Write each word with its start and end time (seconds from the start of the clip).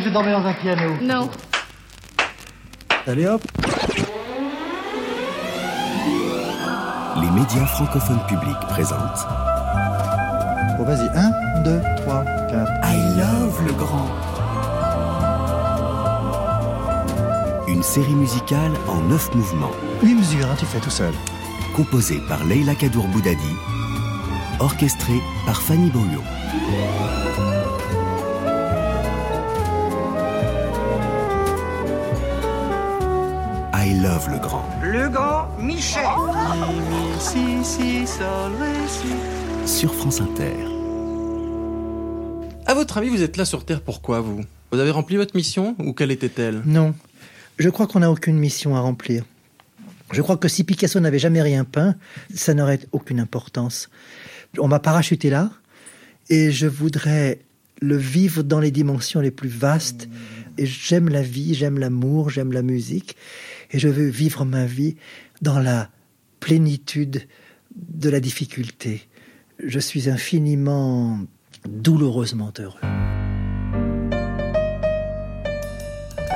que 0.00 0.08
je 0.08 0.12
dormais 0.12 0.32
dans 0.32 0.46
un 0.46 0.54
piano. 0.54 0.94
Non. 1.02 1.30
Allez 3.06 3.26
hop 3.26 3.42
Les 7.20 7.30
médias 7.30 7.66
francophones 7.66 8.20
publics 8.28 8.60
présentent 8.68 9.26
Bon, 10.78 10.84
vas-y. 10.84 11.08
1, 11.14 11.62
2, 11.64 11.80
3, 11.96 12.24
4. 12.50 12.72
I 12.84 13.18
Love 13.18 13.66
le 13.66 13.72
Grand. 13.72 14.08
Une 17.68 17.82
série 17.82 18.14
musicale 18.14 18.72
en 18.88 19.00
neuf 19.02 19.32
mouvements, 19.34 19.70
8 20.02 20.14
mesures, 20.14 20.46
hein, 20.50 20.56
tu 20.58 20.66
fais 20.66 20.80
tout 20.80 20.90
seul. 20.90 21.12
composée 21.76 22.20
par 22.28 22.44
Leila 22.44 22.74
Kadour 22.74 23.06
Boudadi, 23.08 23.54
orchestrée 24.58 25.20
par 25.46 25.60
Fanny 25.60 25.90
Beaulieu. 25.90 26.20
I 33.90 33.94
Love 33.94 34.30
le 34.30 34.38
Grand. 34.38 34.64
Le 34.84 35.08
grand 35.08 35.48
Michel. 35.58 36.04
Si, 37.18 37.64
si, 37.64 38.06
sol, 38.06 38.52
ré, 38.60 38.86
si. 38.86 39.78
sur 39.78 39.92
France 39.92 40.20
Inter. 40.20 40.54
À 42.66 42.74
votre 42.74 42.98
avis, 42.98 43.08
vous 43.08 43.24
êtes 43.24 43.36
là 43.36 43.44
sur 43.44 43.64
Terre 43.64 43.80
pourquoi, 43.80 44.20
vous? 44.20 44.42
Vous 44.70 44.78
avez 44.78 44.92
rempli 44.92 45.16
votre 45.16 45.34
mission 45.34 45.74
ou 45.80 45.92
quelle 45.92 46.12
était-elle? 46.12 46.62
Non. 46.66 46.94
Je 47.58 47.68
crois 47.68 47.88
qu'on 47.88 47.98
n'a 47.98 48.12
aucune 48.12 48.38
mission 48.38 48.76
à 48.76 48.80
remplir. 48.80 49.24
Je 50.12 50.22
crois 50.22 50.36
que 50.36 50.46
si 50.46 50.62
Picasso 50.62 51.00
n'avait 51.00 51.18
jamais 51.18 51.42
rien 51.42 51.64
peint, 51.64 51.96
ça 52.32 52.54
n'aurait 52.54 52.86
aucune 52.92 53.18
importance. 53.18 53.90
On 54.58 54.68
m'a 54.68 54.78
parachuté 54.78 55.30
là 55.30 55.50
et 56.28 56.52
je 56.52 56.68
voudrais 56.68 57.40
le 57.80 57.96
vivre 57.96 58.44
dans 58.44 58.60
les 58.60 58.70
dimensions 58.70 59.20
les 59.20 59.32
plus 59.32 59.48
vastes. 59.48 60.08
Et 60.58 60.66
j'aime 60.66 61.08
la 61.08 61.22
vie, 61.22 61.54
j'aime 61.54 61.78
l'amour, 61.78 62.30
j'aime 62.30 62.52
la 62.52 62.62
musique. 62.62 63.16
Et 63.72 63.78
je 63.78 63.88
veux 63.88 64.08
vivre 64.08 64.44
ma 64.44 64.66
vie 64.66 64.96
dans 65.42 65.58
la 65.58 65.90
plénitude 66.40 67.26
de 67.76 68.10
la 68.10 68.20
difficulté. 68.20 69.08
Je 69.64 69.78
suis 69.78 70.08
infiniment, 70.08 71.18
douloureusement 71.68 72.52
heureux. 72.58 72.80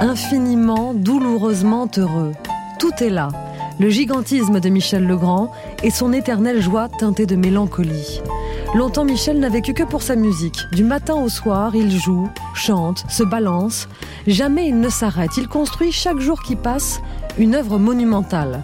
infiniment, 0.01 0.93
douloureusement 0.95 1.89
heureux. 1.97 2.33
Tout 2.79 2.93
est 3.01 3.11
là. 3.11 3.29
Le 3.81 3.89
gigantisme 3.89 4.61
de 4.61 4.69
Michel 4.69 5.07
Legrand 5.07 5.51
et 5.83 5.91
son 5.91 6.13
éternelle 6.13 6.63
joie 6.63 6.89
teintée 6.89 7.27
de 7.27 7.37
mélancolie. 7.37 8.21
Longtemps, 8.75 9.05
Michel 9.05 9.39
n'a 9.39 9.49
vécu 9.49 9.73
que 9.73 9.83
pour 9.83 10.03
sa 10.03 10.17
musique. 10.17 10.59
Du 10.73 10.85
matin 10.85 11.15
au 11.15 11.29
soir, 11.29 11.75
il 11.75 11.91
joue, 11.91 12.29
chante, 12.55 13.05
se 13.09 13.23
balance. 13.23 13.89
Jamais 14.27 14.69
il 14.69 14.79
ne 14.79 14.89
s'arrête. 14.89 15.37
Il 15.37 15.49
construit 15.49 15.93
chaque 15.93 16.19
jour 16.19 16.43
qui 16.43 16.57
passe 16.57 17.01
une 17.39 17.55
œuvre 17.55 17.79
monumentale. 17.79 18.63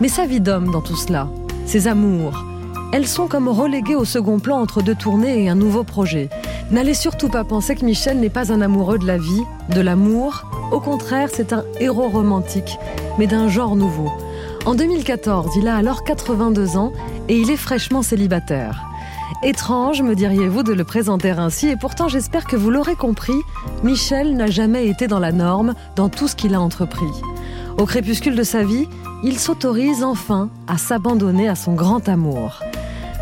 Mais 0.00 0.08
sa 0.08 0.26
vie 0.26 0.40
d'homme 0.40 0.70
dans 0.70 0.80
tout 0.80 0.96
cela, 0.96 1.28
ses 1.66 1.88
amours, 1.88 2.44
elles 2.92 3.06
sont 3.06 3.26
comme 3.26 3.48
reléguées 3.48 3.94
au 3.94 4.04
second 4.04 4.38
plan 4.38 4.58
entre 4.58 4.82
deux 4.82 4.94
tournées 4.94 5.42
et 5.42 5.48
un 5.48 5.54
nouveau 5.54 5.82
projet. 5.82 6.28
N'allez 6.70 6.94
surtout 6.94 7.28
pas 7.28 7.44
penser 7.44 7.74
que 7.74 7.84
Michel 7.84 8.20
n'est 8.20 8.30
pas 8.30 8.52
un 8.52 8.60
amoureux 8.60 8.98
de 8.98 9.06
la 9.06 9.18
vie, 9.18 9.42
de 9.74 9.80
l'amour. 9.80 10.44
Au 10.70 10.80
contraire, 10.80 11.28
c'est 11.32 11.52
un 11.52 11.64
héros 11.80 12.08
romantique, 12.08 12.78
mais 13.18 13.26
d'un 13.26 13.48
genre 13.48 13.76
nouveau. 13.76 14.10
En 14.66 14.74
2014, 14.74 15.56
il 15.56 15.68
a 15.68 15.76
alors 15.76 16.04
82 16.04 16.76
ans 16.76 16.92
et 17.28 17.36
il 17.36 17.50
est 17.50 17.56
fraîchement 17.56 18.02
célibataire. 18.02 18.84
Étrange, 19.42 20.02
me 20.02 20.14
diriez-vous, 20.14 20.62
de 20.62 20.72
le 20.72 20.84
présenter 20.84 21.30
ainsi, 21.30 21.68
et 21.68 21.76
pourtant 21.76 22.06
j'espère 22.06 22.44
que 22.44 22.54
vous 22.54 22.70
l'aurez 22.70 22.94
compris, 22.94 23.32
Michel 23.82 24.36
n'a 24.36 24.46
jamais 24.46 24.86
été 24.86 25.08
dans 25.08 25.18
la 25.18 25.32
norme 25.32 25.74
dans 25.96 26.08
tout 26.08 26.28
ce 26.28 26.36
qu'il 26.36 26.54
a 26.54 26.60
entrepris. 26.60 27.10
Au 27.78 27.86
crépuscule 27.86 28.36
de 28.36 28.42
sa 28.42 28.62
vie, 28.62 28.88
il 29.24 29.38
s'autorise 29.38 30.04
enfin 30.04 30.50
à 30.68 30.78
s'abandonner 30.78 31.48
à 31.48 31.54
son 31.54 31.74
grand 31.74 32.08
amour. 32.08 32.60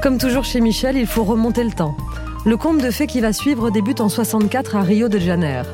Comme 0.03 0.19
toujours 0.19 0.45
chez 0.45 0.61
Michel, 0.61 0.97
il 0.97 1.07
faut 1.07 1.25
remonter 1.25 1.65
le 1.65 1.73
temps. 1.73 1.95
Le 2.47 2.57
conte 2.57 2.79
de 2.79 2.91
fées 2.91 3.07
qui 3.07 3.21
va 3.21 3.33
suivre 3.33 3.71
débute 3.71 4.01
en 4.01 4.09
64 4.09 4.77
à 4.77 4.83
Rio 4.83 5.09
de 5.09 5.19
Janeiro 5.19 5.69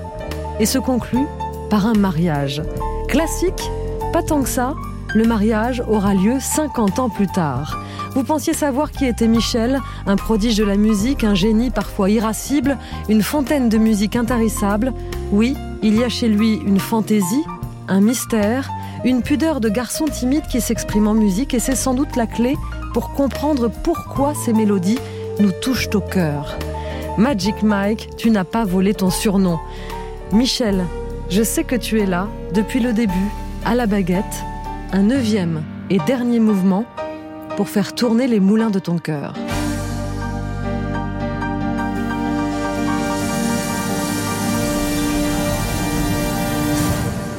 et 0.58 0.66
se 0.66 0.78
conclut 0.78 1.26
par 1.70 1.86
un 1.86 1.94
mariage. 1.94 2.62
Classique 3.08 3.70
Pas 4.12 4.22
tant 4.22 4.42
que 4.42 4.48
ça. 4.48 4.74
Le 5.14 5.24
mariage 5.24 5.82
aura 5.88 6.14
lieu 6.14 6.38
50 6.40 6.98
ans 6.98 7.08
plus 7.08 7.28
tard. 7.28 7.80
Vous 8.14 8.24
pensiez 8.24 8.52
savoir 8.52 8.90
qui 8.90 9.04
était 9.04 9.28
Michel, 9.28 9.80
un 10.06 10.16
prodige 10.16 10.56
de 10.56 10.64
la 10.64 10.76
musique, 10.76 11.22
un 11.22 11.34
génie 11.34 11.70
parfois 11.70 12.10
irascible, 12.10 12.78
une 13.08 13.22
fontaine 13.22 13.68
de 13.68 13.78
musique 13.78 14.16
intarissable 14.16 14.92
Oui, 15.32 15.54
il 15.82 15.96
y 15.96 16.02
a 16.02 16.08
chez 16.08 16.28
lui 16.28 16.54
une 16.66 16.80
fantaisie, 16.80 17.44
un 17.88 18.00
mystère, 18.00 18.70
une 19.04 19.22
pudeur 19.22 19.60
de 19.60 19.68
garçon 19.68 20.06
timide 20.06 20.46
qui 20.46 20.60
s'exprime 20.60 21.06
en 21.06 21.14
musique 21.14 21.54
et 21.54 21.60
c'est 21.60 21.74
sans 21.74 21.94
doute 21.94 22.16
la 22.16 22.26
clé 22.26 22.56
pour 22.92 23.12
comprendre 23.12 23.68
pourquoi 23.68 24.34
ces 24.34 24.52
mélodies 24.52 24.98
nous 25.38 25.52
touchent 25.52 25.88
au 25.94 26.00
cœur. 26.00 26.56
Magic 27.18 27.62
Mike, 27.62 28.10
tu 28.16 28.30
n'as 28.30 28.44
pas 28.44 28.64
volé 28.64 28.94
ton 28.94 29.10
surnom. 29.10 29.58
Michel, 30.32 30.84
je 31.28 31.42
sais 31.42 31.64
que 31.64 31.76
tu 31.76 32.00
es 32.00 32.06
là, 32.06 32.28
depuis 32.52 32.80
le 32.80 32.92
début, 32.92 33.30
à 33.64 33.74
la 33.74 33.86
baguette, 33.86 34.24
un 34.92 35.02
neuvième 35.02 35.62
et 35.90 35.98
dernier 36.00 36.40
mouvement 36.40 36.84
pour 37.56 37.68
faire 37.68 37.94
tourner 37.94 38.26
les 38.26 38.40
moulins 38.40 38.70
de 38.70 38.78
ton 38.78 38.98
cœur. 38.98 39.34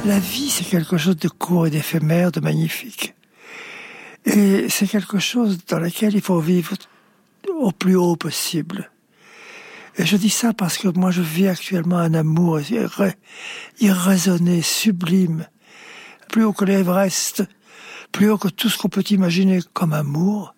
La 0.08 0.18
vie, 0.18 0.48
c'est 0.48 0.64
quelque 0.64 0.96
chose 0.96 1.18
de 1.18 1.28
court 1.28 1.66
et 1.66 1.70
d'éphémère, 1.70 2.32
de 2.32 2.40
magnifique. 2.40 3.14
Et 4.24 4.70
c'est 4.70 4.86
quelque 4.86 5.18
chose 5.18 5.58
dans 5.68 5.78
lequel 5.78 6.14
il 6.14 6.22
faut 6.22 6.40
vivre 6.40 6.72
au 7.60 7.72
plus 7.72 7.94
haut 7.94 8.16
possible. 8.16 8.90
Et 9.98 10.06
je 10.06 10.16
dis 10.16 10.30
ça 10.30 10.54
parce 10.54 10.78
que 10.78 10.88
moi, 10.88 11.10
je 11.10 11.20
vis 11.20 11.48
actuellement 11.48 11.98
un 11.98 12.14
amour 12.14 12.58
irra- 12.58 13.12
irraisonné, 13.80 14.62
sublime, 14.62 15.46
plus 16.30 16.42
haut 16.44 16.54
que 16.54 16.64
l'Everest, 16.64 17.44
plus 18.10 18.30
haut 18.30 18.38
que 18.38 18.48
tout 18.48 18.70
ce 18.70 18.78
qu'on 18.78 18.88
peut 18.88 19.04
imaginer 19.10 19.60
comme 19.74 19.92
amour. 19.92 20.54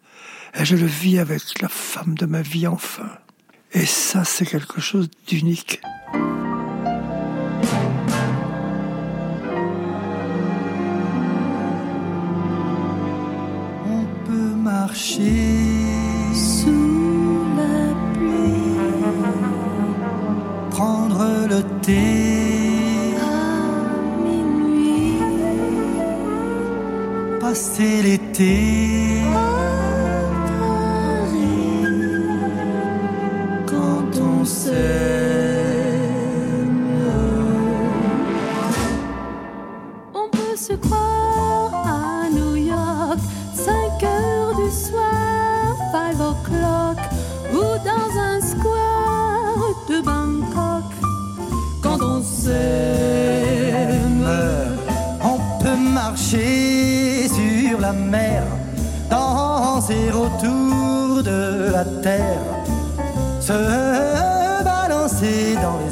Et 0.54 0.64
je 0.64 0.76
le 0.76 0.86
vis 0.86 1.18
avec 1.18 1.60
la 1.60 1.68
femme 1.68 2.14
de 2.14 2.26
ma 2.26 2.42
vie, 2.42 2.68
enfin. 2.68 3.10
Et 3.72 3.84
ça, 3.84 4.22
c'est 4.22 4.46
quelque 4.46 4.80
chose 4.80 5.10
d'unique. 5.26 5.80
Marcher 14.80 15.52
sous 16.32 17.44
la 17.60 17.78
pluie, 18.14 18.78
prendre 20.70 21.24
le 21.52 21.60
thé. 21.86 23.14
À 23.20 23.42
minuit, 24.24 25.18
passer 27.40 27.94
l'été. 28.06 28.56
Quand 33.72 34.12
on 34.32 34.44
s'aime. 34.44 35.19
Marcher 56.10 57.28
sur 57.28 57.78
la 57.80 57.92
mer, 57.92 58.42
danser 59.08 60.10
autour 60.12 61.22
de 61.22 61.70
la 61.70 61.84
terre, 62.02 62.46
se 63.40 63.52
balancer 64.64 65.54
dans 65.62 65.78
les 65.82 65.89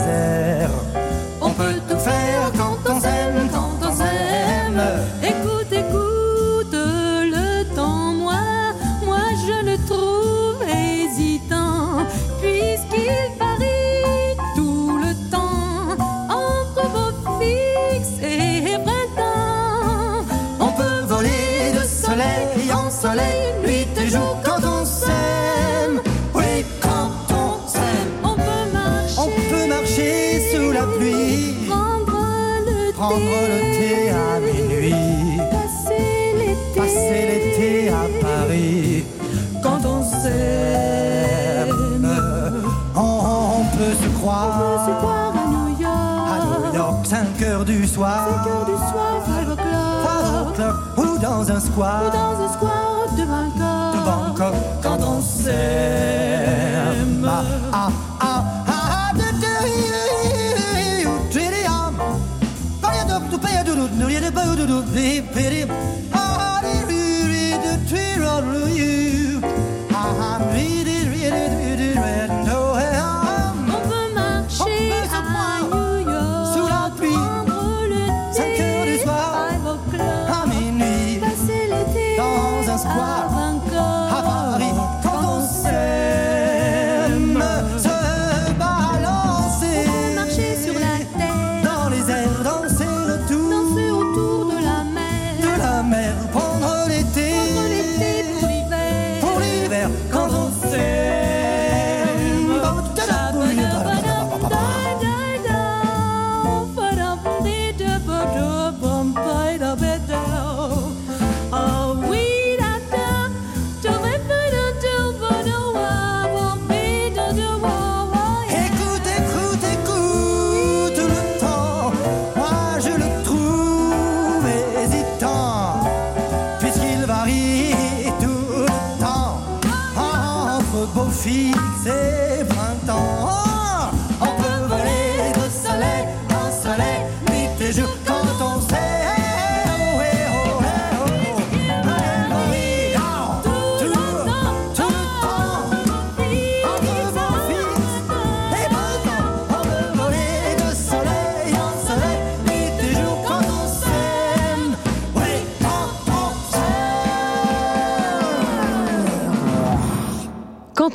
과 51.78 52.17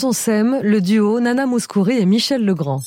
Le 0.05 0.79
duo 0.81 1.21
Nana 1.21 1.45
Mouskouri 1.45 1.97
et 1.97 2.05
Michel 2.05 2.43
Legrand. 2.43 2.81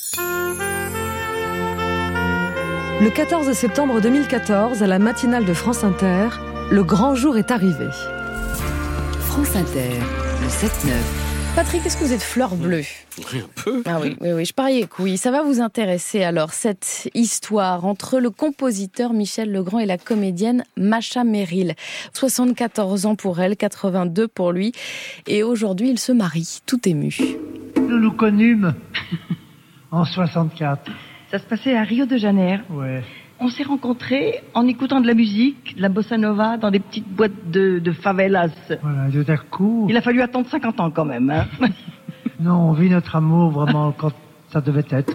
Le 3.01 3.09
14 3.09 3.51
septembre 3.53 4.03
2014, 4.03 4.83
à 4.83 4.87
la 4.87 4.99
matinale 4.99 5.47
de 5.47 5.55
France 5.55 5.83
Inter, 5.83 6.29
le 6.71 6.85
grand 6.85 7.15
jour 7.15 7.39
est 7.39 7.51
arrivé. 7.51 7.89
France 9.29 9.57
Inter, 9.57 9.99
le 10.43 10.49
7-9. 10.49 11.26
Patrick, 11.57 11.87
est-ce 11.87 11.97
que 11.97 12.05
vous 12.05 12.13
êtes 12.13 12.23
fleur 12.23 12.55
bleue 12.55 12.83
Un 13.33 13.63
peu. 13.65 13.83
Ah 13.87 13.99
oui, 14.03 14.15
oui, 14.21 14.33
oui, 14.35 14.45
je 14.45 14.53
pariais 14.53 14.87
que 14.87 15.03
oui. 15.03 15.17
Ça 15.17 15.31
va 15.31 15.43
vous 15.43 15.63
intéresser 15.63 16.23
alors, 16.23 16.53
cette 16.53 17.09
histoire 17.15 17.87
entre 17.87 18.21
le 18.21 18.29
compositeur 18.29 19.15
Michel 19.15 19.51
Legrand 19.51 19.79
et 19.79 19.87
la 19.87 19.97
comédienne 19.97 20.65
Macha 20.77 21.25
Merrill. 21.25 21.75
74 22.13 23.07
ans 23.07 23.15
pour 23.15 23.41
elle, 23.41 23.57
82 23.57 24.29
pour 24.29 24.53
lui. 24.53 24.73
Et 25.27 25.43
aujourd'hui, 25.43 25.89
ils 25.89 25.99
se 25.99 26.13
marient, 26.13 26.61
tout 26.67 26.87
ému. 26.87 27.17
Nous 27.77 28.01
nous 28.01 28.13
connûmes 28.13 28.75
en 29.91 30.05
64. 30.05 30.91
Ça 31.31 31.39
se 31.39 31.45
passait 31.45 31.75
à 31.75 31.85
Rio 31.85 32.05
de 32.05 32.19
Janeiro. 32.19 32.65
Ouais. 32.69 33.03
On 33.39 33.49
s'est 33.51 33.65
rencontrés 33.65 34.43
en 34.55 34.67
écoutant 34.67 35.01
de 35.01 35.07
la 35.07 35.13
musique, 35.13 35.77
de 35.77 35.83
la 35.83 35.91
bossa 35.91 36.17
nova, 36.17 36.57
dans 36.57 36.71
des 36.71 36.81
petites 36.81 37.09
boîtes 37.09 37.51
de, 37.51 37.79
de 37.79 37.93
favelas. 37.93 38.49
Voilà, 38.83 39.11
tout 39.11 39.31
à 39.31 39.37
coup, 39.37 39.87
Il 39.91 39.97
a 39.97 40.01
fallu 40.01 40.23
attendre 40.23 40.49
50 40.49 40.81
ans 40.81 40.91
quand 40.91 41.05
même. 41.05 41.29
Hein. 41.29 41.47
non, 42.41 42.71
on 42.71 42.73
vit 42.73 42.89
notre 42.89 43.15
amour 43.15 43.51
vraiment 43.51 43.93
quand 43.93 44.13
ça 44.49 44.63
devait 44.63 44.87
être. 44.89 45.13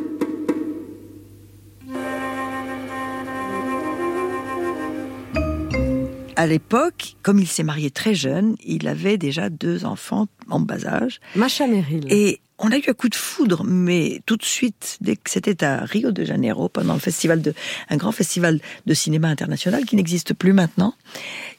À 6.35 6.47
l'époque, 6.47 7.15
comme 7.23 7.39
il 7.39 7.47
s'est 7.47 7.63
marié 7.63 7.91
très 7.91 8.15
jeune, 8.15 8.55
il 8.65 8.87
avait 8.87 9.17
déjà 9.17 9.49
deux 9.49 9.85
enfants 9.85 10.27
en 10.49 10.59
bas 10.59 10.85
âge. 10.87 11.19
Macha 11.35 11.67
Merrill. 11.67 12.05
Et 12.09 12.39
on 12.63 12.71
a 12.71 12.77
eu 12.77 12.83
un 12.87 12.93
coup 12.93 13.09
de 13.09 13.15
foudre, 13.15 13.63
mais 13.63 14.21
tout 14.27 14.37
de 14.37 14.43
suite, 14.43 14.97
dès 15.01 15.15
que 15.15 15.29
c'était 15.29 15.63
à 15.63 15.83
Rio 15.83 16.11
de 16.11 16.23
Janeiro, 16.23 16.69
pendant 16.69 16.93
le 16.93 16.99
festival 16.99 17.41
de, 17.41 17.53
un 17.89 17.97
grand 17.97 18.11
festival 18.11 18.59
de 18.85 18.93
cinéma 18.93 19.29
international 19.29 19.85
qui 19.85 19.95
n'existe 19.95 20.35
plus 20.35 20.53
maintenant, 20.53 20.93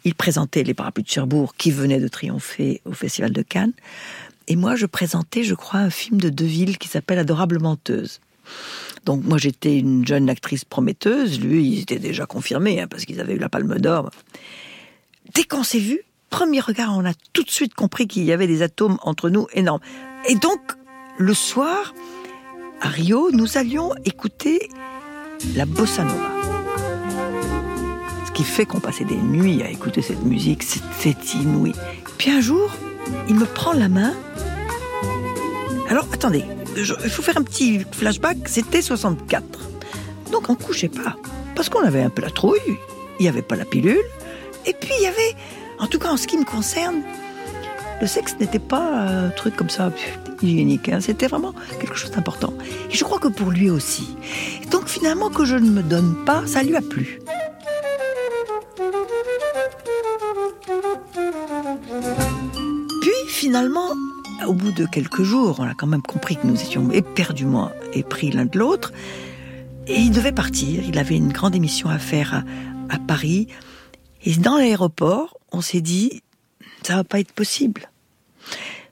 il 0.04 0.14
présentait 0.14 0.62
les 0.62 0.74
parapluies 0.74 1.02
de 1.02 1.08
Cherbourg 1.08 1.54
qui 1.56 1.72
venaient 1.72 1.98
de 1.98 2.06
triompher 2.06 2.80
au 2.84 2.92
festival 2.92 3.32
de 3.32 3.42
Cannes. 3.42 3.72
Et 4.46 4.54
moi, 4.54 4.76
je 4.76 4.86
présentais, 4.86 5.42
je 5.42 5.54
crois, 5.54 5.80
un 5.80 5.90
film 5.90 6.20
de 6.20 6.28
Deville 6.28 6.78
qui 6.78 6.86
s'appelle 6.88 7.18
Adorable 7.18 7.58
menteuse. 7.58 8.20
Donc 9.04 9.24
moi, 9.24 9.38
j'étais 9.38 9.78
une 9.78 10.06
jeune 10.06 10.30
actrice 10.30 10.64
prometteuse. 10.64 11.40
Lui, 11.40 11.66
il 11.66 11.80
était 11.80 11.98
déjà 11.98 12.26
confirmé, 12.26 12.80
hein, 12.80 12.86
parce 12.88 13.04
qu'ils 13.04 13.20
avaient 13.20 13.34
eu 13.34 13.38
la 13.38 13.48
Palme 13.48 13.78
d'Or. 13.78 14.10
Dès 15.34 15.44
qu'on 15.44 15.64
s'est 15.64 15.80
vu, 15.80 16.00
premier 16.30 16.60
regard, 16.60 16.96
on 16.96 17.04
a 17.04 17.12
tout 17.32 17.42
de 17.42 17.50
suite 17.50 17.74
compris 17.74 18.06
qu'il 18.06 18.22
y 18.22 18.32
avait 18.32 18.46
des 18.46 18.62
atomes 18.62 18.98
entre 19.02 19.30
nous 19.30 19.48
énormes. 19.52 19.80
Et 20.28 20.36
donc, 20.36 20.60
le 21.18 21.34
soir, 21.34 21.94
à 22.80 22.88
Rio, 22.88 23.30
nous 23.32 23.58
allions 23.58 23.92
écouter 24.04 24.68
la 25.54 25.66
bossa 25.66 26.04
nova. 26.04 26.30
Ce 28.26 28.32
qui 28.32 28.44
fait 28.44 28.64
qu'on 28.64 28.80
passait 28.80 29.04
des 29.04 29.16
nuits 29.16 29.62
à 29.62 29.70
écouter 29.70 30.02
cette 30.02 30.22
musique, 30.22 30.62
c'était 30.62 31.14
inouï. 31.34 31.72
Puis 32.18 32.30
un 32.30 32.40
jour, 32.40 32.70
il 33.28 33.34
me 33.34 33.44
prend 33.44 33.72
la 33.72 33.88
main. 33.88 34.14
Alors, 35.88 36.06
attendez, 36.12 36.44
il 36.76 37.10
faut 37.10 37.22
faire 37.22 37.36
un 37.36 37.42
petit 37.42 37.84
flashback, 37.92 38.38
c'était 38.46 38.82
64. 38.82 39.44
Donc 40.30 40.48
on 40.48 40.54
couchait 40.54 40.88
pas, 40.88 41.16
parce 41.54 41.68
qu'on 41.68 41.84
avait 41.84 42.02
un 42.02 42.10
peu 42.10 42.22
la 42.22 42.30
trouille, 42.30 42.58
il 43.18 43.22
n'y 43.22 43.28
avait 43.28 43.42
pas 43.42 43.56
la 43.56 43.66
pilule, 43.66 44.02
et 44.64 44.72
puis 44.72 44.92
il 44.98 45.02
y 45.02 45.06
avait, 45.06 45.36
en 45.78 45.86
tout 45.86 45.98
cas 45.98 46.08
en 46.08 46.16
ce 46.16 46.26
qui 46.26 46.38
me 46.38 46.44
concerne, 46.44 47.02
le 48.02 48.08
sexe 48.08 48.34
n'était 48.40 48.58
pas 48.58 49.06
un 49.06 49.30
truc 49.30 49.54
comme 49.54 49.70
ça 49.70 49.92
hygiénique, 50.42 50.88
hein, 50.88 51.00
c'était 51.00 51.28
vraiment 51.28 51.54
quelque 51.80 51.94
chose 51.94 52.10
d'important. 52.10 52.52
Et 52.90 52.96
je 52.96 53.04
crois 53.04 53.20
que 53.20 53.28
pour 53.28 53.52
lui 53.52 53.70
aussi. 53.70 54.16
Donc 54.72 54.88
finalement 54.88 55.30
que 55.30 55.44
je 55.44 55.54
ne 55.54 55.70
me 55.70 55.84
donne 55.84 56.16
pas, 56.24 56.44
ça 56.44 56.64
lui 56.64 56.74
a 56.74 56.80
plu. 56.80 57.20
Puis 63.00 63.28
finalement, 63.28 63.90
au 64.48 64.52
bout 64.52 64.72
de 64.72 64.84
quelques 64.84 65.22
jours, 65.22 65.60
on 65.60 65.62
a 65.62 65.74
quand 65.74 65.86
même 65.86 66.02
compris 66.02 66.34
que 66.36 66.46
nous 66.48 66.60
étions 66.60 66.90
éperdument 66.90 67.70
épris 67.92 68.32
l'un 68.32 68.46
de 68.46 68.58
l'autre. 68.58 68.92
Et 69.86 70.00
il 70.00 70.10
devait 70.10 70.32
partir. 70.32 70.82
Il 70.88 70.98
avait 70.98 71.16
une 71.16 71.32
grande 71.32 71.54
émission 71.54 71.88
à 71.88 72.00
faire 72.00 72.34
à, 72.34 72.94
à 72.96 72.98
Paris. 72.98 73.46
Et 74.24 74.34
dans 74.34 74.56
l'aéroport, 74.56 75.38
on 75.52 75.60
s'est 75.60 75.80
dit, 75.80 76.20
ça 76.82 76.96
va 76.96 77.04
pas 77.04 77.20
être 77.20 77.32
possible. 77.32 77.91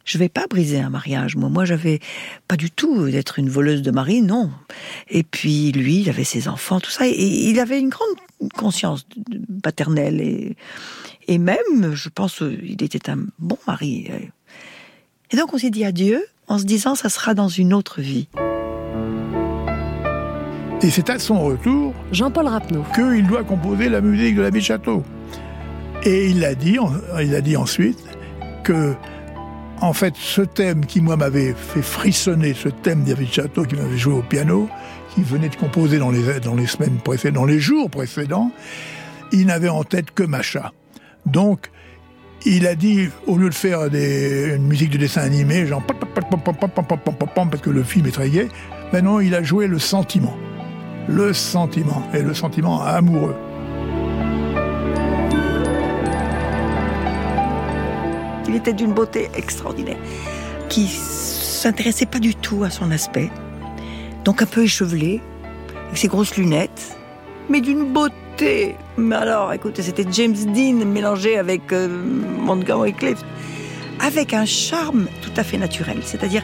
Je 0.05 0.19
vais 0.19 0.29
pas 0.29 0.47
briser 0.49 0.81
un 0.81 0.91
mariage. 0.91 1.37
Moi, 1.37 1.51
moi, 1.51 1.65
j'avais 1.65 2.01
pas 2.49 2.57
du 2.57 2.71
tout 2.71 3.11
d'être 3.11 3.39
une 3.39 3.49
voleuse 3.49 3.83
de 3.83 3.91
mari, 3.91 4.23
non. 4.23 4.51
Et 5.09 5.23
puis 5.23 5.73
lui, 5.73 6.01
il 6.01 6.09
avait 6.09 6.25
ses 6.25 6.49
enfants, 6.49 6.81
tout 6.81 6.91
ça, 6.91 7.07
et 7.07 7.15
il 7.15 7.61
avait 7.61 7.79
une 7.79 7.91
grande 7.91 8.17
conscience 8.57 9.07
paternelle 9.63 10.21
et 10.21 10.57
et 11.31 11.39
même, 11.39 11.95
je 11.95 12.09
pense, 12.09 12.41
il 12.41 12.83
était 12.83 13.09
un 13.09 13.19
bon 13.39 13.59
mari. 13.69 14.11
Et 15.31 15.37
donc, 15.37 15.55
on 15.55 15.59
s'est 15.59 15.71
dit 15.71 15.85
adieu 15.85 16.25
en 16.49 16.59
se 16.59 16.65
disant, 16.65 16.97
ça 16.97 17.09
sera 17.09 17.35
dans 17.35 17.47
une 17.47 17.73
autre 17.73 18.01
vie. 18.01 18.27
Et 20.83 20.91
c'est 20.91 21.09
à 21.09 21.21
son 21.21 21.41
retour 21.41 21.95
Jean-Paul 22.11 22.49
Rapneau. 22.49 22.85
qu'il 22.97 23.29
doit 23.29 23.45
composer 23.45 23.89
la 23.89 24.01
musique 24.01 24.35
de 24.35 24.43
l'abbé 24.43 24.61
Château. 24.61 25.05
Et 26.03 26.31
il 26.31 26.45
a 26.45 26.57
dit, 26.57 26.79
il 27.23 27.35
a 27.37 27.41
dit 27.41 27.57
ensuite 27.57 28.03
que 28.65 28.97
en 29.81 29.93
fait, 29.93 30.15
ce 30.17 30.43
thème 30.43 30.85
qui, 30.85 31.01
moi, 31.01 31.17
m'avait 31.17 31.55
fait 31.55 31.83
frissonner, 31.83 32.55
ce 32.55 32.69
thème 32.69 33.03
d'Yves 33.03 33.33
Château 33.33 33.65
qui 33.65 33.77
m'avait 33.77 33.99
joué 33.99 34.15
au 34.15 34.23
piano, 34.23 34.69
qui 35.15 35.23
venait 35.23 35.49
de 35.49 35.57
composer 35.57 35.99
dans 35.99 36.11
les, 36.11 36.41
dans 36.41 36.55
les 36.55 36.67
semaines 36.67 36.99
précédentes, 36.99 37.35
dans 37.35 37.47
les 37.47 37.61
jours 37.61 37.91
précédents, 37.91 38.51
il 39.33 39.47
n'avait 39.47 39.69
en 39.69 39.85
tête 39.85 40.11
que 40.11 40.23
Macha. 40.23 40.73
Donc, 41.27 41.71
il 42.45 42.67
a 42.67 42.75
dit, 42.75 43.09
au 43.27 43.37
lieu 43.37 43.49
de 43.49 43.55
faire 43.55 43.85
une 43.85 44.67
musique 44.67 44.91
de 44.91 44.99
dessin 44.99 45.23
animé, 45.23 45.67
genre, 45.67 45.83
parce 45.85 47.63
que 47.63 47.71
le 47.71 47.83
film 47.83 48.07
est 48.07 48.13
très 48.13 48.31
gai, 48.31 48.49
non, 49.03 49.21
il 49.21 49.35
a 49.35 49.43
joué 49.43 49.67
le 49.67 49.79
sentiment. 49.79 50.37
Le 51.09 51.33
sentiment, 51.33 52.03
et 52.15 52.23
le 52.23 52.35
sentiment 52.35 52.83
amoureux. 52.83 53.37
Il 58.51 58.57
était 58.57 58.73
d'une 58.73 58.93
beauté 58.93 59.31
extraordinaire, 59.37 59.97
qui 60.69 60.89
s'intéressait 60.89 62.07
pas 62.07 62.19
du 62.19 62.35
tout 62.35 62.65
à 62.65 62.71
son 62.71 62.91
aspect. 62.91 63.31
Donc 64.25 64.43
un 64.43 64.47
peu 64.47 64.65
échevelé, 64.65 65.21
avec 65.87 65.99
ses 65.99 66.09
grosses 66.09 66.37
lunettes, 66.37 66.97
mais 67.49 67.61
d'une 67.61 67.93
beauté. 67.93 68.75
Mais 68.97 69.15
alors, 69.15 69.53
écoutez, 69.53 69.83
c'était 69.83 70.05
James 70.11 70.35
Dean 70.35 70.85
mélangé 70.85 71.39
avec 71.39 71.73
euh, 71.73 71.89
Montgomery 72.41 72.93
Clift, 72.93 73.25
avec 74.01 74.35
un 74.35 74.47
charme 74.47 75.07
tout 75.23 75.33
à 75.37 75.45
fait 75.45 75.57
naturel, 75.57 75.99
c'est-à-dire 76.03 76.43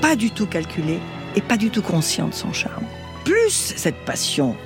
pas 0.00 0.16
du 0.16 0.32
tout 0.32 0.46
calculé 0.46 0.98
et 1.36 1.40
pas 1.40 1.56
du 1.56 1.70
tout 1.70 1.82
conscient 1.82 2.26
de 2.26 2.34
son 2.34 2.52
charme. 2.52 2.84
Plus 3.24 3.74
cette 3.76 4.04
passion 4.04 4.56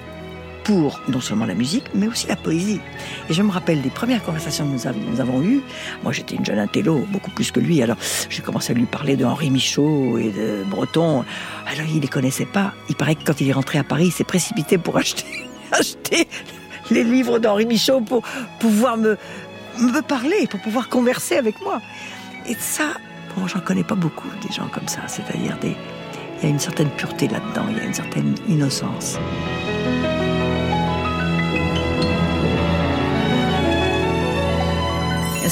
pour 0.64 1.00
non 1.08 1.20
seulement 1.20 1.44
la 1.46 1.54
musique, 1.54 1.84
mais 1.94 2.06
aussi 2.06 2.26
la 2.28 2.36
poésie. 2.36 2.80
Et 3.28 3.34
je 3.34 3.42
me 3.42 3.50
rappelle 3.50 3.82
des 3.82 3.90
premières 3.90 4.22
conversations 4.22 4.64
que 4.66 4.72
nous, 4.72 4.86
av- 4.86 4.96
nous 5.10 5.20
avons 5.20 5.42
eues. 5.42 5.60
Moi, 6.02 6.12
j'étais 6.12 6.36
une 6.36 6.44
jeune 6.44 6.58
intello, 6.58 7.04
beaucoup 7.10 7.30
plus 7.30 7.50
que 7.50 7.60
lui. 7.60 7.82
Alors, 7.82 7.96
j'ai 8.30 8.42
commencé 8.42 8.72
à 8.72 8.74
lui 8.74 8.84
parler 8.86 9.16
de 9.16 9.24
Henri 9.24 9.50
Michaud 9.50 10.18
et 10.18 10.30
de 10.30 10.62
Breton. 10.68 11.24
Alors, 11.66 11.86
il 11.92 12.00
les 12.00 12.08
connaissait 12.08 12.46
pas. 12.46 12.72
Il 12.88 12.94
paraît 12.96 13.14
que 13.16 13.24
quand 13.24 13.40
il 13.40 13.48
est 13.48 13.52
rentré 13.52 13.78
à 13.78 13.84
Paris, 13.84 14.06
il 14.06 14.12
s'est 14.12 14.24
précipité 14.24 14.78
pour 14.78 14.96
acheter, 14.98 15.24
acheter 15.72 16.28
les 16.90 17.04
livres 17.04 17.38
d'Henri 17.38 17.66
Michaud 17.66 18.00
pour 18.00 18.22
pouvoir 18.60 18.96
me, 18.96 19.16
me 19.78 20.00
parler, 20.00 20.46
pour 20.48 20.60
pouvoir 20.60 20.88
converser 20.88 21.36
avec 21.36 21.60
moi. 21.62 21.80
Et 22.48 22.54
ça, 22.58 22.84
bon, 23.36 23.46
j'en 23.46 23.60
connais 23.60 23.84
pas 23.84 23.94
beaucoup 23.94 24.28
des 24.46 24.52
gens 24.52 24.68
comme 24.68 24.88
ça. 24.88 25.00
C'est-à-dire 25.08 25.56
il 25.62 25.70
y 26.42 26.46
a 26.46 26.48
une 26.48 26.58
certaine 26.58 26.90
pureté 26.90 27.28
là-dedans, 27.28 27.66
il 27.70 27.78
y 27.78 27.80
a 27.80 27.84
une 27.84 27.94
certaine 27.94 28.34
innocence. 28.48 29.16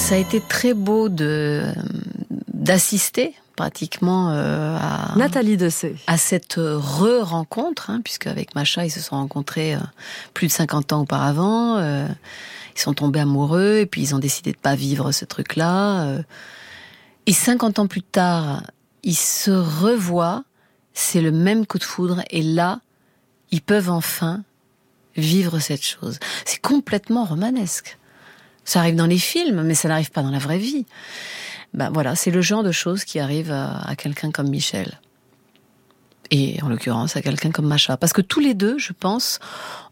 Ça 0.01 0.15
a 0.15 0.17
été 0.17 0.41
très 0.41 0.73
beau 0.73 1.07
de 1.09 1.63
d'assister 2.53 3.33
pratiquement 3.55 4.31
euh, 4.31 4.77
à 4.79 5.15
Nathalie 5.15 5.55
Dessay. 5.55 5.95
à 6.07 6.17
cette 6.17 6.55
re-rencontre, 6.57 7.89
hein, 7.89 8.01
puisque 8.03 8.27
avec 8.27 8.55
Macha, 8.55 8.85
ils 8.85 8.89
se 8.91 8.99
sont 8.99 9.15
rencontrés 9.15 9.75
euh, 9.75 9.79
plus 10.33 10.47
de 10.47 10.51
50 10.51 10.91
ans 10.93 11.01
auparavant. 11.01 11.77
euh, 11.77 12.07
ils 12.75 12.79
sont 12.79 12.93
tombés 12.93 13.19
amoureux 13.19 13.77
et 13.77 13.85
puis 13.85 14.01
ils 14.01 14.15
ont 14.15 14.19
décidé 14.19 14.51
de 14.51 14.57
pas 14.57 14.75
vivre 14.75 15.11
ce 15.11 15.23
truc-là. 15.25 16.03
euh. 16.03 16.23
et 17.25 17.33
50 17.33 17.79
ans 17.79 17.87
plus 17.87 18.03
tard, 18.03 18.63
ils 19.03 19.15
se 19.15 19.51
revoient. 19.51 20.43
C'est 20.93 21.21
le 21.21 21.31
même 21.31 21.65
coup 21.65 21.77
de 21.77 21.83
foudre 21.83 22.21
et 22.31 22.41
là, 22.41 22.81
ils 23.51 23.61
peuvent 23.61 23.89
enfin 23.89 24.43
vivre 25.15 25.59
cette 25.59 25.83
chose. 25.83 26.19
C'est 26.45 26.59
complètement 26.61 27.23
romanesque. 27.25 27.97
Ça 28.65 28.79
arrive 28.79 28.95
dans 28.95 29.07
les 29.07 29.17
films, 29.17 29.63
mais 29.63 29.75
ça 29.75 29.87
n'arrive 29.87 30.11
pas 30.11 30.21
dans 30.21 30.31
la 30.31 30.39
vraie 30.39 30.57
vie. 30.57 30.85
Ben 31.73 31.89
voilà, 31.89 32.15
c'est 32.15 32.31
le 32.31 32.41
genre 32.41 32.63
de 32.63 32.71
choses 32.71 33.03
qui 33.03 33.19
arrive 33.19 33.51
à, 33.51 33.95
quelqu'un 33.97 34.31
comme 34.31 34.49
Michel. 34.49 34.99
Et 36.29 36.61
en 36.61 36.69
l'occurrence 36.69 37.15
à 37.15 37.21
quelqu'un 37.21 37.51
comme 37.51 37.67
Macha. 37.67 37.97
Parce 37.97 38.13
que 38.13 38.21
tous 38.21 38.39
les 38.39 38.53
deux, 38.53 38.77
je 38.77 38.93
pense, 38.93 39.39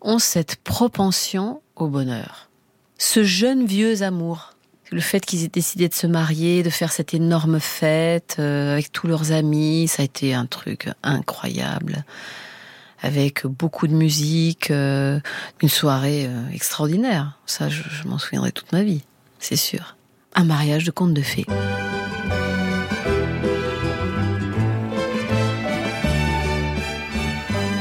ont 0.01 0.19
cette 0.19 0.57
propension 0.57 1.61
au 1.75 1.87
bonheur. 1.87 2.49
Ce 2.97 3.23
jeune 3.23 3.65
vieux 3.65 4.03
amour. 4.03 4.55
Le 4.91 5.01
fait 5.01 5.19
qu'ils 5.19 5.43
aient 5.43 5.49
décidé 5.49 5.87
de 5.87 5.93
se 5.93 6.07
marier, 6.07 6.63
de 6.63 6.69
faire 6.69 6.91
cette 6.91 7.13
énorme 7.13 7.59
fête 7.59 8.37
euh, 8.39 8.73
avec 8.73 8.91
tous 8.91 9.07
leurs 9.07 9.31
amis, 9.31 9.87
ça 9.87 10.01
a 10.01 10.05
été 10.05 10.33
un 10.33 10.47
truc 10.47 10.89
incroyable. 11.03 12.03
Avec 13.01 13.45
beaucoup 13.47 13.87
de 13.87 13.93
musique, 13.93 14.71
euh, 14.71 15.19
une 15.61 15.69
soirée 15.69 16.25
euh, 16.27 16.49
extraordinaire. 16.53 17.39
Ça, 17.45 17.69
je, 17.69 17.81
je 17.83 18.07
m'en 18.07 18.17
souviendrai 18.17 18.51
toute 18.51 18.71
ma 18.73 18.83
vie, 18.83 19.01
c'est 19.39 19.55
sûr. 19.55 19.95
Un 20.35 20.43
mariage 20.43 20.83
de 20.83 20.91
conte 20.91 21.13
de 21.13 21.21
fées. 21.21 21.45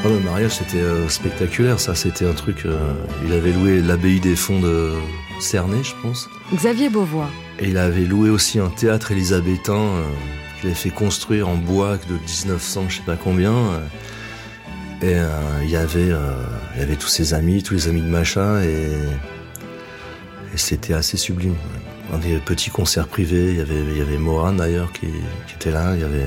Ah, 0.05 0.09
le 0.09 0.21
mariage, 0.21 0.53
c'était 0.53 0.79
euh, 0.81 1.09
spectaculaire, 1.09 1.81
ça. 1.81 1.95
C'était 1.95 2.27
un 2.27 2.33
truc. 2.33 2.65
euh, 2.65 2.95
il 3.27 3.33
avait 3.33 3.53
loué 3.53 3.81
l'abbaye 3.83 4.21
des 4.21 4.37
fonds 4.37 4.61
de 4.61 4.95
Cernay, 5.41 5.83
je 5.83 5.95
pense. 6.03 6.29
Xavier 6.55 6.89
Beauvois. 6.89 7.29
Et 7.59 7.69
il 7.69 7.77
avait 7.79 8.05
loué 8.05 8.31
aussi 8.31 8.59
un 8.61 8.69
théâtre 8.71 9.11
élisabétain 9.13 9.75
euh, 9.75 10.05
qu'il 10.61 10.71
avait 10.71 10.79
fait 10.79 10.91
construire 10.91 11.49
en 11.49 11.57
bois 11.57 11.97
de 11.97 12.15
1900, 12.15 12.85
je 12.89 12.97
sais 12.97 13.03
pas 13.03 13.17
combien. 13.17 13.53
Et 15.01 15.15
euh, 15.15 15.29
il 15.63 15.71
y 15.71 15.77
avait, 15.77 16.11
euh, 16.11 16.33
il 16.75 16.81
y 16.81 16.83
avait 16.83 16.97
tous 16.97 17.09
ses 17.09 17.33
amis, 17.35 17.63
tous 17.63 17.75
les 17.75 17.89
amis 17.89 18.01
de 18.03 18.09
Macha, 18.09 18.65
et, 18.65 18.91
et 20.53 20.57
c'était 20.57 20.95
assez 20.95 21.17
sublime. 21.17 21.55
Dans 22.11 22.19
des 22.19 22.39
petits 22.39 22.71
concerts 22.71 23.07
privés, 23.07 23.51
il 23.51 23.59
y 23.59 23.61
avait, 23.61 23.81
il 23.93 23.99
y 23.99 24.01
avait 24.01 24.17
Moran 24.19 24.55
d'ailleurs 24.55 24.93
qui, 24.93 25.07
qui 25.47 25.55
était 25.55 25.71
là. 25.71 25.95
Il 25.95 26.01
y 26.01 26.05
avait, 26.05 26.27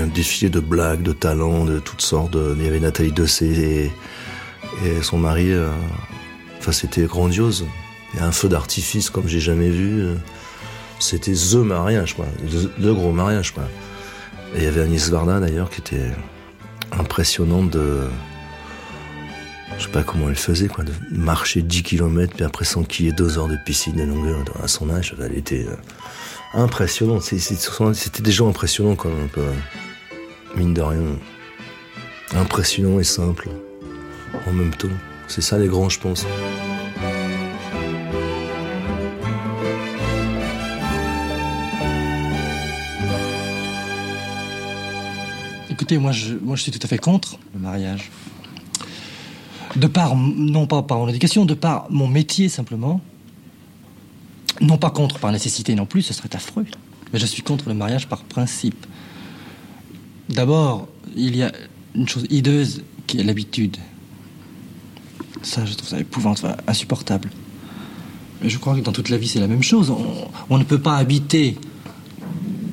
un 0.00 0.06
défilé 0.06 0.50
de 0.50 0.60
blagues, 0.60 1.02
de 1.02 1.12
talents, 1.12 1.64
de 1.64 1.78
toutes 1.80 2.00
sortes. 2.00 2.36
il 2.56 2.64
y 2.64 2.68
avait 2.68 2.80
Nathalie 2.80 3.12
Dessay 3.12 3.46
et, 3.46 3.92
et 4.86 5.02
son 5.02 5.18
mari. 5.18 5.52
euh, 5.52 5.68
Enfin, 6.60 6.72
c'était 6.72 7.04
grandiose. 7.04 7.66
Il 8.14 8.20
y 8.20 8.22
a 8.22 8.26
un 8.26 8.32
feu 8.32 8.48
d'artifice 8.48 9.10
comme 9.10 9.28
j'ai 9.28 9.40
jamais 9.40 9.70
vu. 9.70 10.06
C'était 11.00 11.32
the 11.32 11.54
mariage, 11.54 12.14
quoi. 12.14 12.26
Le, 12.50 12.70
le 12.84 12.94
gros 12.94 13.12
mariage, 13.12 13.52
quoi. 13.52 13.64
Et 14.54 14.58
il 14.58 14.64
y 14.64 14.66
avait 14.66 14.80
Agnès 14.82 15.10
Varda, 15.10 15.38
d'ailleurs, 15.40 15.70
qui 15.70 15.80
était 15.80 16.10
impressionnante 16.92 17.70
de... 17.70 18.08
Je 19.78 19.84
sais 19.84 19.90
pas 19.90 20.02
comment 20.02 20.28
elle 20.28 20.36
faisait, 20.36 20.66
quoi, 20.66 20.84
de 20.84 20.92
marcher 21.10 21.62
10 21.62 21.82
km, 21.84 22.34
puis 22.34 22.44
après 22.44 22.64
s'enquiller 22.64 23.12
deux 23.12 23.38
heures 23.38 23.48
de 23.48 23.56
piscine 23.64 24.00
à 24.00 24.06
longueur 24.06 24.44
à 24.62 24.66
son 24.66 24.90
âge. 24.90 25.14
Elle 25.22 25.38
était 25.38 25.66
euh, 25.66 25.76
impressionnante. 26.54 27.22
C'était 27.22 28.22
des 28.22 28.32
gens 28.32 28.48
impressionnants, 28.48 28.96
quand 28.96 29.08
même, 29.08 29.24
un 29.24 29.28
peu. 29.28 29.44
Mine 30.56 30.74
de 30.74 30.80
rien. 30.80 31.00
Impressionnant 32.34 32.98
et 32.98 33.04
simple. 33.04 33.48
En 34.46 34.52
même 34.52 34.74
temps. 34.74 34.88
C'est 35.28 35.42
ça 35.42 35.58
les 35.58 35.68
grands, 35.68 35.88
je 35.88 36.00
pense. 36.00 36.26
Moi 45.96 46.12
je, 46.12 46.36
suis 46.56 46.72
tout 46.72 46.80
à 46.82 46.86
fait 46.86 46.98
contre 46.98 47.38
le 47.54 47.60
mariage. 47.60 48.10
De 49.76 49.86
par, 49.86 50.16
non 50.16 50.66
pas 50.66 50.82
par 50.82 50.98
mon 50.98 51.08
éducation, 51.08 51.46
de 51.46 51.54
par 51.54 51.86
mon 51.90 52.08
métier 52.08 52.48
simplement. 52.48 53.00
Non 54.60 54.76
pas 54.76 54.90
contre 54.90 55.18
par 55.18 55.32
nécessité 55.32 55.74
non 55.74 55.86
plus, 55.86 56.02
ce 56.02 56.12
serait 56.12 56.34
affreux. 56.34 56.66
Mais 57.12 57.18
je 57.18 57.26
suis 57.26 57.42
contre 57.42 57.68
le 57.68 57.74
mariage 57.74 58.08
par 58.08 58.22
principe. 58.24 58.86
D'abord, 60.28 60.88
il 61.16 61.36
y 61.36 61.42
a 61.42 61.52
une 61.94 62.08
chose 62.08 62.26
hideuse 62.28 62.82
qui 63.06 63.20
est 63.20 63.22
l'habitude. 63.22 63.76
Ça, 65.42 65.64
je 65.64 65.72
trouve 65.74 65.88
ça 65.88 66.00
épouvantable, 66.00 66.62
insupportable. 66.66 67.30
Mais 68.42 68.50
je 68.50 68.58
crois 68.58 68.74
que 68.74 68.80
dans 68.80 68.92
toute 68.92 69.08
la 69.08 69.16
vie, 69.16 69.28
c'est 69.28 69.40
la 69.40 69.46
même 69.46 69.62
chose. 69.62 69.92
On 70.50 70.58
ne 70.58 70.64
peut 70.64 70.80
pas 70.80 70.96
habiter 70.96 71.56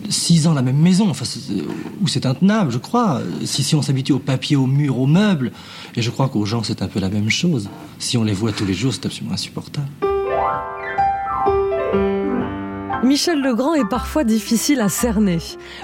six 0.09 0.47
ans 0.47 0.53
la 0.53 0.62
même 0.62 0.77
maison, 0.77 1.09
enfin, 1.09 1.25
c'est- 1.25 1.39
où 2.01 2.07
c'est 2.07 2.25
intenable, 2.25 2.71
je 2.71 2.77
crois. 2.77 3.21
Si, 3.43 3.63
si 3.63 3.75
on 3.75 3.81
s'habitue 3.81 4.13
au 4.13 4.19
papier, 4.19 4.55
au 4.55 4.67
mur, 4.67 5.00
aux 5.00 5.07
meubles, 5.07 5.51
et 5.95 6.01
je 6.01 6.09
crois 6.12 6.29
qu'aux 6.29 6.45
gens, 6.45 6.63
c'est 6.63 6.81
un 6.81 6.88
peu 6.88 7.00
la 7.00 7.09
même 7.09 7.29
chose. 7.29 7.69
Si 8.00 8.17
on 8.17 8.24
les 8.24 8.33
voit 8.33 8.51
tous 8.51 8.65
les 8.65 8.74
jours, 8.74 8.93
c'est 8.93 9.05
absolument 9.05 9.33
insupportable. 9.33 9.88
Michel 13.05 13.39
Legrand 13.39 13.75
est 13.75 13.88
parfois 13.88 14.24
difficile 14.24 14.81
à 14.81 14.89
cerner. 14.89 15.38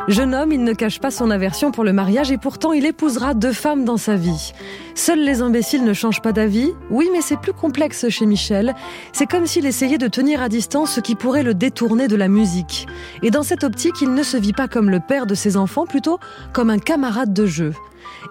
Jeune 0.07 0.33
homme, 0.33 0.51
il 0.51 0.63
ne 0.63 0.73
cache 0.73 0.99
pas 0.99 1.11
son 1.11 1.29
aversion 1.29 1.71
pour 1.71 1.83
le 1.83 1.93
mariage 1.93 2.31
et 2.31 2.39
pourtant 2.39 2.73
il 2.73 2.83
épousera 2.83 3.35
deux 3.35 3.53
femmes 3.53 3.85
dans 3.85 3.97
sa 3.97 4.15
vie. 4.15 4.53
Seuls 4.95 5.19
les 5.19 5.43
imbéciles 5.43 5.85
ne 5.85 5.93
changent 5.93 6.23
pas 6.23 6.31
d'avis 6.31 6.71
Oui, 6.89 7.09
mais 7.13 7.21
c'est 7.21 7.39
plus 7.39 7.53
complexe 7.53 8.09
chez 8.09 8.25
Michel. 8.25 8.73
C'est 9.13 9.27
comme 9.27 9.45
s'il 9.45 9.67
essayait 9.67 9.99
de 9.99 10.07
tenir 10.07 10.41
à 10.41 10.49
distance 10.49 10.93
ce 10.93 10.99
qui 10.99 11.13
pourrait 11.13 11.43
le 11.43 11.53
détourner 11.53 12.07
de 12.07 12.15
la 12.15 12.27
musique. 12.27 12.87
Et 13.21 13.29
dans 13.29 13.43
cette 13.43 13.63
optique, 13.63 14.01
il 14.01 14.15
ne 14.15 14.23
se 14.23 14.37
vit 14.37 14.53
pas 14.53 14.67
comme 14.67 14.89
le 14.89 14.99
père 14.99 15.27
de 15.27 15.35
ses 15.35 15.57
enfants, 15.57 15.85
plutôt 15.85 16.17
comme 16.53 16.71
un 16.71 16.79
camarade 16.79 17.33
de 17.33 17.45
jeu. 17.45 17.73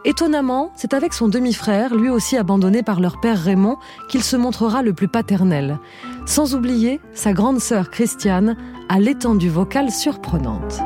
Étonnamment, 0.04 0.72
c'est 0.76 0.94
avec 0.94 1.12
son 1.12 1.28
demi-frère, 1.28 1.94
lui 1.94 2.08
aussi 2.08 2.36
abandonné 2.36 2.82
par 2.82 3.00
leur 3.00 3.20
père 3.20 3.38
Raymond, 3.38 3.76
qu'il 4.08 4.22
se 4.22 4.36
montrera 4.36 4.82
le 4.82 4.92
plus 4.92 5.08
paternel. 5.08 5.78
Sans 6.26 6.54
oublier 6.54 7.00
sa 7.12 7.32
grande 7.32 7.60
sœur 7.60 7.90
Christiane, 7.90 8.56
à 8.88 8.98
l'étendue 8.98 9.48
vocale 9.48 9.90
surprenante. 9.90 10.80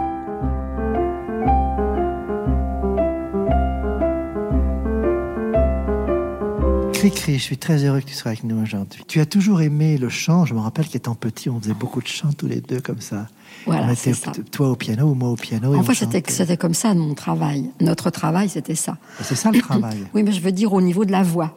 Cri-cri, 6.93 7.35
je 7.35 7.43
suis 7.43 7.59
très 7.59 7.85
heureux 7.85 8.00
que 8.00 8.07
tu 8.07 8.14
sois 8.14 8.31
avec 8.31 8.45
nous 8.45 8.62
aujourd'hui. 8.62 9.05
Tu 9.07 9.21
as 9.21 9.26
toujours 9.26 9.61
aimé 9.61 9.99
le 9.99 10.09
chant. 10.09 10.47
Je 10.47 10.55
me 10.55 10.61
rappelle 10.61 10.88
qu'étant 10.88 11.14
petit, 11.14 11.50
on 11.50 11.61
faisait 11.61 11.75
beaucoup 11.75 12.00
de 12.00 12.07
chants 12.07 12.33
tous 12.33 12.47
les 12.47 12.62
deux 12.62 12.81
comme 12.81 13.03
ça. 13.03 13.26
Voilà, 13.66 13.87
on 13.87 13.92
était 13.92 13.96
c'est 13.96 14.14
ça. 14.14 14.32
toi 14.50 14.68
au 14.70 14.76
piano 14.76 15.06
ou 15.11 15.14
moi 15.14 15.30
au 15.30 15.37
piano. 15.37 15.75
En 15.75 15.82
fait, 15.82 16.06
c'était 16.28 16.56
comme 16.56 16.75
ça 16.75 16.92
mon 16.94 17.14
travail. 17.14 17.70
Notre 17.80 18.11
travail, 18.11 18.49
c'était 18.49 18.75
ça. 18.75 18.99
C'est 19.23 19.34
ça 19.37 19.50
le 19.50 19.61
travail. 19.68 20.04
Oui, 20.14 20.23
mais 20.23 20.32
je 20.32 20.40
veux 20.40 20.52
dire 20.52 20.73
au 20.73 20.80
niveau 20.82 21.04
de 21.04 21.12
la 21.12 21.23
voix. 21.23 21.56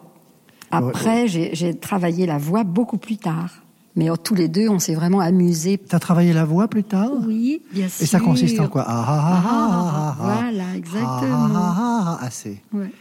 Ouais, 0.71 0.77
Après, 0.79 1.27
j'ai 1.27 1.77
travaillé 1.79 2.25
la 2.25 2.37
voix 2.37 2.63
beaucoup 2.63 2.97
plus 2.97 3.17
tard. 3.17 3.49
Mais 3.95 4.09
tous 4.23 4.35
les 4.35 4.47
deux, 4.47 4.69
on 4.69 4.77
s'est 4.77 4.93
vraiment 4.93 5.19
amusés. 5.21 5.79
Tu 5.79 5.95
as 5.95 5.99
travaillé 5.99 6.31
la 6.31 6.45
voix 6.45 6.67
plus 6.67 6.83
tard? 6.83 7.09
Oui, 7.25 7.63
bien 7.73 7.89
sûr. 7.89 8.03
Et 8.03 8.05
ça 8.05 8.19
consiste 8.19 8.59
en 8.59 8.67
quoi? 8.67 8.83
Ah, 8.87 9.05
ah, 9.07 9.15
ah, 9.17 9.43
ah, 9.43 9.91
ah, 9.95 10.15
ah. 10.19 10.23
Voilà, 10.43 10.75
exactement. 10.75 11.47
Ah, 11.49 11.51
ah, 11.55 11.75
ah, 11.77 12.03
ah, 12.05 12.19
ah, 12.21 12.29
c'est. 12.29 12.61
Ouais. 12.73 12.91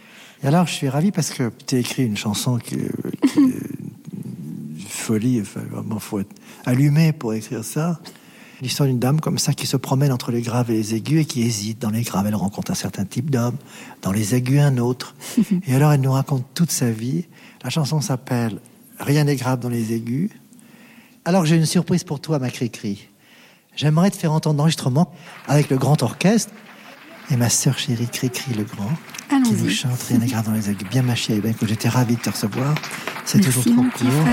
Et 0.43 0.47
alors, 0.47 0.67
je 0.67 0.73
suis 0.73 0.89
ravi 0.89 1.13
parce 1.13 1.31
que 1.31 1.51
tu 1.67 1.75
as 1.75 1.79
écrit 1.81 2.05
une 2.07 2.17
chanson 2.17 2.57
qui, 2.57 2.77
est- 2.77 3.27
qui 3.29 3.41
est 3.41 3.43
une 4.79 4.87
folie. 4.89 5.41
Enfin, 5.43 5.61
vraiment, 5.71 5.99
faut 5.99 6.21
être 6.21 6.35
allumé 6.65 7.13
pour 7.13 7.35
écrire 7.35 7.63
ça. 7.63 8.01
L'histoire 8.63 8.89
d'une 8.89 8.99
dame 8.99 9.21
comme 9.21 9.39
ça 9.39 9.53
qui 9.53 9.67
se 9.67 9.77
promène 9.77 10.13
entre 10.13 10.31
les 10.31 10.41
graves 10.41 10.71
et 10.71 10.75
les 10.75 10.95
aigus 10.95 11.23
et 11.23 11.25
qui 11.25 11.43
hésite. 11.43 11.79
Dans 11.79 11.91
les 11.91 12.03
graves, 12.03 12.27
elle 12.27 12.35
rencontre 12.35 12.71
un 12.71 12.75
certain 12.75 13.05
type 13.05 13.31
d'homme. 13.31 13.57
Dans 14.03 14.13
les 14.13 14.35
aigus, 14.35 14.61
un 14.61 14.79
autre. 14.79 15.15
et 15.67 15.75
alors, 15.75 15.93
elle 15.93 16.01
nous 16.01 16.13
raconte 16.13 16.45
toute 16.55 16.71
sa 16.71 16.91
vie. 16.91 17.27
La 17.63 17.71
chanson 17.71 18.01
s'appelle 18.01 18.61
Rien 18.99 19.25
n'est 19.25 19.37
grave 19.37 19.61
dans 19.61 19.69
les 19.69 19.93
aigus. 19.93 20.31
Alors, 21.25 21.45
j'ai 21.45 21.57
une 21.57 21.67
surprise 21.67 22.05
pour 22.05 22.21
toi, 22.21 22.39
ma 22.39 22.51
cri-cri. 22.51 23.09
J'aimerais 23.75 24.11
te 24.11 24.17
faire 24.17 24.33
entendre 24.33 24.57
l'enregistrement 24.57 25.13
avec 25.49 25.69
le 25.69 25.77
grand 25.77 26.03
orchestre 26.03 26.53
et 27.31 27.37
ma 27.37 27.51
sœur 27.51 27.79
chérie 27.79 28.09
Cri-Cri 28.09 28.55
le 28.55 28.65
grand 28.65 28.91
qui 29.45 29.53
nous 29.53 29.69
chante 29.69 30.03
Rien 30.09 30.19
n'est 30.19 30.27
grave 30.27 30.47
dans 30.47 30.53
les 30.53 30.71
aigus. 30.71 30.89
Bien 30.89 31.03
ma 31.03 31.15
chérie, 31.15 31.41
ben, 31.41 31.55
j'étais 31.63 31.89
ravi 31.89 32.17
de 32.17 32.21
te 32.21 32.31
recevoir. 32.31 32.75
C'est 33.25 33.41
toujours 33.41 33.65
trop 33.65 33.75
court. 33.75 34.25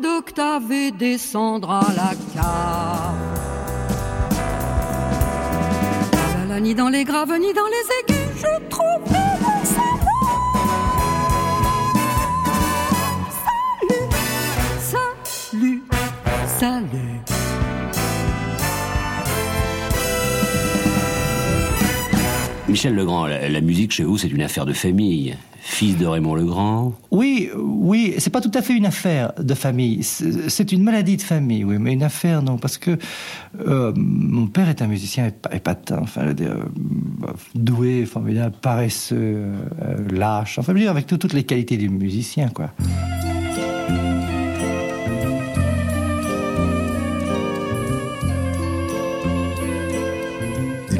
D'octave 0.00 0.72
et 0.72 0.90
descendre 0.90 1.70
à 1.70 1.86
la 1.94 2.12
cave. 2.34 3.14
Ni 6.60 6.74
dans 6.74 6.88
les 6.88 7.04
graves, 7.04 7.32
ni 7.38 7.52
dans 7.52 7.66
les 7.66 7.86
aigus, 8.00 8.42
je 8.42 8.68
trouve 8.68 9.35
Michel 22.76 22.94
Legrand, 22.94 23.24
la, 23.26 23.60
musique 23.62 23.90
chez 23.90 24.04
vous, 24.04 24.18
c'est 24.18 24.28
une 24.28 24.42
affaire 24.42 24.66
de 24.66 24.74
famille. 24.74 25.34
Fils 25.60 25.96
de 25.96 26.04
Raymond 26.04 26.34
Legrand. 26.34 26.92
Oui, 27.10 27.48
oui, 27.56 28.12
c'est 28.18 28.28
pas 28.28 28.42
tout 28.42 28.50
à 28.52 28.60
fait 28.60 28.74
une 28.74 28.84
affaire 28.84 29.32
de 29.38 29.54
famille. 29.54 30.02
C'est 30.02 30.72
une 30.72 30.82
maladie 30.82 31.16
de 31.16 31.22
famille, 31.22 31.64
oui, 31.64 31.78
mais 31.80 31.94
une 31.94 32.02
affaire, 32.02 32.42
non, 32.42 32.58
parce 32.58 32.76
que 32.76 32.98
euh, 33.66 33.94
mon 33.96 34.46
père 34.46 34.68
est 34.68 34.82
un 34.82 34.88
musicien 34.88 35.28
épa- 35.28 35.56
épatant, 35.56 36.00
enfin, 36.02 36.34
euh, 36.38 36.64
doué, 37.54 38.04
formidable, 38.04 38.54
paresseux, 38.60 39.16
euh, 39.16 39.96
lâche, 40.10 40.58
enfin, 40.58 40.74
je 40.76 40.86
avec 40.86 41.06
tout- 41.06 41.16
toutes 41.16 41.32
les 41.32 41.44
qualités 41.44 41.78
du 41.78 41.88
musicien, 41.88 42.50
quoi. 42.50 42.72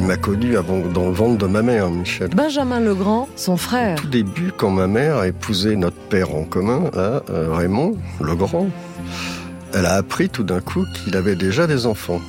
M'a 0.07 0.15
connu 0.15 0.55
avant, 0.55 0.79
dans 0.79 1.07
le 1.07 1.11
ventre 1.11 1.37
de 1.37 1.47
ma 1.47 1.61
mère, 1.61 1.89
Michel. 1.89 2.29
Benjamin 2.29 2.79
Legrand, 2.79 3.27
son 3.35 3.57
frère. 3.57 3.97
Au 4.01 4.07
début, 4.07 4.53
quand 4.55 4.69
ma 4.69 4.87
mère 4.87 5.17
a 5.17 5.27
épousé 5.27 5.75
notre 5.75 5.97
père 5.97 6.33
en 6.33 6.45
commun, 6.45 6.89
là, 6.93 7.23
euh, 7.29 7.49
Raymond 7.51 7.97
Legrand, 8.21 8.69
elle 9.73 9.85
a 9.85 9.95
appris 9.95 10.29
tout 10.29 10.45
d'un 10.45 10.61
coup 10.61 10.85
qu'il 10.95 11.17
avait 11.17 11.35
déjà 11.35 11.67
des 11.67 11.85
enfants. 11.85 12.21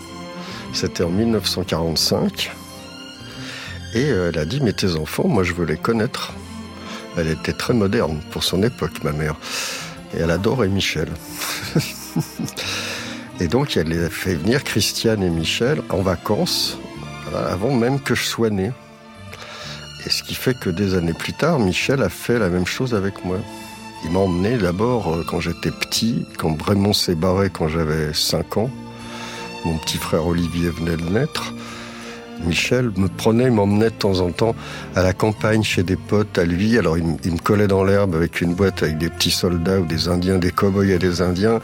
C'était 0.73 1.05
en 1.05 1.11
1945. 1.11 2.51
Et 3.95 4.11
euh, 4.11 4.31
elle 4.33 4.41
a 4.41 4.45
dit, 4.45 4.59
mais 4.61 4.73
tes 4.73 4.97
enfants, 4.97 5.29
moi 5.29 5.45
je 5.45 5.53
veux 5.53 5.65
les 5.65 5.77
connaître. 5.77 6.33
Elle 7.17 7.29
était 7.29 7.53
très 7.53 7.75
moderne 7.75 8.21
pour 8.33 8.43
son 8.43 8.65
époque, 8.65 9.05
ma 9.05 9.13
mère. 9.13 9.37
Et 10.15 10.21
elle 10.21 10.33
adorait 10.33 10.67
Michel. 10.67 11.09
et 13.41 13.47
donc 13.47 13.77
elle 13.77 13.93
a 13.93 14.11
fait 14.11 14.35
venir 14.35 14.65
Christiane 14.65 15.23
et 15.23 15.31
Michel 15.31 15.81
en 15.91 16.03
vacances, 16.03 16.77
avant 17.35 17.75
même 17.75 18.01
que 18.01 18.15
je 18.15 18.25
sois 18.25 18.51
né. 18.51 18.73
Et 20.07 20.11
ce 20.11 20.23
qui 20.23 20.35
fait 20.35 20.55
que 20.59 20.71
des 20.71 20.95
années 20.95 21.13
plus 21.13 21.33
tard, 21.33 21.59
Michel 21.59 22.03
a 22.03 22.09
fait 22.09 22.39
la 22.39 22.49
même 22.49 22.67
chose 22.67 22.95
avec 22.95 23.25
moi. 23.25 23.39
Il 24.05 24.13
m'a 24.13 24.21
emmené 24.21 24.57
d'abord 24.57 25.13
euh, 25.13 25.25
quand 25.29 25.41
j'étais 25.41 25.71
petit, 25.71 26.25
quand 26.39 26.61
Raymond 26.63 26.93
s'est 26.93 27.17
barré 27.17 27.51
quand 27.51 27.69
j'avais 27.69 28.15
5 28.15 28.57
ans. 28.59 28.71
Mon 29.65 29.77
petit 29.79 29.99
frère 29.99 30.27
Olivier 30.27 30.71
venait 30.71 30.97
de 30.97 31.09
naître. 31.11 31.53
Michel 32.45 32.91
me 32.97 33.09
prenait, 33.09 33.51
m'emmenait 33.51 33.91
de 33.91 33.95
temps 33.95 34.21
en 34.21 34.31
temps 34.31 34.55
à 34.95 35.03
la 35.03 35.13
campagne 35.13 35.63
chez 35.63 35.83
des 35.83 35.97
potes 35.97 36.39
à 36.39 36.45
lui. 36.45 36.79
Alors 36.79 36.97
il, 36.97 37.05
me- 37.05 37.17
il 37.25 37.33
me 37.33 37.39
collait 37.39 37.67
dans 37.67 37.85
l'herbe 37.85 38.15
avec 38.15 38.41
une 38.41 38.55
boîte 38.55 38.83
avec 38.83 38.99
des 38.99 39.09
petits 39.11 39.31
soldats 39.31 39.81
ou 39.81 39.85
des 39.87 40.09
Indiens, 40.09 40.39
des 40.39 40.51
cow-boys 40.53 40.87
et 40.87 40.99
des 40.99 41.21
Indiens 41.21 41.61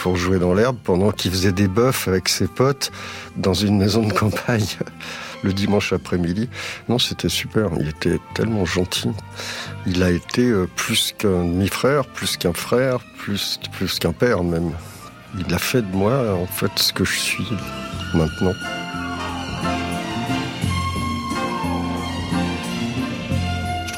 pour 0.00 0.16
jouer 0.16 0.38
dans 0.38 0.54
l'herbe 0.54 0.76
pendant 0.84 1.10
qu'il 1.10 1.30
faisait 1.30 1.52
des 1.52 1.66
bœufs 1.68 2.06
avec 2.08 2.28
ses 2.28 2.46
potes 2.46 2.92
dans 3.36 3.54
une 3.54 3.78
maison 3.78 4.02
de 4.06 4.12
campagne 4.12 4.66
le 5.42 5.52
dimanche 5.52 5.92
après-midi. 5.92 6.48
Non, 6.88 6.98
c'était 6.98 7.28
super. 7.28 7.70
Il 7.80 7.88
était 7.88 8.18
tellement 8.34 8.64
gentil. 8.64 9.10
Il 9.86 10.02
a 10.02 10.10
été 10.10 10.42
euh, 10.42 10.68
plus 10.76 11.14
qu'un 11.16 11.44
demi-frère, 11.44 12.04
plus 12.06 12.36
qu'un 12.36 12.52
frère, 12.52 12.98
plus, 13.18 13.58
plus 13.72 13.98
qu'un 13.98 14.12
père 14.12 14.42
même. 14.44 14.72
Il 15.38 15.52
a 15.54 15.58
fait 15.58 15.82
de 15.82 15.96
moi, 15.96 16.34
en 16.34 16.46
fait, 16.46 16.70
ce 16.76 16.92
que 16.92 17.04
je 17.04 17.18
suis 17.18 17.46
maintenant. 18.14 18.52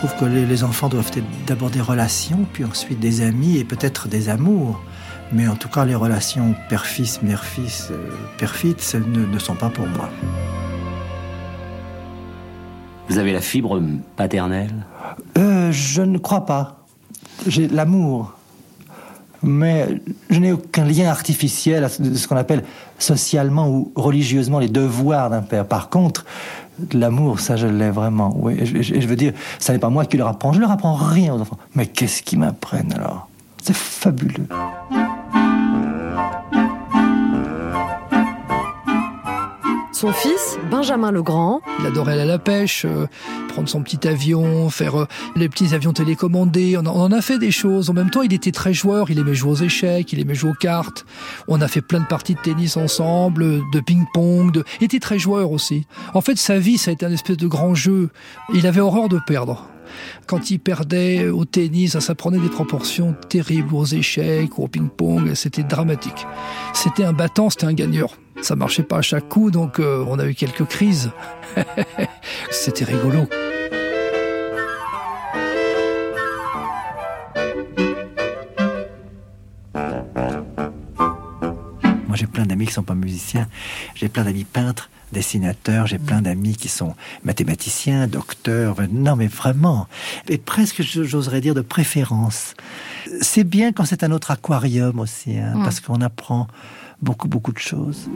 Trouve 0.01 0.17
que 0.17 0.25
les, 0.25 0.47
les 0.47 0.65
enfants 0.65 0.89
doivent 0.89 1.11
être 1.15 1.27
d'abord 1.47 1.69
des 1.69 1.83
relations, 1.83 2.47
puis 2.55 2.65
ensuite 2.65 3.01
des 3.01 3.21
amis 3.21 3.59
et 3.59 3.65
peut-être 3.65 4.09
des 4.09 4.31
amours. 4.31 4.81
Mais 5.31 5.47
en 5.47 5.57
tout 5.57 5.69
cas, 5.69 5.85
les 5.85 5.95
relations 5.95 6.55
père-fils, 6.71 7.21
mère-fils, 7.21 7.89
euh, 7.91 8.09
père-fils 8.39 8.95
ne, 8.95 9.27
ne 9.27 9.39
sont 9.39 9.57
pas 9.57 9.69
pour 9.69 9.87
moi. 9.87 10.09
Vous 13.11 13.19
avez 13.19 13.35
la 13.35 13.43
fibre 13.43 13.79
paternelle? 14.17 14.87
Euh, 15.37 15.71
je 15.71 16.01
ne 16.01 16.17
crois 16.17 16.47
pas. 16.47 16.87
J'ai 17.47 17.69
l'amour. 17.69 18.33
Mais 19.43 20.01
je 20.31 20.39
n'ai 20.39 20.53
aucun 20.53 20.85
lien 20.85 21.09
artificiel 21.09 21.85
à 21.85 21.89
ce 21.89 22.27
qu'on 22.27 22.37
appelle 22.37 22.63
socialement 22.99 23.69
ou 23.69 23.93
religieusement 23.97 24.59
les 24.59 24.69
devoirs 24.69 25.31
d'un 25.31 25.41
père. 25.41 25.67
Par 25.67 25.89
contre, 25.89 26.27
l'amour, 26.93 27.41
ça 27.41 27.57
je 27.57 27.67
l'ai 27.67 27.91
vraiment. 27.91 28.35
Oui, 28.37 28.57
et 28.59 28.67
je, 28.67 29.07
veux 29.07 29.17
dire, 29.17 29.33
ça 29.59 29.73
n'est 29.73 29.79
pas 29.79 29.91
moi 29.91 30.05
qui 30.05 30.17
leur 30.17 30.29
apprends. 30.29 30.53
Je 30.53 30.61
leur 30.61 30.71
apprends 30.71 30.95
rien 30.95 31.35
aux 31.35 31.41
enfants. 31.41 31.59
Mais 31.75 31.87
qu'est-ce 31.87 32.23
qu'ils 32.23 32.39
m'apprennent 32.39 32.93
alors? 32.93 33.29
C'est 33.63 33.77
fabuleux. 33.77 34.47
Son 40.01 40.15
fils, 40.15 40.57
Benjamin 40.71 41.11
Legrand, 41.11 41.61
Il 41.79 41.85
adorait 41.85 42.13
aller 42.15 42.23
à 42.23 42.25
la 42.25 42.39
pêche, 42.39 42.87
euh, 42.87 43.07
prendre 43.49 43.69
son 43.69 43.83
petit 43.83 44.09
avion, 44.09 44.71
faire 44.71 44.99
euh, 45.03 45.07
les 45.37 45.47
petits 45.51 45.75
avions 45.75 45.93
télécommandés. 45.93 46.79
On, 46.79 46.87
en- 46.87 46.97
on 46.97 47.01
en 47.03 47.13
a 47.13 47.21
fait 47.21 47.39
des 47.39 47.51
choses. 47.51 47.91
En 47.91 47.93
même 47.93 48.09
temps, 48.09 48.23
il 48.23 48.33
était 48.33 48.51
très 48.51 48.73
joueur. 48.73 49.11
Il 49.11 49.19
aimait 49.19 49.35
jouer 49.35 49.51
aux 49.51 49.57
échecs, 49.57 50.11
il 50.15 50.21
aimait 50.21 50.35
jouer 50.35 50.53
aux 50.53 50.55
cartes. 50.55 51.05
On 51.49 51.61
a 51.61 51.69
fait 51.69 51.83
plein 51.83 52.01
de 52.01 52.07
parties 52.07 52.35
de 52.35 52.41
tennis 52.41 52.79
ensemble, 52.79 53.61
de 53.75 53.81
ping-pong. 53.81 54.53
De... 54.53 54.65
Il 54.81 54.85
était 54.85 55.01
très 55.01 55.19
joueur 55.19 55.53
aussi. 55.53 55.87
En 56.15 56.23
fait, 56.23 56.39
sa 56.39 56.59
vie, 56.59 56.79
ça 56.79 56.93
a 56.93 56.95
été 56.95 57.05
un 57.05 57.13
espèce 57.13 57.37
de 57.37 57.47
grand 57.47 57.75
jeu. 57.75 58.09
Il 58.55 58.67
avait 58.67 58.81
horreur 58.81 59.11
de 59.11 59.21
perdre. 59.27 59.67
Quand 60.27 60.51
il 60.51 60.59
perdait 60.59 61.29
au 61.29 61.45
tennis, 61.45 61.99
ça, 61.99 62.15
prenait 62.15 62.39
des 62.39 62.49
proportions 62.49 63.15
terribles 63.29 63.75
aux 63.75 63.85
échecs, 63.85 64.59
au 64.59 64.69
ping-pong. 64.69 65.35
C'était 65.35 65.63
dramatique. 65.63 66.27
C'était 66.73 67.05
un 67.05 67.13
battant, 67.13 67.51
c'était 67.51 67.67
un 67.67 67.75
gagneur. 67.75 68.17
Ça 68.43 68.57
marchait 68.57 68.83
pas 68.83 68.99
à 68.99 69.03
chaque 69.03 69.29
coup, 69.29 69.51
donc 69.51 69.79
euh, 69.79 70.05
on 70.09 70.19
a 70.19 70.27
eu 70.27 70.35
quelques 70.35 70.65
crises. 70.65 71.11
C'était 72.51 72.85
rigolo. 72.85 73.27
Moi, 82.11 82.17
j'ai 82.17 82.27
plein 82.27 82.45
d'amis 82.45 82.67
qui 82.67 82.73
sont 82.73 82.83
pas 82.83 82.97
musiciens. 82.97 83.47
J'ai 83.95 84.09
plein 84.09 84.25
d'amis 84.25 84.43
peintres, 84.43 84.91
dessinateurs. 85.13 85.87
J'ai 85.87 86.01
plein 86.01 86.21
d'amis 86.23 86.57
qui 86.57 86.67
sont 86.67 86.97
mathématiciens, 87.23 88.09
docteurs. 88.09 88.79
Non, 88.91 89.15
mais 89.15 89.29
vraiment. 89.29 89.87
Et 90.29 90.37
presque, 90.37 90.83
j'oserais 90.83 91.41
dire, 91.41 91.55
de 91.55 91.61
préférence. 91.61 92.55
C'est 93.21 93.45
bien 93.45 93.71
quand 93.71 93.85
c'est 93.85 94.03
un 94.03 94.11
autre 94.11 94.33
aquarium 94.33 94.99
aussi, 94.99 95.39
hein, 95.39 95.53
Mm. 95.55 95.63
parce 95.63 95.79
qu'on 95.79 96.01
apprend 96.01 96.49
beaucoup, 97.01 97.29
beaucoup 97.29 97.53
de 97.53 97.61
choses. 97.61 98.11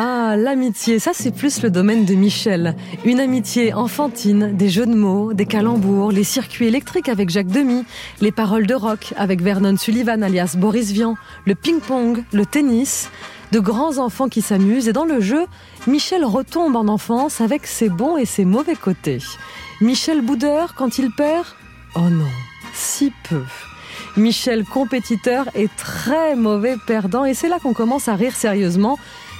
Ah, 0.00 0.36
l'amitié, 0.36 1.00
ça 1.00 1.10
c'est 1.12 1.34
plus 1.34 1.60
le 1.60 1.70
domaine 1.70 2.04
de 2.04 2.14
Michel. 2.14 2.76
Une 3.04 3.18
amitié 3.18 3.74
enfantine, 3.74 4.56
des 4.56 4.68
jeux 4.68 4.86
de 4.86 4.94
mots, 4.94 5.32
des 5.32 5.44
calembours, 5.44 6.12
les 6.12 6.22
circuits 6.22 6.68
électriques 6.68 7.08
avec 7.08 7.30
Jacques 7.30 7.48
Demy, 7.48 7.84
les 8.20 8.30
paroles 8.30 8.68
de 8.68 8.74
rock 8.76 9.12
avec 9.16 9.42
Vernon 9.42 9.76
Sullivan 9.76 10.22
alias 10.22 10.54
Boris 10.56 10.92
Vian, 10.92 11.16
le 11.46 11.56
ping-pong, 11.56 12.22
le 12.32 12.46
tennis, 12.46 13.10
de 13.50 13.58
grands 13.58 13.98
enfants 13.98 14.28
qui 14.28 14.40
s'amusent 14.40 14.86
et 14.86 14.92
dans 14.92 15.04
le 15.04 15.20
jeu, 15.20 15.46
Michel 15.88 16.24
retombe 16.24 16.76
en 16.76 16.86
enfance 16.86 17.40
avec 17.40 17.66
ses 17.66 17.88
bons 17.88 18.16
et 18.16 18.24
ses 18.24 18.44
mauvais 18.44 18.76
côtés. 18.76 19.18
Michel 19.80 20.20
boudeur 20.20 20.76
quand 20.76 20.98
il 20.98 21.10
perd? 21.10 21.44
Oh 21.96 22.08
non, 22.08 22.30
si 22.72 23.12
peu. 23.28 23.42
Michel 24.16 24.64
compétiteur 24.64 25.48
est 25.56 25.74
très 25.76 26.36
mauvais 26.36 26.76
perdant 26.86 27.24
et 27.24 27.34
c'est 27.34 27.48
là 27.48 27.58
qu'on 27.60 27.74
commence 27.74 28.06
à 28.06 28.14
rire 28.14 28.36
sérieusement 28.36 28.96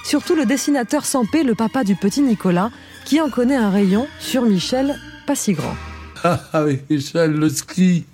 surtout 0.09 0.35
le 0.35 0.47
dessinateur 0.47 1.05
Sampé, 1.05 1.43
le 1.43 1.55
papa 1.55 1.85
du 1.85 1.95
petit 1.95 2.23
Nicolas, 2.23 2.71
qui 3.05 3.21
en 3.21 3.29
connaît 3.29 3.57
un 3.57 3.69
rayon 3.69 4.07
sur 4.19 4.43
Michel 4.43 4.99
pas 5.27 5.35
si 5.35 5.53
grand. 5.53 5.77
Ah, 6.25 6.41
avec 6.53 6.91
Michel, 6.91 7.33
le 7.33 7.49
ski. 7.49 8.05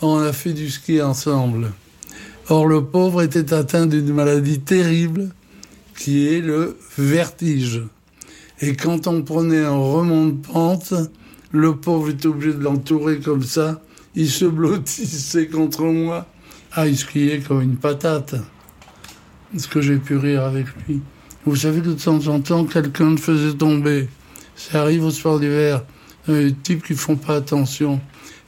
On 0.00 0.18
a 0.18 0.32
fait 0.32 0.54
du 0.54 0.70
ski 0.70 1.02
ensemble. 1.02 1.72
Or, 2.48 2.66
le 2.66 2.84
pauvre 2.84 3.20
était 3.20 3.52
atteint 3.52 3.84
d'une 3.84 4.14
maladie 4.14 4.60
terrible 4.60 5.30
qui 5.98 6.26
est 6.26 6.40
le 6.40 6.78
vertige. 6.96 7.82
Et 8.60 8.76
quand 8.76 9.08
on 9.08 9.22
prenait 9.22 9.62
un 9.62 9.76
remont 9.76 10.26
de 10.26 10.40
pente, 10.40 10.94
le 11.50 11.76
pauvre 11.76 12.10
était 12.10 12.28
obligé 12.28 12.54
de 12.54 12.62
l'entourer 12.62 13.18
comme 13.18 13.42
ça. 13.42 13.82
Il 14.14 14.30
se 14.30 14.46
blottissait 14.46 15.48
contre 15.48 15.82
moi. 15.82 16.26
Ah, 16.72 16.86
il 16.86 16.96
skiait 16.96 17.40
comme 17.40 17.60
une 17.60 17.76
patate. 17.76 18.36
Est-ce 19.54 19.68
que 19.68 19.82
j'ai 19.82 19.98
pu 19.98 20.16
rire 20.16 20.44
avec 20.44 20.66
lui? 20.86 21.02
Vous 21.46 21.56
savez 21.56 21.80
que 21.82 21.88
de 21.88 21.92
temps 21.92 22.26
en 22.28 22.40
temps, 22.40 22.64
quelqu'un 22.64 23.10
le 23.10 23.16
faisait 23.18 23.54
tomber. 23.54 24.08
Ça 24.56 24.80
arrive 24.80 25.04
au 25.04 25.10
sport 25.10 25.38
d'hiver. 25.38 25.84
Des 26.26 26.54
types 26.54 26.82
qui 26.82 26.94
font 26.94 27.16
pas 27.16 27.36
attention. 27.36 28.00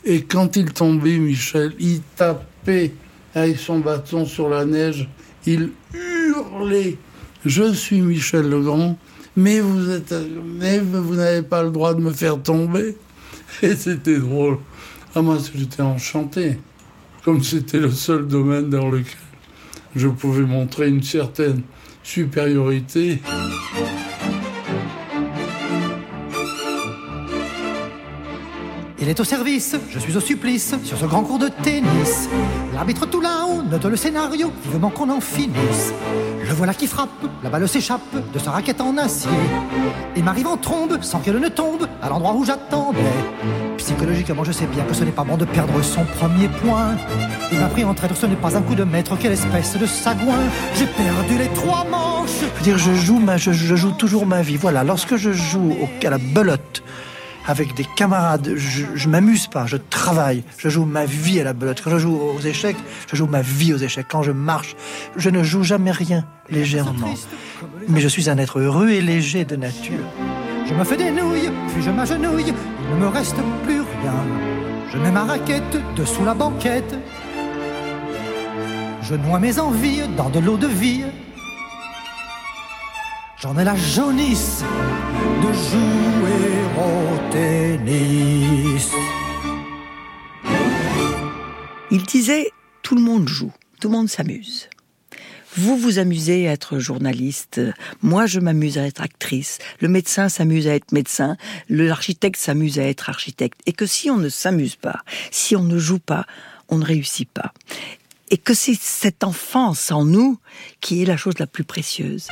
Et 0.05 0.23
quand 0.23 0.57
il 0.57 0.73
tombait, 0.73 1.19
Michel, 1.19 1.75
il 1.79 2.01
tapait 2.17 2.95
avec 3.35 3.59
son 3.59 3.81
bâton 3.81 4.25
sur 4.25 4.49
la 4.49 4.65
neige. 4.65 5.09
Il 5.45 5.73
hurlait. 5.93 6.97
Je 7.45 7.71
suis 7.75 8.01
Michel 8.01 8.49
Legrand, 8.49 8.99
mais 9.37 9.61
vous 9.61 9.91
êtes, 9.91 10.15
mais 10.59 10.79
vous 10.79 11.17
n'avez 11.17 11.43
pas 11.43 11.63
le 11.63 11.71
droit 11.71 11.93
de 11.93 12.01
me 12.01 12.13
faire 12.13 12.43
tomber. 12.43 12.97
Et 13.63 13.77
c'était 13.77 14.19
drôle. 14.19 14.57
Ah, 15.15 15.21
moi, 15.21 15.37
j'étais 15.55 15.83
enchanté. 15.83 16.59
Comme 17.25 17.43
c'était 17.43 17.79
le 17.79 17.91
seul 17.91 18.27
domaine 18.27 18.71
dans 18.71 18.89
lequel 18.89 19.17
je 19.97 20.09
pouvais 20.09 20.45
montrer 20.45 20.89
une 20.89 21.03
certaine 21.03 21.63
supériorité. 22.03 23.21
Il 28.99 29.09
est 29.09 29.21
au 29.21 29.25
service, 29.25 29.77
je 29.91 29.99
suis 29.99 30.17
au 30.17 30.21
supplice, 30.21 30.75
sur 30.85 30.99
ce 30.99 31.07
grand 31.07 31.23
cours 31.23 31.39
de 31.39 31.49
tennis. 31.63 32.29
L'arbitre 32.75 33.07
tout 33.07 33.21
là-haut 33.21 33.63
note 33.63 33.85
le 33.85 33.97
scénario, 33.97 34.53
vivement 34.65 34.91
qu'on 34.91 35.09
en 35.11 35.21
finisse. 35.21 35.93
Le 36.47 36.53
voilà 36.53 36.75
qui 36.75 36.87
frappe, 36.87 37.11
la 37.43 37.51
balle 37.51 37.69
s'échappe 37.69 38.01
de 38.33 38.39
sa 38.39 38.51
raquette 38.51 38.81
en 38.81 38.97
acier. 38.99 39.31
Et 40.17 40.23
m'arrive 40.23 40.49
en 40.49 40.57
trombe, 40.57 40.99
sans 41.03 41.21
qu'elle 41.21 41.39
ne 41.39 41.49
tombe, 41.49 41.87
à 42.03 42.09
l'endroit 42.09 42.35
où 42.35 42.45
j'attendais. 42.45 43.01
Psychologiquement, 43.79 44.45
je 44.45 44.53
sais 44.53 44.67
bien 44.67 44.85
que 44.85 44.95
ce 44.95 45.05
n'est 45.05 45.13
pas 45.13 45.25
bon 45.25 45.37
de 45.37 45.45
perdre 45.45 45.83
son 45.83 46.05
premier 46.05 46.49
point. 46.49 46.97
Il 47.53 47.59
m'a 47.59 47.67
pris 47.67 47.85
en 47.85 47.95
traître, 47.95 48.17
ce 48.17 48.27
n'est 48.27 48.37
pas 48.37 48.57
un 48.57 48.63
coup 48.63 48.75
de 48.75 48.85
maître, 48.85 49.17
quelle 49.19 49.33
espèce 49.33 49.77
de 49.79 49.87
sagouin. 49.87 50.39
J'ai 50.75 50.87
perdu 50.87 51.39
les 51.39 51.49
trois 51.49 51.85
manches. 51.85 52.31
Je 52.41 52.59
veux 52.59 52.65
dire, 52.65 52.79
je 52.79 52.93
joue, 52.95 53.19
ma, 53.19 53.37
je, 53.37 53.53
je 53.53 53.77
joue 53.77 53.93
toujours 53.93 54.27
ma 54.27 54.43
vie. 54.43 54.57
Voilà, 54.57 54.83
lorsque 54.83 55.17
je 55.17 55.33
joue 55.33 55.77
au, 55.81 56.07
à 56.07 56.11
la 56.11 56.19
belote 56.19 56.83
avec 57.47 57.75
des 57.75 57.87
camarades, 57.97 58.55
je, 58.57 58.85
je 58.95 59.09
m'amuse 59.09 59.47
pas, 59.47 59.67
je 59.67 59.77
travaille, 59.77 60.43
je 60.59 60.69
joue 60.69 60.85
ma 60.85 61.05
vie 61.05 61.41
à 61.41 61.45
la 61.45 61.53
belote. 61.53 61.81
Quand 61.83 61.91
je 61.91 61.99
joue 61.99 62.19
aux 62.19 62.41
échecs, 62.41 62.77
je 63.09 63.15
joue 63.15 63.27
ma 63.27 63.43
vie 63.43 63.73
aux 63.73 63.79
échecs. 63.79 64.07
Quand 64.11 64.23
je 64.23 64.33
marche, 64.33 64.75
je 65.17 65.31
ne 65.31 65.43
joue 65.45 65.63
jamais 65.63 65.93
rien 65.93 66.25
légèrement. 66.51 67.15
Mais 67.89 68.01
je 68.01 68.09
suis 68.09 68.29
un 68.29 68.39
être 68.39 68.59
heureux 68.59 68.89
et 68.89 69.01
léger 69.01 69.45
de 69.45 69.55
nature. 69.55 70.01
Je 70.69 70.75
me 70.75 70.83
fais 70.85 70.97
des 70.97 71.11
nouilles, 71.13 71.51
puis 71.69 71.83
je 71.83 71.91
m'agenouille, 71.91 72.53
il 72.53 72.95
ne 72.95 73.01
me 73.01 73.07
reste 73.09 73.37
plus 73.65 73.81
rien. 73.81 74.15
Je 74.93 74.99
mets 74.99 75.13
ma 75.13 75.25
raquette 75.25 75.77
dessous 75.95 76.25
la 76.25 76.35
banquette. 76.35 76.95
Je 79.03 79.15
noie 79.15 79.39
mes 79.39 79.61
envies 79.61 80.09
dans 80.17 80.29
de 80.29 80.41
l'eau 80.41 80.57
de 80.57 80.67
vie. 80.67 81.05
J'en 83.39 83.57
ai 83.57 83.65
la 83.65 83.77
jaunisse 83.77 84.65
de 85.43 85.53
jouer 85.53 86.55
au 86.77 87.31
tennis. 87.31 88.91
Il 91.93 92.03
disait 92.03 92.51
tout 92.83 92.97
le 92.97 93.03
monde 93.03 93.29
joue, 93.29 93.53
tout 93.81 93.89
le 93.89 93.97
monde 93.97 94.09
s'amuse. 94.09 94.69
Vous 95.59 95.79
vous 95.79 95.99
amusez 95.99 96.49
à 96.49 96.53
être 96.53 96.79
journaliste, 96.79 97.63
moi 98.03 98.27
je 98.27 98.41
m'amuse 98.41 98.77
à 98.77 98.83
être 98.83 99.01
actrice, 99.01 99.59
le 99.81 99.89
médecin 99.89 100.29
s'amuse 100.29 100.69
à 100.69 100.75
être 100.75 100.93
médecin, 100.93 101.39
l'architecte 101.71 102.39
s'amuse 102.39 102.79
à 102.79 102.83
être 102.83 103.09
architecte. 103.09 103.59
Et 103.65 103.73
que 103.73 103.87
si 103.87 104.11
on 104.11 104.19
ne 104.19 104.29
s'amuse 104.29 104.77
pas, 104.77 105.01
si 105.31 105.57
on 105.57 105.63
ne 105.63 105.79
joue 105.79 105.99
pas, 105.99 106.27
on 106.69 106.77
ne 106.77 106.85
réussit 106.85 107.29
pas. 107.31 107.55
Et 108.31 108.37
que 108.37 108.53
c'est 108.53 108.79
cette 108.79 109.25
enfance 109.25 109.91
en 109.91 110.05
nous 110.05 110.39
qui 110.83 111.03
est 111.03 111.07
la 111.07 111.17
chose 111.17 111.39
la 111.39 111.47
plus 111.47 111.65
précieuse. 111.65 112.29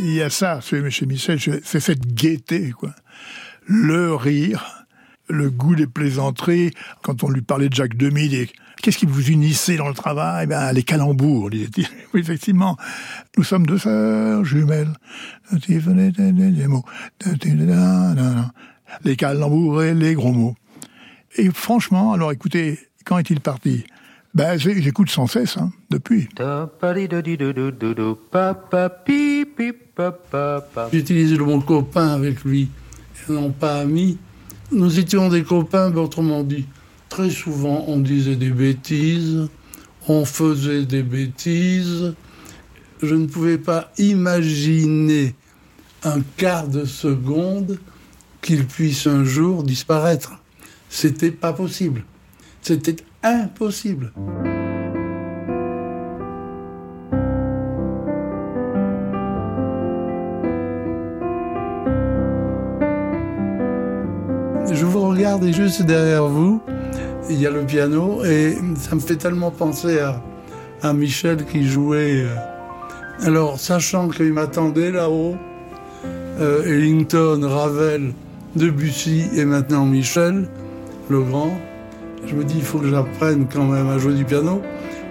Il 0.00 0.12
y 0.12 0.20
a 0.20 0.28
ça 0.28 0.60
chez 0.60 1.06
Michel, 1.06 1.40
c'est 1.64 1.80
cette 1.80 2.06
gaieté, 2.14 2.72
quoi. 2.72 2.94
Le 3.66 4.14
rire, 4.14 4.86
le 5.28 5.50
goût 5.50 5.74
des 5.74 5.86
plaisanteries. 5.86 6.70
Quand 7.02 7.22
on 7.24 7.30
lui 7.30 7.42
parlait 7.42 7.68
de 7.68 7.74
Jacques 7.74 7.96
Demy, 7.96 8.28
des- 8.28 8.48
qu'est-ce 8.80 8.98
qui 8.98 9.06
vous 9.06 9.28
unissait 9.28 9.76
dans 9.76 9.88
le 9.88 9.94
travail? 9.94 10.44
Eh 10.44 10.46
ben, 10.46 10.72
Les 10.72 10.82
calembours, 10.84 11.50
disait-il. 11.50 11.86
Oui, 12.14 12.20
effectivement. 12.20 12.76
Nous 13.36 13.42
sommes 13.44 13.66
deux 13.66 13.78
sœurs 13.78 14.44
jumelles. 14.44 14.92
Les 19.04 19.16
calembours 19.16 19.82
et 19.82 19.94
les 19.94 20.14
gros 20.14 20.32
mots. 20.32 20.54
Et 21.36 21.50
franchement, 21.50 22.12
alors 22.12 22.32
écoutez, 22.32 22.78
quand 23.04 23.18
est-il 23.18 23.40
parti? 23.40 23.84
Ben, 24.34 24.58
j'écoute 24.58 25.10
sans 25.10 25.26
cesse, 25.26 25.56
hein, 25.56 25.72
depuis. 25.90 26.28
J'utilisais 30.92 31.36
le 31.36 31.44
mot 31.44 31.60
copain 31.60 32.08
avec 32.08 32.44
lui, 32.44 32.68
non 33.28 33.50
pas 33.50 33.80
ami. 33.80 34.18
Nous 34.72 34.98
étions 34.98 35.28
des 35.28 35.42
copains, 35.42 35.90
mais 35.90 36.00
autrement 36.00 36.42
dit, 36.42 36.66
très 37.08 37.30
souvent 37.30 37.84
on 37.88 37.98
disait 37.98 38.36
des 38.36 38.50
bêtises, 38.50 39.48
on 40.08 40.24
faisait 40.24 40.84
des 40.84 41.02
bêtises. 41.02 42.14
Je 43.02 43.14
ne 43.14 43.26
pouvais 43.26 43.58
pas 43.58 43.92
imaginer 43.98 45.34
un 46.02 46.20
quart 46.36 46.68
de 46.68 46.84
seconde 46.84 47.78
qu'il 48.42 48.66
puisse 48.66 49.06
un 49.06 49.24
jour 49.24 49.62
disparaître. 49.62 50.40
C'était 50.88 51.32
pas 51.32 51.52
possible. 51.52 52.04
C'était 52.62 52.96
impossible. 53.22 54.12
Je 65.26 65.30
vous 65.32 65.38
regarde 65.38 65.48
et 65.48 65.52
juste 65.60 65.82
derrière 65.82 66.24
vous, 66.28 66.62
il 67.28 67.40
y 67.40 67.48
a 67.48 67.50
le 67.50 67.62
piano 67.62 68.24
et 68.24 68.56
ça 68.76 68.94
me 68.94 69.00
fait 69.00 69.16
tellement 69.16 69.50
penser 69.50 69.98
à, 69.98 70.22
à 70.82 70.92
Michel 70.92 71.44
qui 71.46 71.66
jouait. 71.66 72.22
euh, 72.26 73.26
Alors, 73.26 73.58
sachant 73.58 74.08
qu'il 74.08 74.32
m'attendait 74.32 74.92
là-haut, 74.92 75.34
euh, 76.40 76.62
Ellington, 76.64 77.40
Ravel, 77.42 78.12
Debussy 78.54 79.24
et 79.34 79.44
maintenant 79.44 79.84
Michel, 79.84 80.48
le 81.10 81.20
grand, 81.22 81.58
je 82.24 82.36
me 82.36 82.44
dis 82.44 82.58
il 82.58 82.64
faut 82.64 82.78
que 82.78 82.88
j'apprenne 82.88 83.46
quand 83.52 83.64
même 83.64 83.88
à 83.88 83.98
jouer 83.98 84.14
du 84.14 84.24
piano 84.24 84.62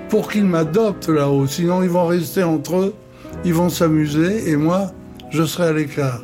pour 0.08 0.32
qu'ils 0.32 0.46
m'adoptent 0.46 1.10
là-haut. 1.10 1.46
Sinon, 1.46 1.84
ils 1.84 1.90
vont 1.90 2.06
rester 2.08 2.44
entre 2.44 2.78
eux, 2.78 2.94
ils 3.44 3.54
vont 3.54 3.68
s'amuser 3.68 4.50
et 4.50 4.56
moi, 4.56 4.94
je 5.30 5.44
serai 5.44 5.68
à 5.68 5.74
l'écart. 5.74 6.22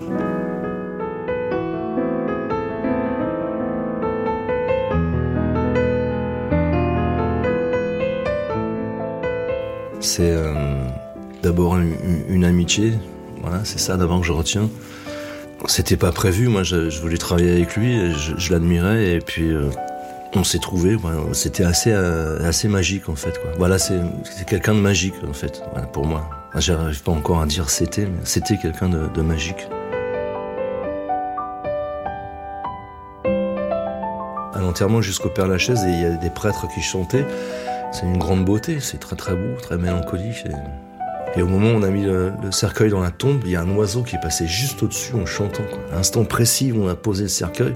C'est 10.01 10.31
euh, 10.31 10.83
d'abord 11.43 11.77
une, 11.77 12.43
amitié, 12.43 12.93
voilà, 13.39 13.63
c'est 13.63 13.79
ça 13.79 13.97
d'abord 13.97 14.21
que 14.21 14.25
je 14.25 14.31
retiens. 14.31 14.67
C'était 15.67 15.95
pas 15.95 16.11
prévu, 16.11 16.47
moi 16.47 16.63
je, 16.63 16.99
voulais 16.99 17.19
travailler 17.19 17.51
avec 17.51 17.75
lui, 17.75 18.11
je, 18.15 18.51
l'admirais 18.51 19.13
et 19.13 19.19
puis 19.19 19.51
euh, 19.51 19.69
on 20.33 20.43
s'est 20.43 20.57
trouvé. 20.57 20.97
C'était 21.33 21.63
assez 21.63 21.91
euh, 21.91 22.43
assez 22.43 22.67
magique 22.67 23.09
en 23.09 23.15
fait. 23.15 23.39
Voilà, 23.59 23.77
c'est 23.77 24.01
quelqu'un 24.47 24.73
de 24.73 24.79
magique 24.79 25.13
en 25.29 25.33
fait, 25.33 25.61
pour 25.93 26.07
moi. 26.07 26.27
J'arrive 26.55 27.03
pas 27.03 27.11
encore 27.11 27.39
à 27.39 27.45
dire 27.45 27.69
c'était, 27.69 28.07
mais 28.07 28.21
c'était 28.23 28.57
quelqu'un 28.57 28.89
de, 28.89 29.07
de 29.07 29.21
magique. 29.21 29.67
À 33.23 34.59
l'enterrement 34.59 35.01
jusqu'au 35.01 35.29
Père 35.29 35.47
Lachaise, 35.47 35.81
il 35.87 36.01
y 36.01 36.05
a 36.05 36.17
des 36.17 36.31
prêtres 36.31 36.67
qui 36.73 36.81
chantaient. 36.81 37.25
C'est 37.91 38.05
une 38.05 38.17
grande 38.17 38.45
beauté, 38.45 38.79
c'est 38.79 38.99
très 38.99 39.15
très 39.15 39.35
beau, 39.35 39.55
très 39.61 39.77
mélancolique. 39.77 40.45
Et, 41.35 41.41
au 41.41 41.47
moment 41.47 41.71
où 41.71 41.73
on 41.73 41.83
a 41.83 41.89
mis 41.89 42.03
le, 42.03 42.33
cercueil 42.51 42.89
dans 42.89 43.01
la 43.01 43.11
tombe, 43.11 43.41
il 43.45 43.51
y 43.51 43.55
a 43.55 43.61
un 43.61 43.69
oiseau 43.75 44.03
qui 44.03 44.15
est 44.15 44.21
passé 44.21 44.47
juste 44.47 44.81
au-dessus 44.81 45.13
en 45.15 45.25
chantant. 45.25 45.63
À 45.91 45.95
l'instant 45.95 46.23
précis 46.23 46.71
où 46.71 46.83
on 46.83 46.87
a 46.87 46.95
posé 46.95 47.23
le 47.23 47.29
cercueil, 47.29 47.75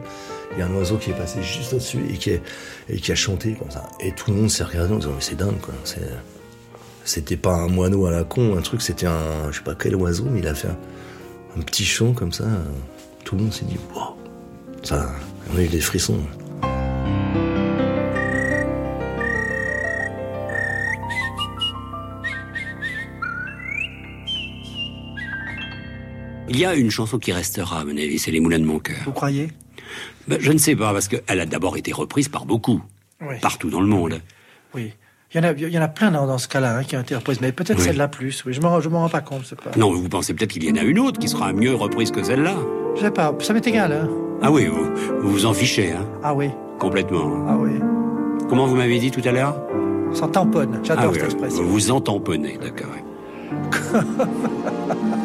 il 0.54 0.60
y 0.60 0.62
a 0.62 0.68
un 0.68 0.74
oiseau 0.74 0.98
qui 0.98 1.12
est 1.12 1.16
passé 1.16 1.44
juste 1.44 1.74
au-dessus 1.74 2.00
et 2.10 2.18
qui, 2.18 3.12
a 3.12 3.16
chanté 3.16 3.54
comme 3.54 3.72
ça. 3.72 3.84
Et 4.00 4.14
tout 4.14 4.32
le 4.32 4.38
monde 4.38 4.50
s'est 4.50 4.64
regardé 4.64 4.94
en 4.94 4.98
disant 4.98 5.12
mais 5.12 5.22
c'est 5.22 5.38
dingue 5.38 5.60
quoi. 5.62 5.74
C'était 7.04 7.38
pas 7.38 7.54
un 7.54 7.68
moineau 7.68 8.06
à 8.08 8.12
la 8.12 8.24
con, 8.24 8.58
un 8.58 8.62
truc, 8.62 8.82
c'était 8.82 9.06
un 9.06 9.52
je 9.52 9.58
sais 9.58 9.64
pas 9.64 9.76
quel 9.76 9.96
oiseau, 9.96 10.26
mais 10.30 10.40
il 10.40 10.48
a 10.48 10.56
fait 10.56 10.70
un, 10.70 10.78
un 11.58 11.62
petit 11.62 11.86
chant 11.86 12.14
comme 12.14 12.32
ça. 12.32 12.46
Tout 13.26 13.36
le 13.36 13.44
monde 13.44 13.54
s'est 13.54 13.66
dit 13.66 13.78
wow. 13.94 14.16
Ça, 14.84 15.10
on 15.54 15.58
a 15.58 15.62
eu 15.62 15.68
des 15.68 15.82
frissons. 15.82 16.20
Il 26.56 26.62
y 26.62 26.66
a 26.66 26.74
une 26.74 26.90
chanson 26.90 27.18
qui 27.20 27.34
restera, 27.34 27.82
à 27.82 27.84
mon 27.84 27.92
avis, 27.92 28.18
c'est 28.18 28.32
Les 28.32 28.40
Moulins 28.40 28.60
de 28.60 28.64
mon 28.64 28.80
cœur. 28.80 28.96
Vous 29.06 29.12
croyez? 29.12 29.50
Ben, 30.30 30.38
je 30.40 30.54
ne 30.54 30.58
sais 30.58 30.74
pas, 30.74 30.94
parce 30.94 31.10
qu'elle 31.10 31.40
a 31.42 31.46
d'abord 31.46 31.76
été 31.76 31.92
reprise 31.92 32.30
par 32.30 32.46
beaucoup, 32.46 32.82
Oui. 33.22 33.36
partout 33.42 33.70
dans 33.70 33.82
le 33.82 33.88
monde. 33.88 34.22
Oui. 34.74 34.94
Il 35.34 35.38
y 35.38 35.40
en 35.42 35.44
a, 35.50 35.52
il 35.52 35.68
y 35.70 35.78
en 35.78 35.82
a 35.82 35.90
plein 35.90 36.12
dans, 36.12 36.26
dans 36.28 36.38
ce 36.38 36.48
cas-là 36.48 36.78
hein, 36.78 36.84
qui 36.86 36.96
ont 36.96 37.02
été 37.02 37.14
reprises, 37.14 37.42
mais 37.42 37.52
peut-être 37.52 37.80
Oui. 37.80 37.84
celle-là 37.84 38.08
plus. 38.08 38.42
Oui, 38.46 38.54
je 38.54 38.62
m'en, 38.62 38.80
je 38.80 38.88
rends 38.88 39.10
pas 39.10 39.20
compte, 39.20 39.54
pas. 39.56 39.72
Non, 39.78 39.92
vous 39.92 40.08
pensez 40.08 40.34
peut-être 40.34 40.52
qu'il 40.52 40.64
y 40.64 40.72
en 40.72 40.78
a 40.78 40.84
une 40.84 40.98
autre 41.00 41.20
qui 41.20 41.28
sera 41.28 41.52
mieux 41.52 41.76
reprise 41.76 42.10
que 42.12 42.24
celle-là 42.24 42.56
Je 42.96 43.02
sais 43.02 43.12
pas, 43.12 43.36
ça 43.42 43.52
m'est 43.54 43.68
égal. 43.68 43.92
Hein. 43.92 44.08
Ah 44.42 44.50
oui, 44.50 44.68
vous 44.68 44.86
vous, 45.22 45.30
vous 45.32 45.46
en 45.46 45.54
fichez, 45.54 45.92
hein 45.92 46.08
Ah 46.24 46.34
oui, 46.34 46.50
Complètement. 46.80 47.46
ah 47.50 47.58
oui. 47.58 47.72
Comment 48.48 48.66
vous 48.66 48.76
m'avez 48.78 48.98
dit 49.00 49.12
tout 49.12 49.22
à 49.26 49.32
l'heure? 49.34 49.58
Ça 50.14 50.28
tamponne. 50.30 50.80
J'adore 50.84 51.04
Ah 51.08 51.10
oui, 51.10 51.16
cette 51.16 51.26
expression. 51.26 51.64
Vous 51.64 51.70
vous 51.70 51.92
en 51.92 52.00
tamponnez, 52.00 52.58
d'accord. 52.58 52.94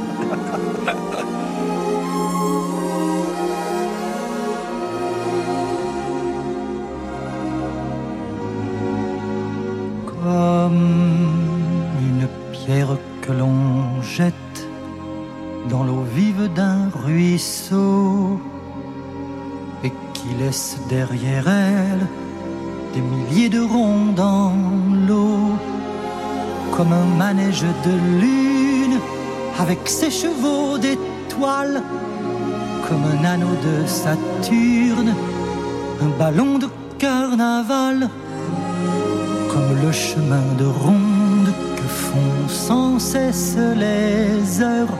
derrière 20.89 21.49
elle 21.49 22.07
des 22.93 23.01
milliers 23.01 23.49
de 23.49 23.61
ronds 23.61 24.13
dans 24.17 24.53
l'eau, 25.07 25.55
comme 26.77 26.93
un 26.93 27.05
manège 27.17 27.63
de 27.85 28.21
lune 28.21 28.99
avec 29.61 29.79
ses 29.85 30.11
chevaux 30.11 30.77
d'étoiles, 30.77 31.83
comme 32.89 33.05
un 33.05 33.25
anneau 33.25 33.55
de 33.69 33.87
Saturne, 33.87 35.15
un 36.03 36.19
ballon 36.19 36.59
de 36.59 36.69
carnaval 36.99 38.09
comme 39.53 39.73
le 39.85 39.93
chemin 39.93 40.47
de 40.59 40.65
ronde 40.65 41.53
que 41.77 41.83
font 41.83 42.49
sans 42.49 42.99
cesse 42.99 43.57
les 43.77 44.61
heures. 44.61 44.99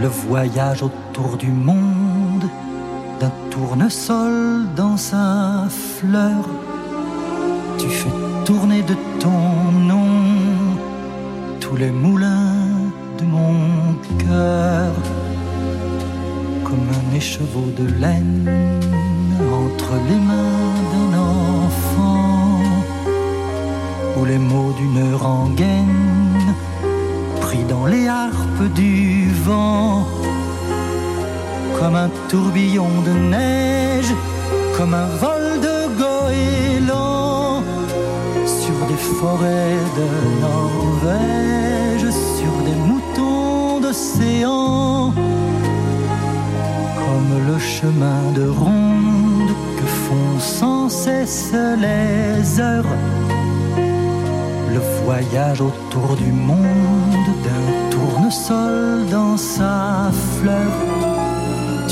Le 0.00 0.06
voyage 0.08 0.82
autour 0.82 1.36
du 1.36 1.50
monde 1.50 2.03
tournesol 3.74 4.66
dans 4.76 4.96
sa 4.96 5.66
fleur. 5.68 6.44
Tu 7.76 7.88
fais 7.88 8.16
tourner 8.44 8.82
de 8.82 8.94
ton 9.18 9.72
nom 9.92 10.12
tous 11.60 11.76
les 11.76 11.90
moulins 11.90 12.92
de 13.18 13.24
mon 13.24 13.54
cœur. 14.24 14.92
Comme 16.62 16.86
un 17.00 17.16
écheveau 17.16 17.66
de 17.76 17.86
laine 18.00 18.48
entre 19.64 19.92
les 20.08 20.20
mains 20.30 20.74
d'un 20.92 21.12
enfant 21.18 22.60
ou 24.16 24.24
les 24.24 24.38
mots 24.38 24.72
d'une 24.78 25.14
rengaine 25.14 26.54
pris 27.40 27.64
dans 27.68 27.86
les 27.86 28.06
harpes 28.06 28.68
du 28.74 29.28
vent, 29.46 29.83
tourbillon 32.34 32.90
de 33.06 33.12
neige, 33.36 34.12
comme 34.76 34.92
un 34.92 35.10
vol 35.24 35.46
de 35.68 35.76
goéland 36.02 37.62
sur 38.44 38.76
des 38.90 39.00
forêts 39.20 39.84
de 40.00 40.08
Norvège, 40.46 42.08
sur 42.36 42.54
des 42.66 42.78
moutons 42.88 43.78
d'océan, 43.80 45.14
comme 47.02 47.32
le 47.50 47.58
chemin 47.60 48.22
de 48.34 48.46
ronde 48.48 49.52
que 49.78 49.86
font 50.04 50.38
sans 50.40 50.88
cesse 50.88 51.52
les 51.84 52.60
heures 52.60 52.94
le 54.74 54.80
voyage 55.04 55.60
autour 55.60 56.16
du 56.16 56.32
monde 56.32 57.28
d'un 57.44 57.66
tournesol 57.92 59.06
dans 59.08 59.36
sa 59.36 60.10
fleur. 60.36 60.93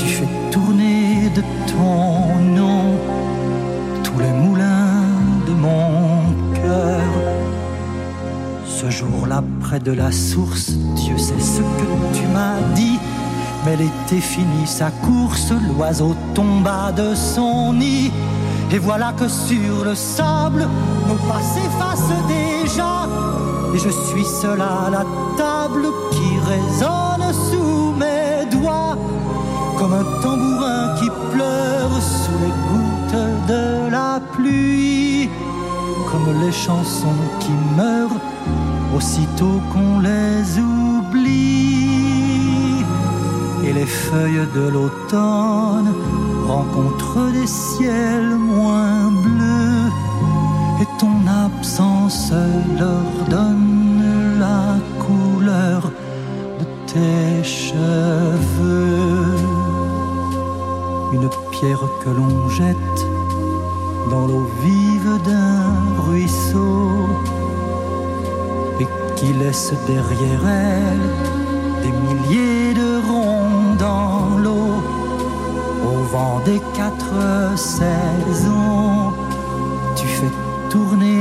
Tu 0.03 0.09
fais 0.09 0.27
tourner 0.51 1.29
de 1.33 1.41
ton 1.71 2.35
nom 2.41 2.97
tous 4.03 4.19
les 4.19 4.31
moulins 4.31 5.01
de 5.47 5.53
mon 5.53 6.33
cœur. 6.53 7.01
Ce 8.65 8.89
jour-là, 8.89 9.41
près 9.61 9.79
de 9.79 9.93
la 9.93 10.11
source, 10.11 10.71
Dieu 10.95 11.17
sait 11.17 11.39
ce 11.39 11.61
que 11.61 12.17
tu 12.17 12.27
m'as 12.33 12.59
dit. 12.75 12.99
Mais 13.65 13.77
l'été 13.77 14.19
finit 14.19 14.67
sa 14.67 14.91
course, 14.91 15.53
l'oiseau 15.69 16.15
tomba 16.33 16.91
de 16.91 17.15
son 17.15 17.71
nid. 17.71 18.11
Et 18.73 18.79
voilà 18.79 19.13
que 19.13 19.29
sur 19.29 19.85
le 19.85 19.95
sable, 19.95 20.67
nos 21.07 21.15
pas 21.29 21.41
s'effacent 21.41 22.23
déjà. 22.27 23.07
Et 23.73 23.77
je 23.77 23.89
suis 23.89 24.25
seul 24.25 24.59
à 24.59 24.89
la 24.91 25.05
table 25.37 25.87
qui 26.11 26.39
résonne 26.51 27.33
sous 27.49 27.93
mes 27.97 28.45
doigts. 28.51 28.92
Comme 29.83 29.95
un 29.95 30.21
tambourin 30.21 30.95
qui 30.97 31.09
pleure 31.33 32.01
sous 32.01 32.37
les 32.41 32.53
gouttes 32.69 33.25
de 33.49 33.91
la 33.91 34.21
pluie. 34.31 35.29
Comme 36.09 36.29
les 36.41 36.53
chansons 36.53 37.21
qui 37.41 37.51
meurent 37.75 38.21
aussitôt 38.95 39.59
qu'on 39.73 39.99
les 39.99 40.57
oublie. 40.57 41.65
Et 43.65 43.73
les 43.73 43.85
feuilles 43.85 44.47
de 44.55 44.69
l'automne 44.69 45.93
rencontrent 46.47 47.29
des 47.33 47.45
ciels 47.45 48.35
moins 48.37 49.11
bleus. 49.11 49.91
Et 50.81 50.87
ton 50.97 51.27
absence 51.27 52.31
leur 52.79 53.03
donne 53.29 54.39
la 54.39 54.77
couleur 55.03 55.91
de 56.59 56.65
tes 56.87 57.43
cheveux. 57.43 59.13
Une 61.13 61.29
pierre 61.51 61.85
que 62.03 62.09
l'on 62.09 62.49
jette 62.49 62.99
dans 64.09 64.25
l'eau 64.25 64.49
vive 64.63 65.19
d'un 65.23 66.01
ruisseau 66.07 66.89
et 68.79 68.87
qui 69.15 69.31
laisse 69.33 69.73
derrière 69.85 70.47
elle 70.47 71.07
des 71.83 71.93
milliers 72.05 72.73
de 72.73 72.89
ronds 73.07 73.75
dans 73.77 74.39
l'eau 74.43 74.81
au 75.85 75.97
vent 76.11 76.39
des 76.45 76.59
quatre 76.73 77.57
saisons. 77.57 79.13
Tu 79.95 80.07
fais 80.07 80.33
tourner 80.71 81.12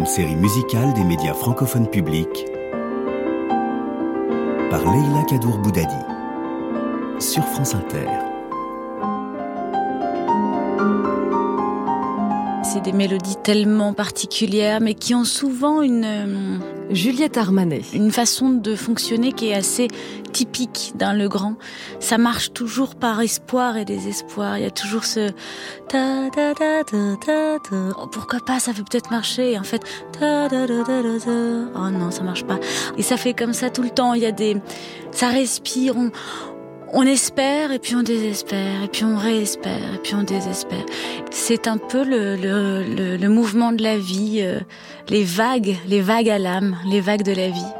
Une 0.00 0.06
série 0.06 0.34
musicale 0.34 0.94
des 0.94 1.04
médias 1.04 1.34
francophones 1.34 1.86
publics 1.86 2.46
par 4.70 4.80
Leila 4.80 5.24
Kadour 5.28 5.58
Boudadi 5.58 5.94
sur 7.18 7.44
France 7.44 7.74
Inter. 7.74 8.08
C'est 12.62 12.80
des 12.80 12.92
mélodies 12.92 13.36
tellement 13.42 13.92
particulières, 13.92 14.80
mais 14.80 14.94
qui 14.94 15.14
ont 15.14 15.24
souvent 15.24 15.82
une... 15.82 16.60
Juliette 16.90 17.36
Armanet. 17.36 17.82
Une 17.94 18.10
façon 18.10 18.50
de 18.50 18.74
fonctionner 18.74 19.32
qui 19.32 19.48
est 19.48 19.54
assez 19.54 19.88
typique 20.32 20.92
d'un 20.96 21.14
Legrand. 21.14 21.54
Ça 22.00 22.18
marche 22.18 22.52
toujours 22.52 22.94
par 22.96 23.20
espoir 23.20 23.76
et 23.76 23.84
désespoir. 23.84 24.58
Il 24.58 24.62
y 24.62 24.66
a 24.66 24.70
toujours 24.70 25.04
ce 25.04 25.30
ta 25.88 26.28
ta 26.34 26.54
ta 26.54 26.84
ta 26.84 27.16
ta 27.16 27.58
ta. 27.58 27.76
Oh, 27.98 28.06
pourquoi 28.06 28.40
pas 28.40 28.58
Ça 28.58 28.72
peut 28.72 28.82
peut-être 28.82 29.10
marcher. 29.10 29.58
En 29.58 29.62
fait 29.62 29.82
ta 30.12 30.48
ta 30.48 30.66
ta 30.66 30.84
ta 30.84 31.02
ta. 31.02 31.30
Oh 31.76 31.90
non, 31.90 32.10
ça 32.10 32.22
marche 32.22 32.44
pas. 32.44 32.58
Et 32.96 33.02
ça 33.02 33.16
fait 33.16 33.34
comme 33.34 33.52
ça 33.52 33.70
tout 33.70 33.82
le 33.82 33.90
temps. 33.90 34.14
Il 34.14 34.22
y 34.22 34.26
a 34.26 34.32
des, 34.32 34.56
ça 35.12 35.28
respire. 35.28 35.94
On 36.92 37.02
espère 37.02 37.72
et 37.72 37.78
puis 37.78 37.94
on 37.94 38.02
désespère 38.02 38.82
et 38.82 38.88
puis 38.88 39.04
on 39.04 39.16
réespère 39.16 39.94
et 39.94 39.98
puis 39.98 40.14
on 40.14 40.22
désespère. 40.22 40.84
C'est 41.30 41.68
un 41.68 41.78
peu 41.78 42.04
le, 42.04 42.36
le, 42.36 43.16
le, 43.16 43.28
mouvement 43.28 43.72
de 43.72 43.82
la 43.82 43.96
vie, 43.96 44.40
euh, 44.40 44.60
les 45.08 45.24
vagues, 45.24 45.76
les 45.86 46.00
vagues 46.00 46.28
à 46.28 46.38
l'âme, 46.38 46.76
les 46.86 47.00
vagues 47.00 47.22
de 47.22 47.32
la 47.32 47.48
vie. 47.48 47.72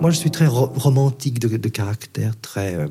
Moi, 0.00 0.10
je 0.10 0.16
suis 0.16 0.30
très 0.30 0.46
ro- 0.46 0.70
romantique 0.76 1.40
de, 1.40 1.68
caractère, 1.68 2.38
très 2.40 2.76
euh, 2.76 2.86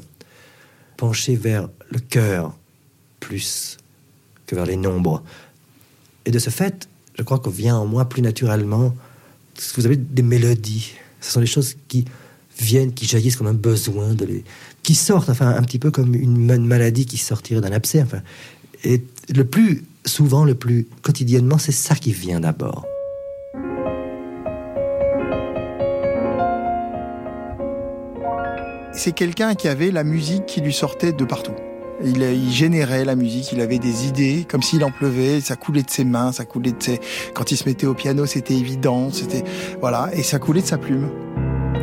penché 0.97 1.35
vers 1.35 1.69
le 1.89 1.99
cœur 1.99 2.53
plus 3.19 3.77
que 4.45 4.55
vers 4.55 4.65
les 4.65 4.75
nombres. 4.75 5.23
Et 6.25 6.31
de 6.31 6.39
ce 6.39 6.49
fait, 6.49 6.89
je 7.17 7.23
crois 7.23 7.39
que 7.39 7.49
vient 7.49 7.77
en 7.77 7.85
moi 7.85 8.05
plus 8.05 8.21
naturellement, 8.21 8.93
vous 9.75 9.85
avez 9.85 9.97
des 9.97 10.21
mélodies? 10.21 10.93
Ce 11.21 11.31
sont 11.31 11.39
des 11.39 11.47
choses 11.47 11.75
qui 11.87 12.05
viennent, 12.59 12.93
qui 12.93 13.05
jaillissent 13.05 13.35
comme 13.35 13.47
un 13.47 13.53
besoin 13.53 14.13
de 14.13 14.25
les, 14.25 14.43
qui 14.83 14.95
sortent, 14.95 15.29
enfin 15.29 15.49
un 15.49 15.61
petit 15.63 15.79
peu 15.79 15.91
comme 15.91 16.15
une 16.15 16.65
maladie 16.65 17.05
qui 17.05 17.17
sortirait 17.17 17.61
d'un 17.61 17.71
abcès. 17.71 18.01
Enfin, 18.01 18.21
et 18.83 19.03
le 19.33 19.43
plus 19.43 19.83
souvent, 20.05 20.45
le 20.45 20.55
plus 20.55 20.87
quotidiennement, 21.01 21.57
c'est 21.57 21.71
ça 21.71 21.95
qui 21.95 22.13
vient 22.13 22.39
d'abord. 22.39 22.85
C'est 28.93 29.11
quelqu'un 29.11 29.53
qui 29.53 29.67
avait 29.67 29.91
la 29.91 30.03
musique 30.03 30.47
qui 30.47 30.59
lui 30.61 30.73
sortait 30.73 31.13
de 31.13 31.23
partout. 31.23 31.53
Il, 32.03 32.21
il 32.21 32.51
générait 32.51 33.05
la 33.05 33.15
musique, 33.15 33.51
il 33.51 33.61
avait 33.61 33.79
des 33.79 34.07
idées, 34.07 34.45
comme 34.47 34.61
s'il 34.61 34.83
en 34.83 34.91
pleuvait, 34.91 35.41
ça 35.41 35.55
coulait 35.55 35.81
de 35.81 35.89
ses 35.89 36.03
mains, 36.03 36.31
ça 36.31 36.45
coulait 36.45 36.71
de 36.71 36.81
ses... 36.81 36.99
Quand 37.33 37.51
il 37.51 37.57
se 37.57 37.65
mettait 37.65 37.87
au 37.87 37.95
piano, 37.95 38.25
c'était 38.25 38.53
évident, 38.53 39.09
c'était... 39.11 39.43
Voilà, 39.81 40.09
et 40.13 40.21
ça 40.21 40.37
coulait 40.37 40.61
de 40.61 40.67
sa 40.67 40.77
plume. 40.77 41.09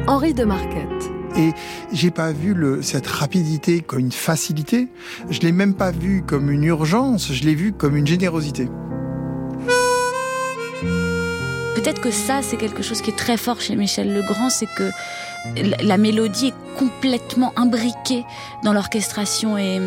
Henri 0.07 0.33
de 0.33 0.45
Marquette. 0.45 1.11
Et 1.37 1.51
j'ai 1.93 2.13
pas 2.13 2.31
vu 2.31 2.55
le, 2.55 2.81
cette 2.81 3.09
rapidité 3.09 3.81
comme 3.81 3.99
une 3.99 4.13
facilité, 4.13 4.89
je 5.31 5.41
l'ai 5.41 5.51
même 5.51 5.75
pas 5.75 5.91
vu 5.91 6.23
comme 6.25 6.49
une 6.49 6.63
urgence, 6.63 7.33
je 7.33 7.43
l'ai 7.45 7.57
vu 7.57 7.73
comme 7.73 7.97
une 7.97 8.07
générosité. 8.07 8.69
Peut-être 11.75 12.01
que 12.01 12.13
ça, 12.13 12.41
c'est 12.41 12.57
quelque 12.57 12.83
chose 12.83 13.03
qui 13.03 13.11
est 13.11 13.17
très 13.17 13.37
fort 13.37 13.61
chez 13.61 13.75
Michel 13.75 14.15
Legrand, 14.15 14.49
c'est 14.49 14.69
que 14.77 14.91
la, 15.83 15.99
mélodie 15.99 16.49
est 16.49 16.79
complètement 16.79 17.53
imbriquée 17.57 18.25
dans 18.63 18.73
l'orchestration 18.73 19.59
et, 19.59 19.81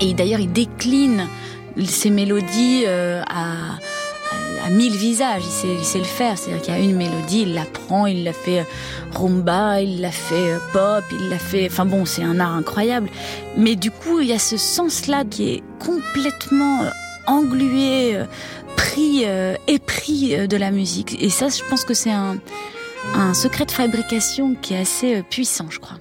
et 0.00 0.14
d'ailleurs 0.14 0.40
il 0.40 0.52
décline 0.52 1.26
ces 1.86 2.10
mélodies 2.10 2.84
euh, 2.86 3.22
à, 3.28 3.76
à 4.64 4.70
mille 4.70 4.96
visages, 4.96 5.42
il 5.44 5.50
sait, 5.50 5.74
il 5.78 5.84
sait 5.84 5.98
le 5.98 6.04
faire. 6.04 6.36
C'est-à-dire 6.36 6.62
qu'il 6.62 6.74
y 6.74 6.76
a 6.76 6.80
une 6.80 6.96
mélodie, 6.96 7.42
il 7.42 7.54
la 7.54 7.64
prend, 7.64 8.06
il 8.06 8.24
la 8.24 8.32
fait 8.32 8.60
euh, 8.60 8.64
rumba, 9.14 9.80
il 9.80 10.00
la 10.00 10.10
fait 10.10 10.52
euh, 10.52 10.58
pop, 10.72 11.04
il 11.12 11.28
la 11.28 11.38
fait. 11.38 11.68
Enfin 11.70 11.84
bon, 11.84 12.04
c'est 12.04 12.22
un 12.22 12.40
art 12.40 12.54
incroyable. 12.54 13.08
Mais 13.56 13.76
du 13.76 13.90
coup, 13.90 14.20
il 14.20 14.28
y 14.28 14.32
a 14.32 14.38
ce 14.38 14.56
sens-là 14.56 15.24
qui 15.24 15.50
est 15.50 15.62
complètement 15.78 16.80
englué, 17.26 18.18
pris, 18.76 19.24
épris 19.66 20.48
de 20.48 20.56
la 20.56 20.70
musique. 20.70 21.22
Et 21.22 21.28
ça, 21.28 21.48
je 21.48 21.62
pense 21.68 21.84
que 21.84 21.92
c'est 21.92 22.10
un, 22.10 22.38
un 23.14 23.34
secret 23.34 23.66
de 23.66 23.70
fabrication 23.70 24.54
qui 24.54 24.74
est 24.74 24.78
assez 24.78 25.16
euh, 25.16 25.22
puissant, 25.22 25.66
je 25.70 25.78
crois. 25.78 25.98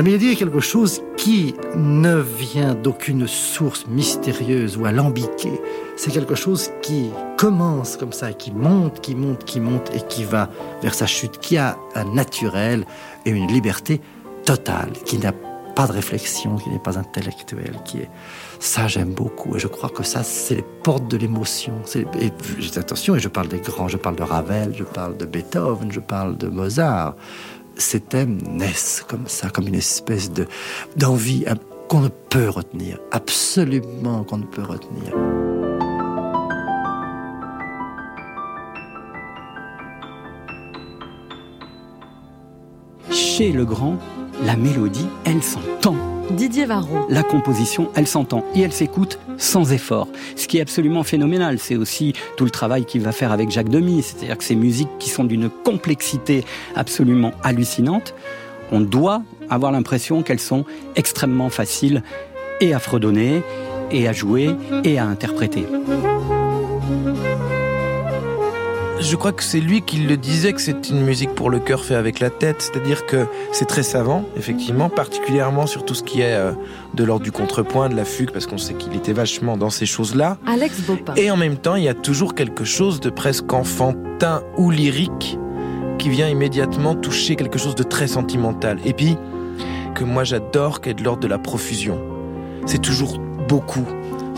La 0.00 0.02
mélodie 0.02 0.30
est 0.30 0.36
quelque 0.36 0.60
chose 0.60 1.02
qui 1.18 1.54
ne 1.76 2.16
vient 2.16 2.74
d'aucune 2.74 3.26
source 3.26 3.86
mystérieuse 3.86 4.78
ou 4.78 4.86
alambiquée. 4.86 5.60
C'est 5.96 6.10
quelque 6.10 6.34
chose 6.34 6.70
qui 6.80 7.10
commence 7.36 7.98
comme 7.98 8.12
ça, 8.12 8.32
qui 8.32 8.50
monte, 8.50 9.02
qui 9.02 9.14
monte, 9.14 9.44
qui 9.44 9.60
monte 9.60 9.94
et 9.94 10.00
qui 10.00 10.24
va 10.24 10.48
vers 10.80 10.94
sa 10.94 11.06
chute, 11.06 11.38
qui 11.40 11.58
a 11.58 11.76
un 11.94 12.04
naturel 12.04 12.86
et 13.26 13.30
une 13.30 13.48
liberté 13.48 14.00
totale, 14.46 14.92
qui 15.04 15.18
n'a 15.18 15.32
pas 15.74 15.86
de 15.86 15.92
réflexion, 15.92 16.56
qui 16.56 16.68
n'est 16.70 16.78
pas 16.78 16.98
intellectuel, 16.98 17.74
qui 17.84 17.98
est 17.98 18.10
ça 18.58 18.88
j'aime 18.88 19.12
beaucoup 19.12 19.56
et 19.56 19.58
je 19.58 19.66
crois 19.68 19.88
que 19.88 20.02
ça 20.02 20.22
c'est 20.22 20.56
les 20.56 20.64
portes 20.82 21.08
de 21.08 21.16
l'émotion. 21.16 21.74
Et 21.94 22.30
j'ai- 22.58 22.78
attention, 22.78 23.14
et 23.16 23.20
je 23.20 23.28
parle 23.28 23.48
des 23.48 23.60
grands, 23.60 23.88
je 23.88 23.96
parle 23.96 24.16
de 24.16 24.22
Ravel, 24.22 24.74
je 24.76 24.84
parle 24.84 25.16
de 25.16 25.24
Beethoven, 25.24 25.90
je 25.92 26.00
parle 26.00 26.36
de 26.36 26.48
Mozart 26.48 27.14
ces 27.76 28.00
thèmes 28.00 28.38
naissent 28.46 29.02
comme 29.08 29.26
ça, 29.26 29.48
comme 29.48 29.66
une 29.68 29.74
espèce 29.74 30.30
de 30.30 30.46
d'envie 30.96 31.44
euh, 31.48 31.54
qu'on 31.88 32.00
ne 32.00 32.08
peut 32.08 32.48
retenir, 32.50 32.98
absolument 33.10 34.22
qu'on 34.24 34.38
ne 34.38 34.44
peut 34.44 34.62
retenir. 34.62 35.14
Chez 43.10 43.52
Legrand, 43.52 43.96
la 44.44 44.56
mélodie, 44.56 45.06
elle 45.24 45.42
s'entend. 45.42 45.96
Didier 46.30 46.64
Varro. 46.64 47.06
La 47.08 47.22
composition, 47.22 47.90
elle 47.94 48.06
s'entend 48.06 48.44
et 48.54 48.60
elle 48.60 48.72
s'écoute 48.72 49.18
sans 49.36 49.72
effort. 49.72 50.08
Ce 50.36 50.46
qui 50.46 50.58
est 50.58 50.60
absolument 50.60 51.02
phénoménal, 51.02 51.58
c'est 51.58 51.76
aussi 51.76 52.12
tout 52.36 52.44
le 52.44 52.50
travail 52.50 52.84
qu'il 52.84 53.02
va 53.02 53.12
faire 53.12 53.32
avec 53.32 53.50
Jacques 53.50 53.68
Demy. 53.68 54.02
C'est-à-dire 54.02 54.38
que 54.38 54.44
ces 54.44 54.54
musiques 54.54 54.90
qui 54.98 55.10
sont 55.10 55.24
d'une 55.24 55.50
complexité 55.50 56.44
absolument 56.76 57.32
hallucinante, 57.42 58.14
on 58.70 58.80
doit 58.80 59.22
avoir 59.48 59.72
l'impression 59.72 60.22
qu'elles 60.22 60.40
sont 60.40 60.64
extrêmement 60.94 61.50
faciles 61.50 62.02
et 62.60 62.72
à 62.74 62.78
fredonner, 62.78 63.42
et 63.90 64.06
à 64.06 64.12
jouer, 64.12 64.54
et 64.84 64.98
à 64.98 65.06
interpréter. 65.06 65.66
Je 69.00 69.16
crois 69.16 69.32
que 69.32 69.42
c'est 69.42 69.60
lui 69.60 69.80
qui 69.80 69.96
le 69.96 70.18
disait 70.18 70.52
que 70.52 70.60
c'est 70.60 70.90
une 70.90 71.00
musique 71.00 71.34
pour 71.34 71.48
le 71.48 71.58
cœur 71.58 71.84
fait 71.84 71.94
avec 71.94 72.20
la 72.20 72.28
tête, 72.28 72.60
c'est-à-dire 72.60 73.06
que 73.06 73.26
c'est 73.50 73.64
très 73.64 73.82
savant, 73.82 74.26
effectivement, 74.36 74.90
particulièrement 74.90 75.66
sur 75.66 75.86
tout 75.86 75.94
ce 75.94 76.02
qui 76.02 76.20
est 76.20 76.34
euh, 76.34 76.52
de 76.92 77.04
l'ordre 77.04 77.24
du 77.24 77.32
contrepoint, 77.32 77.88
de 77.88 77.96
la 77.96 78.04
fugue, 78.04 78.30
parce 78.30 78.46
qu'on 78.46 78.58
sait 78.58 78.74
qu'il 78.74 78.94
était 78.94 79.14
vachement 79.14 79.56
dans 79.56 79.70
ces 79.70 79.86
choses-là. 79.86 80.36
Alex 80.46 80.82
Bopin. 80.82 81.14
Et 81.16 81.30
en 81.30 81.38
même 81.38 81.56
temps, 81.56 81.76
il 81.76 81.84
y 81.84 81.88
a 81.88 81.94
toujours 81.94 82.34
quelque 82.34 82.64
chose 82.64 83.00
de 83.00 83.08
presque 83.08 83.50
enfantin 83.54 84.42
ou 84.58 84.70
lyrique 84.70 85.38
qui 85.98 86.10
vient 86.10 86.28
immédiatement 86.28 86.94
toucher 86.94 87.36
quelque 87.36 87.58
chose 87.58 87.74
de 87.74 87.82
très 87.82 88.06
sentimental. 88.06 88.78
Et 88.84 88.92
puis, 88.92 89.16
que 89.94 90.04
moi 90.04 90.24
j'adore, 90.24 90.82
qui 90.82 90.90
est 90.90 90.94
de 90.94 91.02
l'ordre 91.02 91.22
de 91.22 91.28
la 91.28 91.38
profusion. 91.38 91.98
C'est 92.66 92.82
toujours 92.82 93.18
beaucoup. 93.48 93.86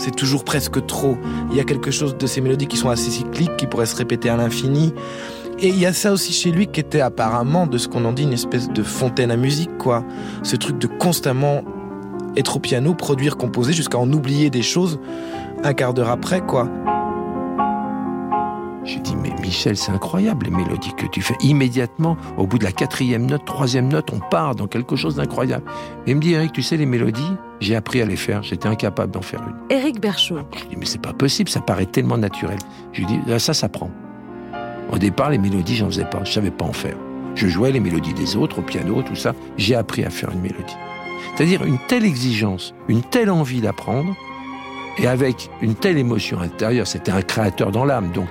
C'est 0.03 0.17
toujours 0.17 0.43
presque 0.43 0.85
trop. 0.87 1.17
Il 1.53 1.57
y 1.57 1.61
a 1.61 1.65
quelque 1.65 1.93
chose 1.93 2.17
de 2.17 2.27
ces 2.27 2.41
mélodies 2.41 2.67
qui 2.67 2.77
sont 2.77 2.89
assez 2.89 3.09
cycliques, 3.09 3.57
qui 3.57 3.69
pourraient 3.69 3.87
se 3.87 3.95
répéter 3.95 4.29
à 4.29 4.37
l'infini. 4.37 4.93
Et 5.61 5.69
il 5.69 5.79
y 5.79 5.87
a 5.87 5.93
ça 5.93 6.11
aussi 6.11 6.33
chez 6.33 6.51
lui 6.51 6.67
qui 6.67 6.81
était 6.81 7.01
apparemment, 7.01 7.69
de 7.69 7.79
ce 7.79 7.87
qu'on 7.87 8.05
en 8.05 8.11
dit, 8.11 8.25
une 8.25 8.33
espèce 8.33 8.69
de 8.69 8.83
fontaine 8.83 9.31
à 9.31 9.37
musique, 9.37 9.79
quoi. 9.79 10.03
Ce 10.43 10.57
truc 10.57 10.77
de 10.79 10.89
constamment 10.89 11.63
être 12.37 12.57
au 12.57 12.59
piano, 12.59 12.95
produire, 12.95 13.37
composer, 13.37 13.73
jusqu'à 13.73 13.99
en 13.99 14.13
oublier 14.13 14.51
des 14.51 14.63
choses 14.63 14.99
un 15.63 15.73
quart 15.73 15.95
d'heure 15.95 16.11
après, 16.11 16.41
quoi. 16.41 16.69
J'ai 18.85 18.99
dit, 18.99 19.15
mais 19.15 19.31
Michel, 19.41 19.77
c'est 19.77 19.93
incroyable 19.93 20.47
les 20.47 20.51
mélodies 20.51 20.93
que 20.95 21.07
tu 21.07 21.23
fais. 21.23 21.37
Immédiatement, 21.41 22.17
au 22.37 22.47
bout 22.47 22.59
de 22.59 22.65
la 22.65 22.73
quatrième 22.73 23.27
note, 23.27 23.45
troisième 23.45 23.89
note, 23.89 24.11
on 24.13 24.19
part 24.19 24.57
dans 24.57 24.67
quelque 24.67 24.97
chose 24.97 25.17
d'incroyable. 25.17 25.65
Et 26.07 26.11
il 26.11 26.17
me 26.17 26.21
dit, 26.21 26.33
Eric, 26.33 26.53
tu 26.53 26.63
sais, 26.63 26.77
les 26.77 26.87
mélodies, 26.87 27.33
j'ai 27.61 27.77
appris 27.77 28.03
à 28.03 28.07
les 28.07 28.17
faire. 28.17 28.43
J'étais 28.43 28.67
incapable 28.67 29.13
d'en 29.13 29.23
faire 29.23 29.41
une. 29.43 29.77
Éric 29.77 30.01
Berchaud. 30.01 30.41
Je 30.57 30.65
dis, 30.65 30.77
mais 30.77 30.87
c'est 30.87 31.01
pas 31.01 31.13
possible, 31.13 31.49
ça 31.49 31.61
paraît 31.61 31.87
tellement 31.87 32.19
naturel. 32.19 32.59
Je 32.93 33.01
lui 33.01 33.07
dis, 33.07 33.21
ah, 33.31 33.39
ça, 33.39 33.55
ça 33.55 33.69
prend. 33.69 33.91
Au 34.91 34.99
départ, 34.99 35.31
les 35.31 35.39
mélodies, 35.39 35.77
j'en 35.77 35.87
faisais 35.87 36.05
pas. 36.05 36.25
Je 36.25 36.33
savais 36.33 36.51
pas 36.51 36.65
en 36.65 36.73
faire. 36.73 36.97
Je 37.37 37.47
jouais 37.47 37.71
les 37.71 37.81
mélodies 37.81 38.15
des 38.15 38.37
autres 38.37 38.59
au 38.59 38.63
piano, 38.63 39.03
tout 39.03 39.15
ça. 39.15 39.33
J'ai 39.57 39.77
appris 39.77 40.05
à 40.05 40.11
faire 40.11 40.31
une 40.33 40.41
mélodie. 40.41 40.77
C'est-à-dire 41.35 41.65
une 41.65 41.79
telle 41.87 42.05
exigence, 42.05 42.75
une 42.89 43.03
telle 43.03 43.31
envie 43.31 43.61
d'apprendre, 43.61 44.15
et 44.99 45.07
avec 45.07 45.51
une 45.63 45.75
telle 45.75 45.99
émotion 45.99 46.41
intérieure. 46.41 46.87
C'était 46.87 47.13
un 47.13 47.23
créateur 47.23 47.71
dans 47.71 47.85
l'âme. 47.85 48.11
Donc, 48.13 48.29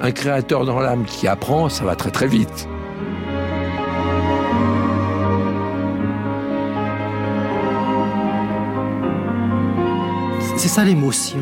un 0.00 0.12
créateur 0.12 0.64
dans 0.64 0.80
l'âme 0.80 1.04
qui 1.04 1.28
apprend, 1.28 1.68
ça 1.68 1.84
va 1.84 1.94
très 1.94 2.10
très 2.10 2.26
vite. 2.26 2.68
C'est 10.56 10.68
ça 10.68 10.84
l'émotion. 10.84 11.38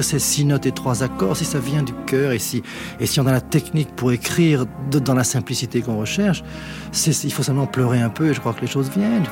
Ces 0.00 0.18
six 0.18 0.44
notes 0.44 0.66
et 0.66 0.72
trois 0.72 1.02
accords, 1.02 1.36
si 1.36 1.44
ça 1.44 1.58
vient 1.58 1.82
du 1.82 1.92
cœur 2.06 2.32
et 2.32 2.38
si, 2.38 2.62
on 3.18 3.26
a 3.26 3.32
la 3.32 3.42
technique 3.42 3.94
pour 3.94 4.12
écrire 4.12 4.64
dans 4.90 5.14
la 5.14 5.24
simplicité 5.24 5.82
qu'on 5.82 5.98
recherche, 5.98 6.42
il 7.06 7.32
faut 7.32 7.42
seulement 7.42 7.66
pleurer 7.66 8.00
un 8.00 8.08
peu 8.08 8.30
et 8.30 8.34
je 8.34 8.40
crois 8.40 8.54
que 8.54 8.62
les 8.62 8.66
choses 8.66 8.90
viennent 8.90 9.24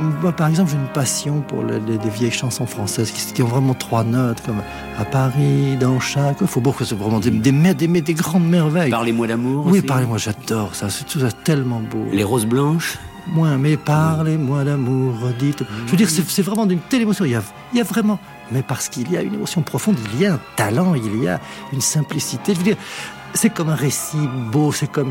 moi, 0.00 0.32
par 0.32 0.48
exemple, 0.48 0.70
j'ai 0.70 0.76
une 0.76 0.88
passion 0.92 1.40
pour 1.40 1.62
le- 1.62 1.78
les, 1.78 1.98
les 1.98 2.10
vieilles 2.10 2.30
chansons 2.30 2.66
françaises 2.66 3.10
qui, 3.10 3.32
qui 3.32 3.42
ont 3.42 3.46
vraiment 3.48 3.74
trois 3.74 4.04
notes, 4.04 4.42
comme 4.44 4.60
à 4.98 5.04
Paris, 5.04 5.76
dans 5.80 5.98
chaque 6.00 6.44
faubourg, 6.44 6.76
que 6.76 6.84
c'est 6.84 6.94
vraiment 6.94 7.18
des, 7.20 7.30
des, 7.30 7.52
des, 7.52 8.00
des 8.02 8.14
grandes 8.14 8.46
merveilles. 8.48 8.90
Parlez-moi 8.90 9.26
d'amour. 9.26 9.66
Oui, 9.66 9.80
parlez-moi, 9.82 10.18
j'adore 10.18 10.74
ça. 10.74 10.90
C'est 10.90 11.04
tout 11.04 11.20
ça 11.20 11.30
tellement 11.32 11.80
beau. 11.80 12.04
Les 12.12 12.24
roses 12.24 12.46
blanches. 12.46 12.98
Moins, 13.28 13.56
mais 13.58 13.76
parlez-moi 13.76 14.62
d'amour, 14.62 15.14
dites. 15.38 15.64
Je 15.86 15.90
veux 15.90 15.96
dire, 15.96 16.08
c'est 16.08 16.22
c'est 16.28 16.42
vraiment 16.42 16.64
d'une 16.64 16.78
telle 16.78 17.02
émotion. 17.02 17.24
Il 17.24 17.32
y 17.32 17.34
a, 17.34 17.42
il 17.72 17.78
y 17.78 17.80
a 17.80 17.84
vraiment, 17.84 18.20
mais 18.52 18.62
parce 18.62 18.88
qu'il 18.88 19.10
y 19.10 19.16
a 19.16 19.22
une 19.22 19.34
émotion 19.34 19.62
profonde, 19.62 19.96
il 20.14 20.20
y 20.20 20.26
a 20.26 20.34
un 20.34 20.40
talent, 20.54 20.94
il 20.94 21.22
y 21.24 21.26
a 21.26 21.40
une 21.72 21.80
simplicité. 21.80 22.52
Je 22.54 22.58
veux 22.58 22.64
dire, 22.64 22.76
c'est 23.34 23.50
comme 23.50 23.68
un 23.70 23.74
récit 23.74 24.28
beau, 24.52 24.70
c'est 24.70 24.86
comme. 24.90 25.10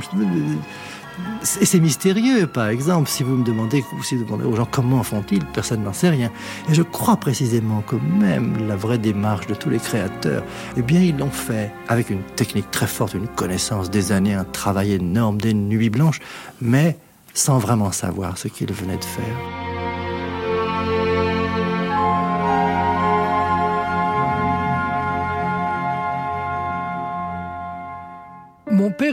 Et 1.62 1.66
c'est 1.66 1.80
mystérieux, 1.80 2.48
par 2.48 2.68
exemple, 2.70 3.10
si 3.10 3.24
vous 3.24 3.36
me 3.36 3.44
demandez, 3.44 3.84
si 4.04 4.16
vous 4.16 4.26
demandez 4.26 4.46
aux 4.46 4.56
gens 4.56 4.68
comment 4.70 5.04
font-ils, 5.04 5.46
personne 5.46 5.84
n'en 5.84 5.94
sait 5.94 6.10
rien. 6.10 6.32
Et 6.70 6.74
je 6.74 6.82
crois 6.82 7.18
précisément 7.18 7.82
que 7.82 7.96
même 7.96 8.68
la 8.68 8.76
vraie 8.76 8.98
démarche 8.98 9.48
de 9.48 9.54
tous 9.54 9.70
les 9.70 9.80
créateurs, 9.80 10.44
eh 10.76 10.82
bien, 10.82 11.02
ils 11.02 11.18
l'ont 11.18 11.30
fait 11.30 11.72
avec 11.88 12.10
une 12.10 12.24
technique 12.36 12.72
très 12.72 12.88
forte, 12.88 13.14
une 13.14 13.28
connaissance 13.28 13.90
des 13.90 14.12
années, 14.12 14.34
un 14.34 14.44
travail 14.44 14.94
énorme, 14.94 15.40
des 15.40 15.54
nuits 15.54 15.90
blanches, 15.90 16.20
mais 16.62 16.98
sans 17.34 17.60
vraiment 17.60 17.92
savoir 17.92 18.38
ce 18.38 18.48
qu'ils 18.48 18.74
venaient 18.74 18.98
de 18.98 19.04
faire. 19.04 19.75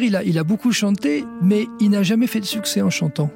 Il 0.02 0.16
a, 0.16 0.24
il 0.24 0.38
a 0.38 0.44
beaucoup 0.44 0.72
chanté, 0.72 1.24
mais 1.40 1.66
il 1.80 1.90
n'a 1.90 2.02
jamais 2.02 2.26
fait 2.26 2.40
de 2.40 2.44
succès 2.44 2.82
en 2.82 2.90
chantant. 2.90 3.30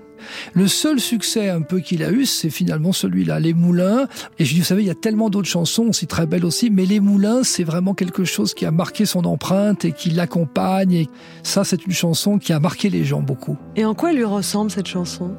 Le 0.55 0.67
seul 0.67 0.99
succès 0.99 1.51
un 1.51 1.61
peu 1.61 1.81
qu'il 1.81 2.03
a 2.03 2.11
eu, 2.11 2.27
c'est 2.27 2.51
finalement 2.51 2.93
celui-là, 2.93 3.39
Les 3.41 3.55
Moulins. 3.55 4.09
Et 4.39 4.45
je 4.45 4.55
dis, 4.55 4.61
vous 4.61 4.67
savez, 4.67 4.83
il 4.83 4.87
y 4.87 4.91
a 4.91 4.95
tellement 4.95 5.31
d'autres 5.31 5.49
chansons, 5.49 5.93
c'est 5.93 6.07
très 6.07 6.27
belles 6.27 6.45
aussi, 6.45 6.71
mais 6.71 6.87
Les 6.87 7.01
Moulins, 7.01 7.43
c'est 7.43 7.65
vraiment 7.65 7.95
quelque 7.95 8.25
chose 8.25 8.55
qui 8.55 8.65
a 8.65 8.71
marqué 8.71 9.07
son 9.07 9.25
empreinte 9.25 9.85
et 9.85 9.93
qui 9.93 10.11
l'accompagne. 10.11 10.93
Et 10.93 11.09
ça, 11.43 11.65
c'est 11.65 11.87
une 11.87 11.93
chanson 11.93 12.39
qui 12.39 12.53
a 12.53 12.61
marqué 12.61 12.91
les 12.91 13.05
gens 13.05 13.21
beaucoup. 13.21 13.57
Et 13.77 13.85
en 13.85 13.95
quoi 13.95 14.11
elle 14.11 14.17
lui 14.17 14.25
ressemble 14.25 14.71
cette 14.71 14.87
chanson? 14.87 15.35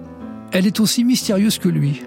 Elle 0.51 0.67
est 0.67 0.79
aussi 0.79 1.03
mystérieuse 1.03 1.57
que 1.57 1.69
lui. 1.69 2.01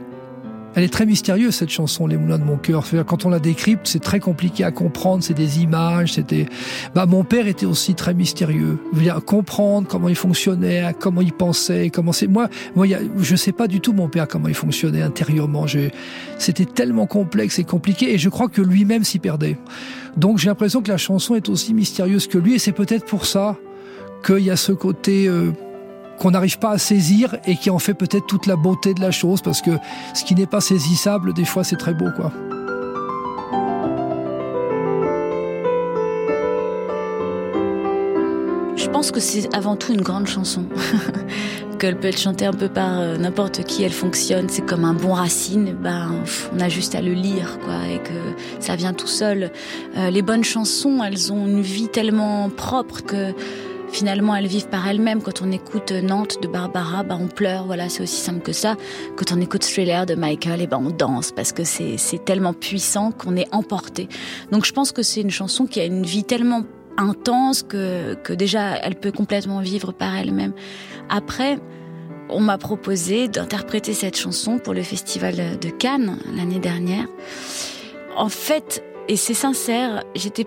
Elle 0.77 0.85
est 0.85 0.93
très 0.93 1.05
mystérieuse 1.05 1.57
cette 1.57 1.71
chanson, 1.71 2.07
Les 2.07 2.17
Moulins 2.17 2.39
de 2.39 2.45
mon 2.45 2.57
cœur. 2.57 2.85
Quand 3.07 3.25
on 3.25 3.29
la 3.29 3.41
décrypte, 3.41 3.89
c'est 3.89 3.99
très 3.99 4.21
compliqué 4.21 4.63
à 4.63 4.71
comprendre. 4.71 5.25
C'est 5.25 5.35
des 5.35 5.61
images. 5.61 6.15
C'était. 6.15 6.47
Bah, 6.95 7.07
mon 7.07 7.25
père 7.25 7.49
était 7.49 7.67
aussi 7.67 7.95
très 7.95 8.15
mystérieux. 8.15 8.79
Dire, 8.93 9.21
comprendre 9.25 9.89
comment 9.89 10.09
il 10.09 10.15
fonctionnait, 10.15 10.95
comment 10.99 11.23
il 11.23 11.33
pensait, 11.33 11.91
comment 11.91 12.13
c'est. 12.13 12.29
Moi, 12.29 12.49
moi, 12.77 12.87
y 12.87 12.97
je 13.19 13.37
sais 13.37 13.53
pas 13.53 13.67
du 13.67 13.81
tout 13.81 13.93
mon 13.93 14.09
père 14.09 14.29
comment 14.29 14.49
il 14.49 14.55
fonctionnait 14.55 15.03
intérieurement. 15.03 15.67
C'était 16.39 16.67
tellement 16.67 17.07
complexe 17.07 17.59
et 17.59 17.65
compliqué, 17.65 18.15
et 18.15 18.19
je 18.19 18.29
crois 18.29 18.49
que 18.49 18.63
lui-même 18.63 19.03
s'y 19.03 19.19
perdait. 19.19 19.59
Donc, 20.17 20.39
j'ai 20.39 20.49
l'impression 20.49 20.83
que 20.83 20.91
la 20.91 20.99
chanson 20.99 21.35
est 21.35 21.49
aussi 21.49 21.75
mystérieuse 21.75 22.29
que 22.29 22.39
lui, 22.39 22.55
et 22.55 22.59
c'est 22.59 22.73
peut-être 22.73 23.07
pour 23.07 23.27
ça 23.27 23.57
qu'il 24.25 24.41
y 24.41 24.51
a 24.51 24.57
ce 24.57 24.73
côté. 24.73 25.27
euh, 25.27 25.53
qu'on 26.21 26.31
n'arrive 26.31 26.59
pas 26.59 26.73
à 26.73 26.79
saisir 26.79 27.37
et 27.47 27.57
qui 27.57 27.71
en 27.71 27.79
fait 27.79 27.95
peut-être 27.95 28.27
toute 28.27 28.47
la 28.47 28.57
beauté 28.57 28.93
de 28.93 29.01
la 29.01 29.11
chose 29.11 29.41
parce 29.41 29.63
que 29.63 29.71
ce 30.15 30.23
qui 30.23 30.35
n'est 30.35 30.47
pas 30.47 30.61
saisissable 30.61 31.33
des 31.33 31.47
fois 31.47 31.65
c'est 31.65 31.77
très 31.77 31.95
beau 31.95 32.11
quoi. 32.15 32.31
Je 38.77 38.89
pense 38.89 39.11
que 39.13 39.21
c'est 39.21 39.55
avant 39.55 39.77
tout 39.77 39.93
une 39.93 40.03
grande 40.03 40.27
chanson. 40.27 40.65
Qu'elle 41.79 41.97
peut 41.97 42.09
être 42.09 42.19
chantée 42.19 42.45
un 42.45 42.53
peu 42.53 42.69
par 42.69 43.01
euh, 43.01 43.17
n'importe 43.17 43.65
qui, 43.65 43.83
elle 43.83 43.93
fonctionne. 43.93 44.49
C'est 44.51 44.67
comme 44.67 44.85
un 44.85 44.93
bon 44.93 45.15
racine. 45.15 45.75
Ben, 45.81 46.11
on 46.55 46.61
a 46.61 46.69
juste 46.69 46.95
à 46.95 47.01
le 47.01 47.13
lire, 47.13 47.59
quoi, 47.65 47.87
et 47.91 47.99
que 47.99 48.13
ça 48.59 48.77
vient 48.77 48.93
tout 48.93 49.07
seul. 49.07 49.53
Euh, 49.97 50.11
les 50.11 50.21
bonnes 50.21 50.45
chansons, 50.45 51.03
elles 51.03 51.33
ont 51.33 51.47
une 51.47 51.63
vie 51.63 51.89
tellement 51.89 52.51
propre 52.51 53.03
que 53.03 53.33
finalement 53.93 54.35
elles 54.35 54.47
vivent 54.47 54.69
par 54.69 54.87
elles-mêmes. 54.89 55.23
Quand 55.23 55.43
on 55.43 55.53
écoute 55.53 55.93
Nantes 55.93 56.43
de 56.43 56.49
Barbara, 56.49 57.03
ben, 57.03 57.19
on 57.21 57.29
pleure. 57.29 57.67
Voilà, 57.67 57.89
c'est 57.89 58.03
aussi 58.03 58.21
simple 58.21 58.41
que 58.41 58.53
ça. 58.53 58.77
Quand 59.17 59.33
on 59.33 59.41
écoute 59.41 59.63
Thriller 59.65 60.07
de 60.07 60.15
Michael, 60.15 60.61
et 60.63 60.67
ben, 60.67 60.81
on 60.85 60.91
danse 60.91 61.33
parce 61.33 61.53
que 61.53 61.65
c'est 61.65 61.97
c'est 61.97 62.25
tellement 62.25 62.53
puissant 62.53 63.13
qu'on 63.13 63.37
est 63.37 63.53
emporté. 63.53 64.09
Donc 64.51 64.65
je 64.65 64.73
pense 64.73 64.93
que 64.93 65.03
c'est 65.03 65.21
une 65.21 65.31
chanson 65.31 65.67
qui 65.67 65.81
a 65.81 65.85
une 65.85 66.05
vie 66.05 66.25
tellement 66.25 66.63
intense 66.97 67.63
que, 67.63 68.15
que 68.15 68.33
déjà 68.33 68.77
elle 68.77 68.95
peut 68.95 69.13
complètement 69.13 69.61
vivre 69.61 69.93
par 69.93 70.17
elle-même. 70.17 70.53
Après, 71.09 71.59
on 72.29 72.41
m'a 72.41 72.59
proposé 72.59 73.29
d'interpréter 73.29 73.93
cette 73.95 74.17
chanson 74.17 74.59
pour 74.59 74.75
le 74.75 74.83
festival 74.83 75.59
de 75.59 75.69
Cannes 75.71 76.19
l'année 76.37 76.59
dernière. 76.59 77.07
En 78.17 78.29
fait, 78.29 78.85
et 79.09 79.17
c'est 79.17 79.35
sincère, 79.35 80.05
j'étais 80.15 80.47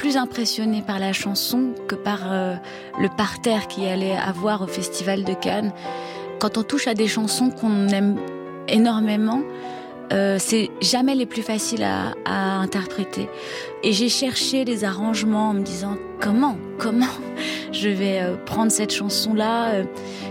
plus 0.00 0.16
impressionnée 0.16 0.80
par 0.80 0.98
la 0.98 1.12
chanson 1.12 1.74
que 1.86 1.94
par 1.94 2.32
euh, 2.32 2.54
le 2.98 3.10
parterre 3.18 3.68
qui 3.68 3.84
allait 3.84 4.16
avoir 4.16 4.62
au 4.62 4.66
festival 4.66 5.24
de 5.24 5.34
Cannes. 5.34 5.74
Quand 6.38 6.56
on 6.56 6.62
touche 6.62 6.86
à 6.86 6.94
des 6.94 7.06
chansons 7.06 7.50
qu'on 7.50 7.86
aime 7.88 8.16
énormément, 8.66 9.42
euh, 10.14 10.38
c'est 10.38 10.70
jamais 10.80 11.14
les 11.14 11.26
plus 11.26 11.42
faciles 11.42 11.82
à, 11.84 12.60
interpréter. 12.60 13.28
Et 13.82 13.92
j'ai 13.92 14.08
cherché 14.08 14.64
les 14.64 14.84
arrangements 14.84 15.50
en 15.50 15.52
me 15.52 15.60
disant 15.60 15.98
comment, 16.18 16.56
comment 16.78 17.14
je 17.70 17.90
vais 17.90 18.22
euh, 18.22 18.36
prendre 18.46 18.72
cette 18.72 18.94
chanson-là 18.94 19.82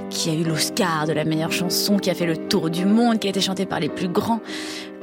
qui 0.09 0.29
a 0.29 0.33
eu 0.33 0.43
l'Oscar 0.43 1.07
de 1.07 1.13
la 1.13 1.23
meilleure 1.23 1.51
chanson, 1.51 1.97
qui 1.97 2.09
a 2.09 2.15
fait 2.15 2.25
le 2.25 2.37
tour 2.37 2.69
du 2.69 2.85
monde, 2.85 3.19
qui 3.19 3.27
a 3.27 3.29
été 3.29 3.41
chantée 3.41 3.65
par 3.65 3.79
les 3.79 3.89
plus 3.89 4.07
grands. 4.07 4.41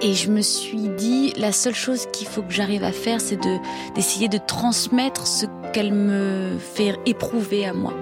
Et 0.03 0.15
je 0.15 0.31
me 0.31 0.43
suis 0.43 0.89
dit, 0.97 1.33
la 1.37 1.53
seule 1.53 1.75
chose 1.75 2.07
qu'il 2.13 2.27
faut 2.27 2.43
que 2.43 2.53
j'arrive 2.53 2.85
à 2.85 2.93
faire, 2.93 3.21
c'est 3.21 3.37
de 3.37 3.57
d'essayer 3.95 4.29
de 4.29 4.39
transmettre 4.39 5.27
ce 5.27 5.47
qu'elle 5.73 5.93
me 5.93 6.53
fait 6.59 6.97
éprouver 7.07 7.67
à 7.67 7.73
moi. 7.73 7.95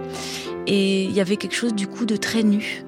Et 0.67 1.05
il 1.05 1.13
y 1.13 1.21
avait 1.21 1.37
quelque 1.37 1.55
chose 1.55 1.75
du 1.75 1.87
coup 1.87 2.07
de 2.07 2.17
très 2.17 2.43
nu. 2.43 2.85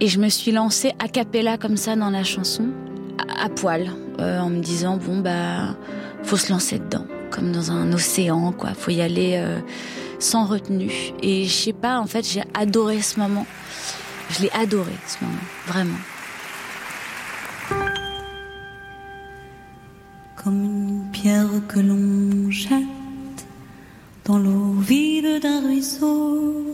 Et 0.00 0.08
je 0.08 0.18
me 0.20 0.28
suis 0.28 0.52
lancée 0.52 0.92
a 0.98 1.08
cappella 1.08 1.56
comme 1.58 1.76
ça 1.76 1.96
dans 1.96 2.10
la 2.10 2.22
chanson, 2.22 2.68
à, 3.18 3.46
à 3.46 3.48
poil, 3.48 3.90
euh, 4.20 4.38
en 4.38 4.50
me 4.50 4.60
disant 4.60 4.96
bon 4.98 5.20
bah 5.20 5.76
faut 6.22 6.36
se 6.36 6.52
lancer 6.52 6.78
dedans, 6.78 7.06
comme 7.30 7.52
dans 7.52 7.72
un 7.72 7.92
océan 7.92 8.52
quoi. 8.52 8.70
Faut 8.74 8.90
y 8.90 9.00
aller 9.00 9.34
euh, 9.36 9.58
sans 10.18 10.46
retenue. 10.46 11.12
Et 11.22 11.44
je 11.44 11.52
sais 11.52 11.72
pas, 11.72 11.98
en 11.98 12.06
fait 12.06 12.26
j'ai 12.26 12.42
adoré 12.54 13.00
ce 13.02 13.18
moment. 13.20 13.46
Je 14.30 14.42
l'ai 14.42 14.50
adoré 14.50 14.92
ce 15.06 15.24
moment, 15.24 15.38
vraiment. 15.66 15.98
comme 20.48 20.64
une 20.64 21.10
pierre 21.10 21.50
que 21.66 21.80
l'on 21.80 22.50
jette 22.50 23.44
dans 24.24 24.38
l'eau 24.38 24.72
vide 24.78 25.40
d'un 25.42 25.60
ruisseau 25.66 26.64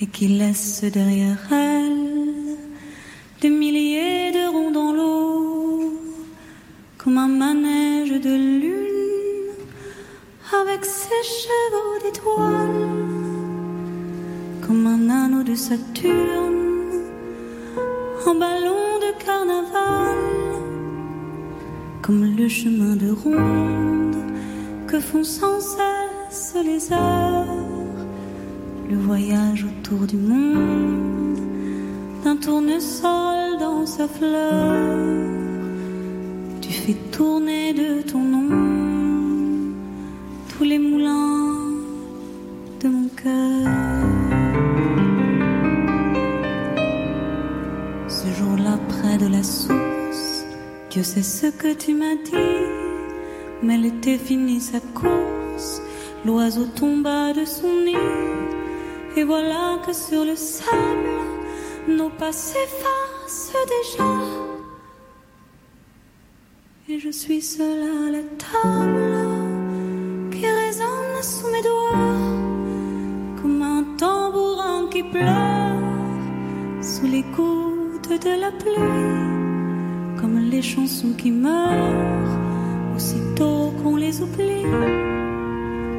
et 0.00 0.06
qui 0.06 0.26
laisse 0.28 0.82
derrière 0.82 1.38
elle 1.52 2.56
des 3.40 3.50
milliers 3.50 4.32
de 4.32 4.46
ronds 4.50 4.72
dans 4.72 4.92
l'eau, 4.92 6.00
comme 6.98 7.18
un 7.18 7.28
manège 7.28 8.10
de 8.10 8.34
lune 8.60 8.83
avec 10.62 10.84
ses 10.84 11.22
chevaux 11.42 11.98
d'étoiles, 12.02 12.90
comme 14.66 14.86
un 14.86 15.10
anneau 15.10 15.42
de 15.42 15.54
Saturne, 15.54 17.02
un 18.26 18.34
ballon 18.34 18.98
de 19.00 19.24
carnaval 19.24 20.34
comme 22.02 22.36
le 22.36 22.48
chemin 22.48 22.96
de 22.96 23.10
ronde 23.10 24.16
que 24.86 25.00
font 25.00 25.24
sans 25.24 25.58
cesse 25.58 26.54
les 26.62 26.92
heures, 26.92 27.46
le 28.90 28.96
voyage 28.96 29.64
autour 29.64 30.06
du 30.06 30.16
monde 30.16 31.38
d'un 32.22 32.36
tournesol 32.36 33.58
dans 33.58 33.86
sa 33.86 34.06
fleur. 34.06 34.74
Tu 36.60 36.72
fais 36.72 36.96
tourner 37.10 37.72
de 37.72 38.02
ton 38.02 38.18
nom 38.20 38.83
les 40.64 40.78
moulins 40.78 41.72
de 42.80 42.88
mon 42.88 43.08
cœur. 43.08 43.68
Ce 48.08 48.28
jour-là, 48.38 48.78
près 48.88 49.18
de 49.18 49.26
la 49.26 49.42
source, 49.42 50.46
Dieu 50.90 51.02
sait 51.02 51.22
ce 51.22 51.48
que 51.48 51.74
tu 51.74 51.94
m'as 51.94 52.16
dit, 52.24 52.64
mais 53.62 53.76
l'été 53.76 54.16
finit 54.16 54.60
sa 54.60 54.80
course, 54.80 55.82
l'oiseau 56.24 56.66
tomba 56.66 57.34
de 57.34 57.44
son 57.44 57.72
nid, 57.84 57.96
et 59.16 59.24
voilà 59.24 59.78
que 59.84 59.92
sur 59.92 60.24
le 60.24 60.36
sable, 60.36 61.18
nos 61.88 62.10
pas 62.10 62.32
s'effacent 62.32 63.52
déjà. 63.74 64.04
Et 66.88 66.98
je 66.98 67.10
suis 67.10 67.42
seule 67.42 67.82
à 67.82 68.10
la 68.10 68.22
table 68.38 69.43
sous 71.24 71.46
mes 71.46 71.62
doigts 71.62 71.98
comme 73.40 73.62
un 73.62 73.82
tambourin 73.96 74.88
qui 74.90 75.02
pleure 75.02 75.80
sous 76.82 77.06
les 77.06 77.24
gouttes 77.36 78.12
de 78.26 78.34
la 78.44 78.52
pluie, 78.60 80.20
comme 80.20 80.38
les 80.50 80.60
chansons 80.60 81.14
qui 81.16 81.30
meurent 81.30 82.38
aussitôt 82.94 83.72
qu'on 83.82 83.96
les 83.96 84.20
oublie. 84.20 84.68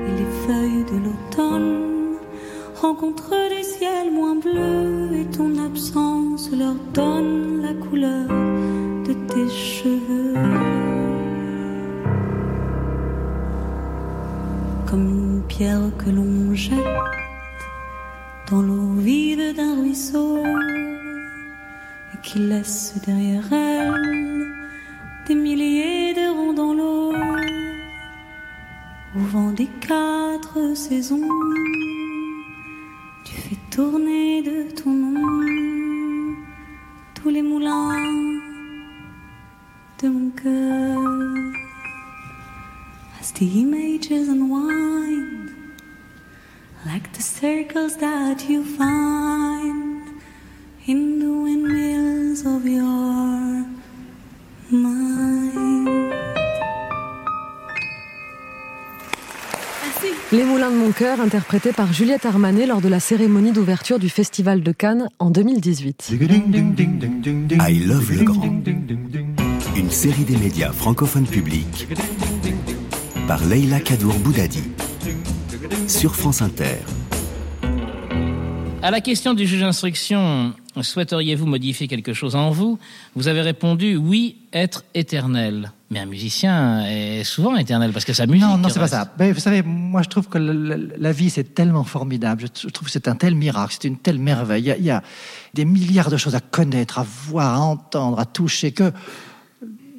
Et 0.07 0.13
les 0.19 0.31
feuilles 0.43 0.85
de 0.91 0.97
l'automne 1.05 2.17
rencontrent 2.79 3.49
des 3.49 3.63
ciels 3.63 4.11
moins 4.13 4.35
bleus 4.35 5.09
et 5.19 5.25
ton 5.35 5.57
absence 5.57 6.51
leur 6.51 6.75
donne 6.93 7.63
la 7.63 7.73
couleur 7.73 8.27
de 9.07 9.13
tes 9.29 9.49
cheveux. 9.49 10.84
Pierre 15.57 15.89
que 15.97 16.09
l'on 16.09 16.53
jette 16.53 16.77
dans 18.49 18.61
l'eau 18.61 18.95
vide 18.97 19.55
d'un 19.55 19.79
ruisseau 19.79 20.43
et 22.13 22.17
qui 22.23 22.39
laisse 22.39 22.93
derrière 23.05 23.53
elle 23.53 24.47
des 25.27 25.35
milliers 25.35 26.13
de 26.13 26.27
ronds 26.35 26.53
dans 26.53 26.73
l'eau 26.73 27.13
au 29.15 29.19
vent 29.31 29.51
des 29.51 29.69
quatre 29.87 30.75
saisons. 30.75 31.29
Tu 33.23 33.35
fais 33.35 33.57
tourner 33.71 34.41
de 34.41 34.69
ton 34.71 34.91
nom 34.91 36.35
tous 37.13 37.29
les 37.29 37.41
moulins 37.41 37.95
de 40.01 40.09
mon 40.09 40.29
cœur. 40.31 40.99
As 43.21 43.31
the 43.31 43.43
images 43.43 44.11
unwind, 44.11 45.34
like 46.85 47.11
the 47.13 47.21
circles 47.21 47.97
that 47.97 48.47
you 48.47 48.63
find 48.63 50.03
in 50.87 51.19
the 51.19 51.25
windmills 51.25 52.45
of 52.45 52.65
your 52.65 53.65
mind. 54.71 56.13
Les 60.31 60.43
Moulins 60.43 60.71
de 60.71 60.75
mon 60.75 60.91
cœur, 60.91 61.21
interprétés 61.21 61.71
par 61.71 61.93
Juliette 61.93 62.25
Armanet 62.25 62.65
lors 62.65 62.81
de 62.81 62.89
la 62.89 62.99
cérémonie 62.99 63.51
d'ouverture 63.51 63.99
du 63.99 64.09
Festival 64.09 64.61
de 64.61 64.71
Cannes 64.71 65.09
en 65.19 65.29
2018. 65.29 66.11
I 67.67 67.79
Love 67.79 68.11
le 68.11 68.23
Grand. 68.23 68.53
Une 69.75 69.91
série 69.91 70.23
des 70.23 70.37
médias 70.37 70.71
francophones 70.71 71.27
publics 71.27 71.87
par 73.27 73.43
Leila 73.45 73.79
Kadour 73.79 74.15
Boudadi 74.15 74.63
sur 75.87 76.15
France 76.15 76.41
Inter. 76.41 76.77
À 78.81 78.91
la 78.91 79.01
question 79.01 79.33
du 79.33 79.47
juge 79.47 79.61
d'instruction, 79.61 80.53
souhaiteriez-vous 80.79 81.45
modifier 81.47 81.87
quelque 81.87 82.13
chose 82.13 82.35
en 82.35 82.51
vous? 82.51 82.77
Vous 83.15 83.27
avez 83.27 83.41
répondu 83.41 83.95
oui, 83.95 84.37
être 84.53 84.83
éternel. 84.93 85.71
Mais 85.89 85.99
un 85.99 86.05
musicien 86.05 86.85
est 86.85 87.23
souvent 87.23 87.55
éternel 87.55 87.91
parce 87.91 88.05
que 88.05 88.13
sa 88.13 88.25
musique. 88.27 88.43
Non, 88.43 88.57
non, 88.57 88.69
c'est 88.69 88.79
pas 88.79 88.87
ça. 88.87 89.11
Mais 89.19 89.31
vous 89.31 89.39
savez, 89.39 89.61
moi, 89.63 90.01
je 90.03 90.09
trouve 90.09 90.27
que 90.27 90.37
le- 90.37 90.53
le- 90.53 90.93
la 90.97 91.11
vie, 91.11 91.29
c'est 91.29 91.55
tellement 91.55 91.83
formidable. 91.83 92.45
Je 92.61 92.67
trouve 92.69 92.87
que 92.87 92.91
c'est 92.91 93.07
un 93.07 93.15
tel 93.15 93.33
miracle, 93.35 93.75
c'est 93.79 93.87
une 93.87 93.97
telle 93.97 94.19
merveille. 94.19 94.63
Il 94.63 94.67
y, 94.67 94.71
a, 94.71 94.77
il 94.77 94.83
y 94.85 94.91
a 94.91 95.01
des 95.53 95.65
milliards 95.65 96.09
de 96.11 96.17
choses 96.17 96.35
à 96.35 96.39
connaître, 96.39 96.99
à 96.99 97.05
voir, 97.27 97.55
à 97.55 97.59
entendre, 97.61 98.19
à 98.19 98.25
toucher, 98.25 98.71
que 98.71 98.91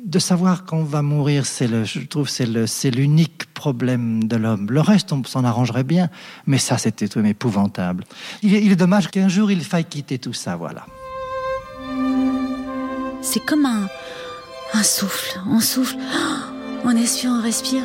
de 0.07 0.21
savoir 0.21 0.65
qu'on 0.65 0.85
va 0.85 1.03
mourir, 1.03 1.47
c'est 1.47 1.67
le, 1.67 1.83
je 1.83 1.99
trouve, 2.01 2.29
c'est 2.29 2.47
le, 2.47 2.69
c'est 2.69 2.93
l'unique 2.93 3.53
problème 3.55 4.25
de 4.29 4.37
l'homme. 4.37 4.69
Le 4.71 4.81
reste, 4.81 5.13
on 5.13 5.23
s'en 5.25 5.43
arrangerait 5.43 5.83
bien, 5.83 6.09
mais 6.47 6.59
ça, 6.59 6.79
c'était 6.79 7.09
tout 7.09 7.25
épouvantable. 7.25 8.05
Il 8.43 8.55
est, 8.55 8.77
dommage 8.77 9.11
qu'un 9.11 9.29
jour, 9.29 9.51
il 9.51 9.65
faille 9.65 9.85
quitter 9.85 10.19
tout 10.19 10.33
ça, 10.33 10.55
voilà. 10.55 10.87
C'est 13.21 13.45
comme 13.45 13.67
un, 13.67 13.89
souffle. 14.85 15.41
On 15.49 15.59
souffle, 15.59 15.97
on 16.85 16.97
expire, 16.97 17.31
on 17.33 17.43
respire, 17.43 17.83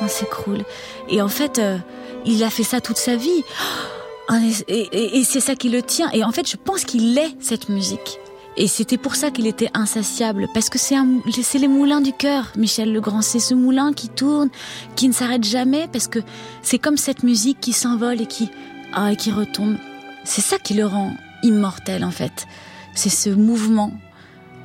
on 0.00 0.08
s'écroule. 0.08 0.64
Et 1.10 1.20
en 1.20 1.28
fait, 1.28 1.58
euh, 1.58 1.76
il 2.24 2.42
a 2.42 2.48
fait 2.48 2.62
ça 2.62 2.80
toute 2.80 2.96
sa 2.96 3.16
vie. 3.16 3.44
On 4.30 4.40
et- 4.68 5.18
et 5.18 5.24
c'est 5.24 5.40
ça 5.40 5.54
qui 5.54 5.68
le 5.68 5.82
tient. 5.82 6.08
Et 6.12 6.24
en 6.24 6.32
fait, 6.32 6.48
je 6.48 6.56
pense 6.56 6.84
qu'il 6.84 7.18
est 7.18 7.36
cette 7.40 7.68
musique. 7.68 8.18
Et 8.56 8.68
c'était 8.68 8.98
pour 8.98 9.16
ça 9.16 9.30
qu'il 9.30 9.46
était 9.46 9.70
insatiable, 9.74 10.46
parce 10.54 10.68
que 10.68 10.78
c'est 10.78 11.58
les 11.58 11.68
moulins 11.68 12.00
du 12.00 12.12
cœur, 12.12 12.52
Michel 12.56 12.92
Legrand. 12.92 13.20
C'est 13.20 13.40
ce 13.40 13.54
moulin 13.54 13.92
qui 13.92 14.08
tourne, 14.08 14.48
qui 14.94 15.08
ne 15.08 15.12
s'arrête 15.12 15.44
jamais, 15.44 15.88
parce 15.92 16.06
que 16.06 16.20
c'est 16.62 16.78
comme 16.78 16.96
cette 16.96 17.24
musique 17.24 17.58
qui 17.60 17.72
s'envole 17.72 18.20
et 18.20 18.26
qui, 18.26 18.50
ah, 18.92 19.14
qui 19.16 19.32
retombe. 19.32 19.76
C'est 20.24 20.40
ça 20.40 20.58
qui 20.58 20.74
le 20.74 20.86
rend 20.86 21.12
immortel, 21.42 22.04
en 22.04 22.12
fait. 22.12 22.46
C'est 22.94 23.10
ce 23.10 23.30
mouvement 23.30 23.92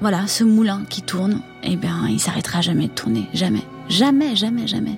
voilà, 0.01 0.27
ce 0.27 0.45
moulin 0.45 0.85
qui 0.89 1.01
tourne, 1.01 1.41
eh 1.61 1.75
bien, 1.75 2.07
il 2.07 2.21
s'arrêtera 2.21 2.61
jamais 2.61 2.87
de 2.87 2.93
tourner. 2.93 3.27
Jamais. 3.33 3.63
Jamais, 3.89 4.33
jamais, 4.33 4.65
jamais. 4.65 4.97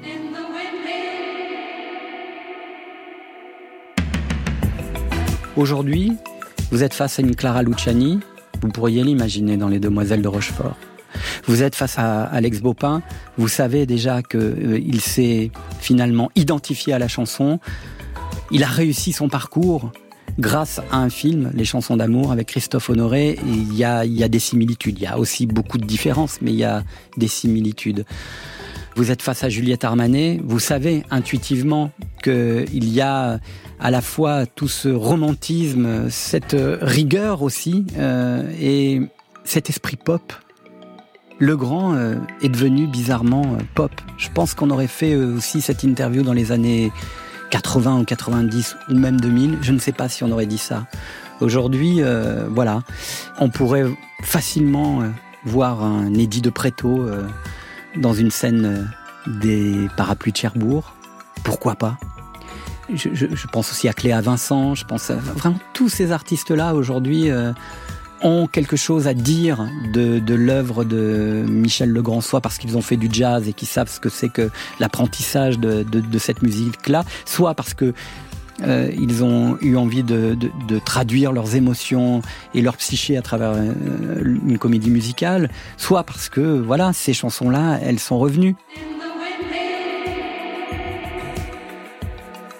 Aujourd'hui, 5.55 6.13
vous 6.71 6.83
êtes 6.83 6.93
face 6.93 7.17
à 7.17 7.23
une 7.23 7.35
Clara 7.35 7.63
Luciani, 7.63 8.19
vous 8.61 8.69
pourriez 8.69 9.03
l'imaginer 9.03 9.57
dans 9.57 9.67
Les 9.67 9.79
Demoiselles 9.79 10.21
de 10.21 10.27
Rochefort. 10.27 10.77
Vous 11.45 11.61
êtes 11.61 11.75
face 11.75 11.97
à 11.97 12.23
Alex 12.23 12.61
Baupin, 12.61 13.01
vous 13.37 13.47
savez 13.47 13.85
déjà 13.85 14.21
qu'il 14.21 15.01
s'est 15.01 15.51
finalement 15.79 16.31
identifié 16.35 16.93
à 16.93 16.99
la 16.99 17.07
chanson, 17.07 17.59
il 18.51 18.63
a 18.63 18.67
réussi 18.67 19.11
son 19.11 19.27
parcours 19.27 19.91
grâce 20.39 20.79
à 20.91 20.97
un 20.97 21.09
film, 21.09 21.51
Les 21.53 21.65
chansons 21.65 21.97
d'amour 21.97 22.31
avec 22.31 22.47
Christophe 22.47 22.89
Honoré, 22.89 23.37
il 23.45 23.73
y 23.75 23.83
a 23.83 24.05
des 24.05 24.39
similitudes, 24.39 24.97
il 24.99 25.03
y 25.03 25.07
a 25.07 25.17
aussi 25.17 25.45
beaucoup 25.45 25.77
de 25.77 25.85
différences, 25.85 26.39
mais 26.41 26.51
il 26.51 26.57
y 26.57 26.63
a 26.63 26.83
des 27.17 27.27
similitudes. 27.27 28.05
Vous 28.95 29.11
êtes 29.11 29.21
face 29.21 29.43
à 29.43 29.49
Juliette 29.49 29.83
Armanet, 29.83 30.39
vous 30.43 30.59
savez 30.59 31.03
intuitivement 31.11 31.91
qu'il 32.23 32.93
y 32.93 33.01
a 33.01 33.39
à 33.81 33.91
la 33.91 34.01
fois 34.01 34.45
tout 34.45 34.67
ce 34.67 34.89
romantisme, 34.89 36.09
cette 36.09 36.55
rigueur 36.81 37.41
aussi, 37.41 37.85
euh, 37.97 38.43
et 38.59 39.01
cet 39.43 39.69
esprit 39.69 39.97
pop. 39.97 40.33
Le 41.39 41.57
Grand 41.57 41.95
euh, 41.95 42.15
est 42.43 42.49
devenu 42.49 42.85
bizarrement 42.85 43.41
euh, 43.41 43.63
pop. 43.73 43.91
Je 44.17 44.29
pense 44.29 44.53
qu'on 44.53 44.69
aurait 44.69 44.85
fait 44.85 45.13
euh, 45.13 45.37
aussi 45.37 45.59
cette 45.59 45.81
interview 45.81 46.21
dans 46.21 46.33
les 46.33 46.51
années 46.51 46.91
80 47.49 48.01
ou 48.01 48.03
90 48.05 48.77
ou 48.89 48.93
même 48.93 49.19
2000. 49.19 49.57
Je 49.63 49.71
ne 49.71 49.79
sais 49.79 49.91
pas 49.91 50.07
si 50.07 50.23
on 50.23 50.31
aurait 50.31 50.45
dit 50.45 50.59
ça. 50.59 50.85
Aujourd'hui, 51.39 52.03
euh, 52.03 52.47
voilà, 52.49 52.83
on 53.39 53.49
pourrait 53.49 53.85
facilement 54.23 55.01
euh, 55.01 55.07
voir 55.45 55.83
un 55.83 56.13
Eddie 56.13 56.41
de 56.41 56.51
Préto 56.51 57.01
euh, 57.01 57.23
dans 57.97 58.13
une 58.13 58.29
scène 58.29 58.65
euh, 58.65 59.31
des 59.41 59.87
parapluies 59.97 60.31
de 60.31 60.37
Cherbourg. 60.37 60.95
Pourquoi 61.43 61.73
pas? 61.73 61.97
Je, 62.95 63.47
pense 63.47 63.71
aussi 63.71 63.87
à 63.87 63.93
Cléa 63.93 64.21
Vincent, 64.21 64.75
je 64.75 64.85
pense 64.85 65.09
à 65.09 65.15
vraiment 65.15 65.59
tous 65.73 65.89
ces 65.89 66.11
artistes-là 66.11 66.73
aujourd'hui 66.75 67.29
euh, 67.29 67.53
ont 68.21 68.47
quelque 68.47 68.75
chose 68.75 69.07
à 69.07 69.13
dire 69.13 69.67
de, 69.93 70.33
l'œuvre 70.33 70.83
de 70.83 71.43
Michel 71.47 71.89
Legrand, 71.89 72.21
soit 72.21 72.41
parce 72.41 72.57
qu'ils 72.57 72.77
ont 72.77 72.81
fait 72.81 72.97
du 72.97 73.09
jazz 73.11 73.47
et 73.47 73.53
qu'ils 73.53 73.67
savent 73.67 73.89
ce 73.89 73.99
que 73.99 74.09
c'est 74.09 74.29
que 74.29 74.49
l'apprentissage 74.79 75.59
de, 75.59 76.17
cette 76.19 76.43
musique-là, 76.43 77.03
soit 77.25 77.55
parce 77.55 77.73
que 77.73 77.93
euh, 78.63 78.91
ils 78.95 79.23
ont 79.23 79.57
eu 79.61 79.75
envie 79.75 80.03
de 80.03 80.37
traduire 80.85 81.31
leurs 81.31 81.55
émotions 81.55 82.21
et 82.53 82.61
leur 82.61 82.77
psyché 82.77 83.17
à 83.17 83.21
travers 83.23 83.53
euh, 83.53 83.73
une 84.23 84.59
comédie 84.59 84.91
musicale, 84.91 85.49
soit 85.77 86.03
parce 86.03 86.29
que 86.29 86.59
voilà 86.59 86.93
ces 86.93 87.13
chansons-là, 87.13 87.79
elles 87.81 87.99
sont 87.99 88.19
revenues. 88.19 88.55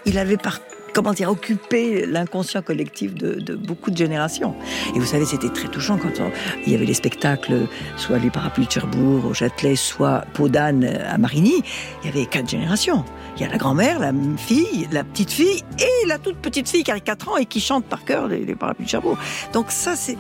Il 0.06 0.18
avait 0.18 0.38
par 0.38 0.60
comment 0.94 1.14
dire 1.14 1.30
occupé 1.30 2.06
l'inconscient 2.06 2.62
collectif 2.62 3.14
de, 3.14 3.56
beaucoup 3.56 3.92
de 3.92 3.98
générations. 3.98 4.56
Et 4.96 5.00
vous 5.00 5.06
savez, 5.06 5.26
c'était 5.26 5.50
très 5.50 5.68
touchant 5.68 5.98
quand 5.98 6.22
il 6.66 6.72
y 6.72 6.76
avait 6.76 6.86
les 6.86 6.94
spectacles, 6.94 7.68
soit 7.98 8.20
les 8.20 8.30
parapluies 8.30 8.66
de 8.66 8.72
Cherbourg 8.72 9.26
au 9.26 9.34
Châtelet, 9.34 9.76
soit 9.76 10.26
Peau 10.34 10.50
d'âne 10.50 10.84
à 10.84 11.18
Marigny. 11.18 11.64
Il 12.04 12.08
y 12.08 12.10
avait 12.10 12.26
quatre 12.26 12.50
générations. 12.50 13.06
Il 13.38 13.42
y 13.42 13.46
a 13.46 13.50
la 13.50 13.58
grand-mère, 13.58 14.00
la 14.00 14.12
fille, 14.38 14.88
la 14.92 15.04
petite 15.04 15.32
fille 15.32 15.64
et 15.80 16.08
la 16.08 16.18
toute 16.18 16.38
petite 16.38 16.68
fille 16.68 16.84
qui 16.84 16.92
a 16.92 17.00
4 17.00 17.30
ans 17.30 17.38
et 17.38 17.46
qui 17.46 17.62
chante 17.62 17.86
par 17.86 18.04
cœur 18.04 18.28
les, 18.28 18.46
les 18.46 18.56
parapluies 18.56 18.86
de 18.86 18.90
Cherbourg. 18.90 19.18
Donc 19.54 19.72
ça, 19.72 19.96
c'est 19.96 20.18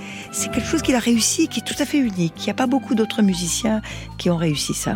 quelque 0.52 0.66
chose 0.66 0.82
qu'il 0.82 0.96
a 0.96 1.00
réussi, 1.00 1.48
qui 1.48 1.60
est 1.60 1.64
tout 1.64 1.76
à 1.80 1.86
fait 1.86 1.98
unique. 1.98 2.34
Il 2.38 2.46
n'y 2.46 2.52
a 2.52 2.56
pas 2.56 2.68
beaucoup 2.68 2.96
d'autres 2.96 3.22
musiciens 3.22 3.82
qui 4.18 4.30
ont 4.30 4.38
réussi 4.38 4.74
ça. 4.74 4.96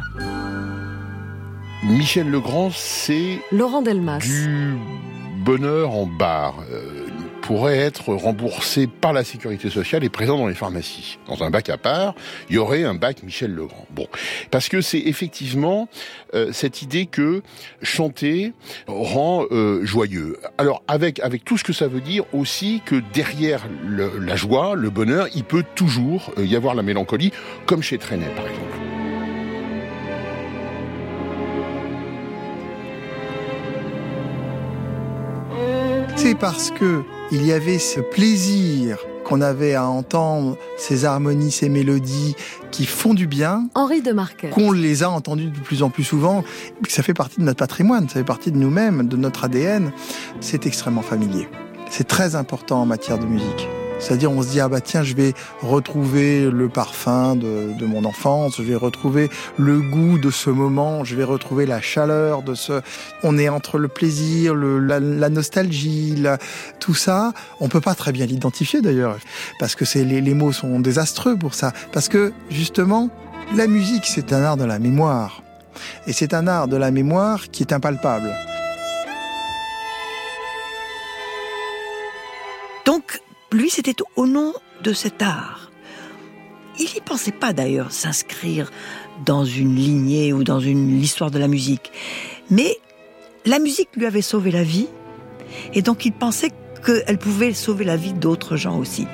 Michel 1.88 2.30
Legrand, 2.30 2.72
c'est 2.74 3.40
Laurent 3.52 3.84
Delmas. 3.84 4.18
du 4.18 4.76
bonheur 5.44 5.92
en 5.92 6.08
barre. 6.08 6.64
Euh, 6.72 7.06
pourrait 7.46 7.78
être 7.78 8.12
remboursé 8.16 8.88
par 8.88 9.14
la 9.14 9.24
sécurité 9.24 9.70
sociale 9.70 10.04
et 10.04 10.10
présent 10.10 10.36
dans 10.36 10.48
les 10.48 10.56
pharmacies. 10.56 11.20
Dans 11.28 11.44
un 11.44 11.52
bac 11.52 11.70
à 11.70 11.78
part, 11.78 12.16
il 12.50 12.56
y 12.56 12.58
aurait 12.58 12.84
un 12.84 12.96
bac 12.96 13.22
Michel 13.22 13.54
Legrand. 13.54 13.86
Bon, 13.92 14.08
parce 14.50 14.68
que 14.68 14.82
c'est 14.82 14.98
effectivement 14.98 15.88
euh, 16.34 16.52
cette 16.52 16.82
idée 16.82 17.06
que 17.06 17.44
chanter 17.84 18.54
rend 18.88 19.46
euh, 19.52 19.86
joyeux. 19.86 20.38
Alors 20.58 20.82
avec 20.88 21.20
avec 21.20 21.46
tout 21.46 21.60
ce 21.60 21.64
que 21.64 21.74
ça 21.74 21.88
veut 21.88 22.02
dire 22.02 22.24
aussi 22.34 22.82
que 22.84 22.96
derrière 23.14 23.68
le, 23.86 24.18
la 24.18 24.36
joie, 24.36 24.74
le 24.74 24.90
bonheur, 24.90 25.28
il 25.36 25.44
peut 25.44 25.64
toujours 25.76 26.34
euh, 26.40 26.46
y 26.46 26.56
avoir 26.56 26.74
la 26.74 26.82
mélancolie, 26.82 27.32
comme 27.68 27.84
chez 27.84 28.00
Trenet 28.00 28.32
par 28.36 28.48
exemple. 28.48 28.85
C'est 36.36 36.42
parce 36.42 36.70
que 36.70 37.04
il 37.32 37.46
y 37.46 37.54
avait 37.54 37.80
ce 37.80 38.02
plaisir 38.02 38.98
qu'on 39.24 39.40
avait 39.40 39.74
à 39.74 39.86
entendre 39.86 40.58
ces 40.78 41.06
harmonies, 41.06 41.50
ces 41.50 41.70
mélodies 41.70 42.36
qui 42.72 42.86
font 42.86 43.14
du 43.14 43.26
bien. 43.26 43.70
Henri 43.74 44.02
de 44.02 44.12
Marquet. 44.12 44.50
Qu'on 44.50 44.74
les 44.74 45.04
a 45.04 45.10
entendues 45.10 45.50
de 45.50 45.60
plus 45.60 45.82
en 45.82 45.90
plus 45.90 46.04
souvent. 46.04 46.44
Ça 46.90 47.04
fait 47.04 47.14
partie 47.14 47.40
de 47.40 47.46
notre 47.46 47.60
patrimoine, 47.60 48.10
ça 48.10 48.16
fait 48.16 48.26
partie 48.26 48.52
de 48.52 48.58
nous-mêmes, 48.58 49.08
de 49.08 49.16
notre 49.16 49.46
ADN. 49.46 49.94
C'est 50.42 50.66
extrêmement 50.66 51.04
familier. 51.04 51.48
C'est 51.90 52.08
très 52.08 52.36
important 52.36 52.82
en 52.82 52.86
matière 52.86 53.18
de 53.18 53.26
musique. 53.26 53.70
C'est-à-dire, 54.00 54.32
on 54.32 54.42
se 54.44 54.50
dit, 54.50 54.60
ah 54.60 54.68
bah 54.68 54.82
tiens, 54.82 55.04
je 55.04 55.16
vais 55.16 55.34
retrouver 55.62 56.50
le 56.52 56.70
parfum 56.70 57.36
de, 57.36 57.78
de, 57.78 57.86
mon 57.86 58.06
enfance, 58.06 58.58
je 58.58 58.64
vais 58.64 58.76
retrouver 58.76 59.30
le 59.58 59.80
goût 59.80 60.20
de 60.20 60.30
ce 60.30 60.50
moment, 60.50 61.04
je 61.04 61.16
vais 61.16 61.24
retrouver 61.24 61.66
la 61.66 61.82
chaleur 61.82 62.44
de 62.44 62.54
ce... 62.54 62.82
On 63.24 63.38
est 63.38 63.50
entre 63.50 63.78
le 63.78 63.88
plaisir, 63.88 64.54
le, 64.54 64.80
la, 64.80 65.00
la, 65.00 65.30
nostalgie, 65.30 66.16
la, 66.16 66.38
tout 66.80 66.94
ça. 66.94 67.34
On 67.60 67.70
peut 67.70 67.82
pas 67.82 67.96
très 67.96 68.12
bien 68.12 68.26
l'identifier 68.26 68.82
d'ailleurs, 68.82 69.18
parce 69.60 69.76
que 69.76 69.86
c'est 69.86 70.04
les, 70.04 70.22
les 70.22 70.34
mots 70.34 70.52
sont 70.52 70.80
désastreux 70.80 71.38
pour 71.38 71.54
ça. 71.54 71.72
Parce 71.92 72.10
que, 72.10 72.34
justement, 72.50 73.10
la 73.56 73.68
musique, 73.68 74.06
c'est 74.06 74.34
un 74.34 74.44
art 74.44 74.58
de 74.58 74.66
la 74.66 74.78
mémoire. 74.78 75.42
Et 76.08 76.14
c'est 76.14 76.34
un 76.34 76.48
art 76.48 76.68
de 76.68 76.78
la 76.78 76.92
mémoire 76.92 77.50
qui 77.50 77.64
est 77.64 77.74
impalpable. 77.74 78.34
Donc, 82.86 83.20
lui, 83.56 83.70
c'était 83.70 83.96
au 84.16 84.28
nom 84.28 84.54
de 84.84 84.94
cet 84.94 85.22
art. 85.22 85.72
Il 86.78 86.86
n'y 86.94 87.02
pensait 87.02 87.32
pas 87.32 87.54
d'ailleurs 87.54 87.92
s'inscrire 87.92 88.72
dans 89.26 89.46
une 89.46 89.76
lignée 89.76 90.34
ou 90.34 90.44
dans 90.44 90.60
une 90.60 91.00
l'histoire 91.00 91.32
de 91.32 91.40
la 91.40 91.48
musique. 91.48 91.92
Mais 92.50 92.78
la 93.46 93.60
musique 93.60 93.90
lui 93.96 94.06
avait 94.06 94.22
sauvé 94.22 94.52
la 94.52 94.64
vie, 94.64 94.88
et 95.74 95.82
donc 95.82 96.06
il 96.06 96.12
pensait 96.12 96.52
qu'elle 96.86 97.18
pouvait 97.18 97.54
sauver 97.54 97.86
la 97.86 97.96
vie 97.96 98.14
d'autres 98.14 98.58
gens 98.58 98.78
aussi. 98.78 99.08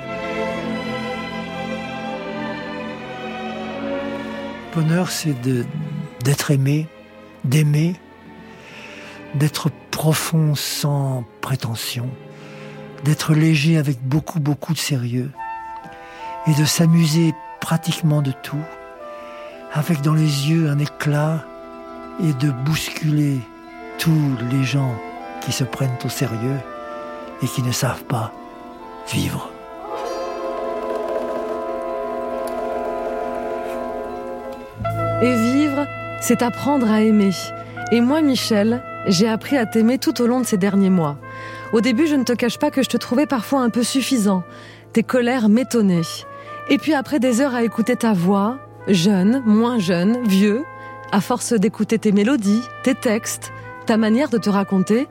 Bonheur, 4.74 5.10
c'est 5.10 5.36
d'être 6.24 6.50
aimé, 6.50 6.88
d'aimer, 7.44 7.94
d'être 9.34 9.70
profond 9.90 10.54
sans 10.54 11.24
prétention 11.40 12.08
d'être 13.04 13.34
léger 13.34 13.78
avec 13.78 14.00
beaucoup, 14.02 14.40
beaucoup 14.40 14.72
de 14.72 14.78
sérieux, 14.78 15.30
et 16.46 16.54
de 16.54 16.64
s'amuser 16.64 17.34
pratiquement 17.60 18.22
de 18.22 18.32
tout, 18.32 18.64
avec 19.72 20.00
dans 20.02 20.14
les 20.14 20.50
yeux 20.50 20.68
un 20.68 20.78
éclat, 20.78 21.44
et 22.20 22.32
de 22.34 22.50
bousculer 22.50 23.40
tous 23.98 24.36
les 24.50 24.64
gens 24.64 24.94
qui 25.40 25.52
se 25.52 25.64
prennent 25.64 25.96
au 26.04 26.08
sérieux 26.08 26.58
et 27.42 27.46
qui 27.46 27.62
ne 27.62 27.72
savent 27.72 28.04
pas 28.04 28.32
vivre. 29.12 29.50
Et 35.22 35.34
vivre, 35.34 35.86
c'est 36.20 36.42
apprendre 36.42 36.90
à 36.90 37.00
aimer. 37.00 37.30
Et 37.90 38.00
moi, 38.00 38.22
Michel, 38.22 38.82
j'ai 39.06 39.28
appris 39.28 39.56
à 39.56 39.66
t'aimer 39.66 39.98
tout 39.98 40.20
au 40.20 40.26
long 40.26 40.40
de 40.40 40.46
ces 40.46 40.56
derniers 40.56 40.90
mois. 40.90 41.16
Au 41.72 41.80
début, 41.80 42.06
je 42.06 42.14
ne 42.14 42.24
te 42.24 42.32
cache 42.32 42.58
pas 42.58 42.70
que 42.70 42.82
je 42.82 42.88
te 42.88 42.96
trouvais 42.96 43.26
parfois 43.26 43.60
un 43.60 43.70
peu 43.70 43.82
suffisant. 43.82 44.42
Tes 44.92 45.02
colères 45.02 45.48
m'étonnaient. 45.48 46.02
Et 46.68 46.78
puis 46.78 46.92
après 46.92 47.18
des 47.18 47.40
heures 47.40 47.54
à 47.54 47.64
écouter 47.64 47.96
ta 47.96 48.12
voix, 48.12 48.58
jeune, 48.88 49.42
moins 49.46 49.78
jeune, 49.78 50.22
vieux, 50.26 50.64
à 51.12 51.20
force 51.20 51.52
d'écouter 51.52 51.98
tes 51.98 52.12
mélodies, 52.12 52.62
tes 52.82 52.94
textes, 52.94 53.52
ta 53.86 53.96
manière 53.96 54.28
de 54.28 54.38
te 54.38 54.50
raconter, 54.50 55.08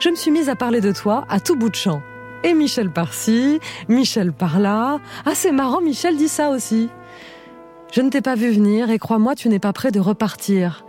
je 0.00 0.08
me 0.08 0.14
suis 0.14 0.30
mise 0.30 0.48
à 0.48 0.56
parler 0.56 0.80
de 0.80 0.92
toi 0.92 1.24
à 1.28 1.40
tout 1.40 1.56
bout 1.56 1.70
de 1.70 1.74
champ. 1.74 2.00
Et 2.44 2.54
Michel 2.54 2.90
par-ci, 2.90 3.58
Michel 3.88 4.32
par-là. 4.32 4.98
Ah, 5.26 5.32
c'est 5.34 5.52
marrant, 5.52 5.80
Michel 5.80 6.16
dit 6.16 6.28
ça 6.28 6.50
aussi. 6.50 6.88
Je 7.92 8.00
ne 8.00 8.10
t'ai 8.10 8.20
pas 8.20 8.34
vu 8.34 8.50
venir 8.50 8.90
et 8.90 8.98
crois-moi, 8.98 9.34
tu 9.34 9.48
n'es 9.48 9.58
pas 9.58 9.72
prêt 9.72 9.90
de 9.90 10.00
repartir. 10.00 10.84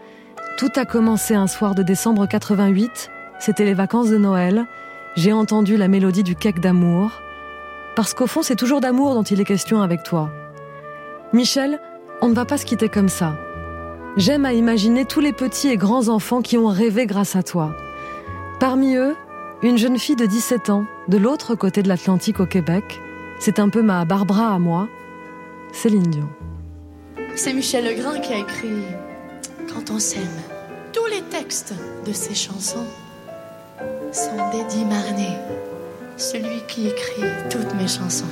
Tout 0.58 0.72
a 0.76 0.86
commencé 0.86 1.34
un 1.34 1.48
soir 1.48 1.74
de 1.74 1.84
décembre 1.84 2.28
88. 2.28 3.10
C'était 3.40 3.66
les 3.66 3.74
vacances 3.74 4.10
de 4.10 4.18
Noël. 4.18 4.66
J'ai 5.16 5.34
entendu 5.34 5.78
la 5.78 5.88
mélodie 5.88 6.24
du 6.24 6.36
cake 6.36 6.60
d'amour. 6.60 7.12
Parce 7.96 8.14
qu'au 8.14 8.28
fond, 8.28 8.42
c'est 8.42 8.56
toujours 8.56 8.82
d'amour 8.82 9.14
dont 9.14 9.24
il 9.24 9.42
est 9.42 9.46
question 9.46 9.82
avec 9.82 10.04
toi. 10.04 10.30
Michel, 11.34 11.80
on 12.22 12.30
ne 12.30 12.34
va 12.34 12.46
pas 12.46 12.58
se 12.58 12.66
quitter 12.66 12.90
comme 12.90 13.10
ça. 13.10 13.36
J'aime 14.18 14.46
à 14.46 14.54
imaginer 14.54 15.06
tous 15.06 15.20
les 15.20 15.34
petits 15.34 15.70
et 15.70 15.78
grands 15.78 16.08
enfants 16.08 16.42
qui 16.42 16.58
ont 16.58 16.68
rêvé 16.68 17.06
grâce 17.06 17.36
à 17.36 17.44
toi. 17.44 17.76
Parmi 18.60 18.96
eux, 18.96 19.16
une 19.62 19.78
jeune 19.78 20.00
fille 20.00 20.16
de 20.16 20.26
17 20.26 20.70
ans, 20.70 20.86
de 21.08 21.18
l'autre 21.18 21.56
côté 21.56 21.84
de 21.84 21.88
l'Atlantique 21.88 22.40
au 22.40 22.46
Québec. 22.46 23.02
C'est 23.40 23.60
un 23.60 23.70
peu 23.70 23.82
ma 23.82 24.06
Barbara 24.06 24.54
à 24.54 24.60
moi, 24.60 24.88
Céline 25.72 26.04
Dion. 26.04 26.30
C'est 27.36 27.54
Michel 27.54 27.86
Legrand 27.86 28.20
qui 28.20 28.34
a 28.34 28.40
écrit 28.40 28.84
Quand 29.74 29.92
on 29.92 30.00
s'aime. 30.00 30.24
Tous 30.92 31.06
les 31.06 31.22
textes 31.22 31.74
de 32.06 32.12
ses 32.12 32.34
chansons 32.34 32.86
sont 34.12 34.50
d'Eddie 34.52 34.86
Marnet, 34.86 35.38
celui 36.18 36.62
qui 36.68 36.88
écrit 36.88 37.24
toutes 37.50 37.74
mes 37.76 37.88
chansons. 37.88 38.26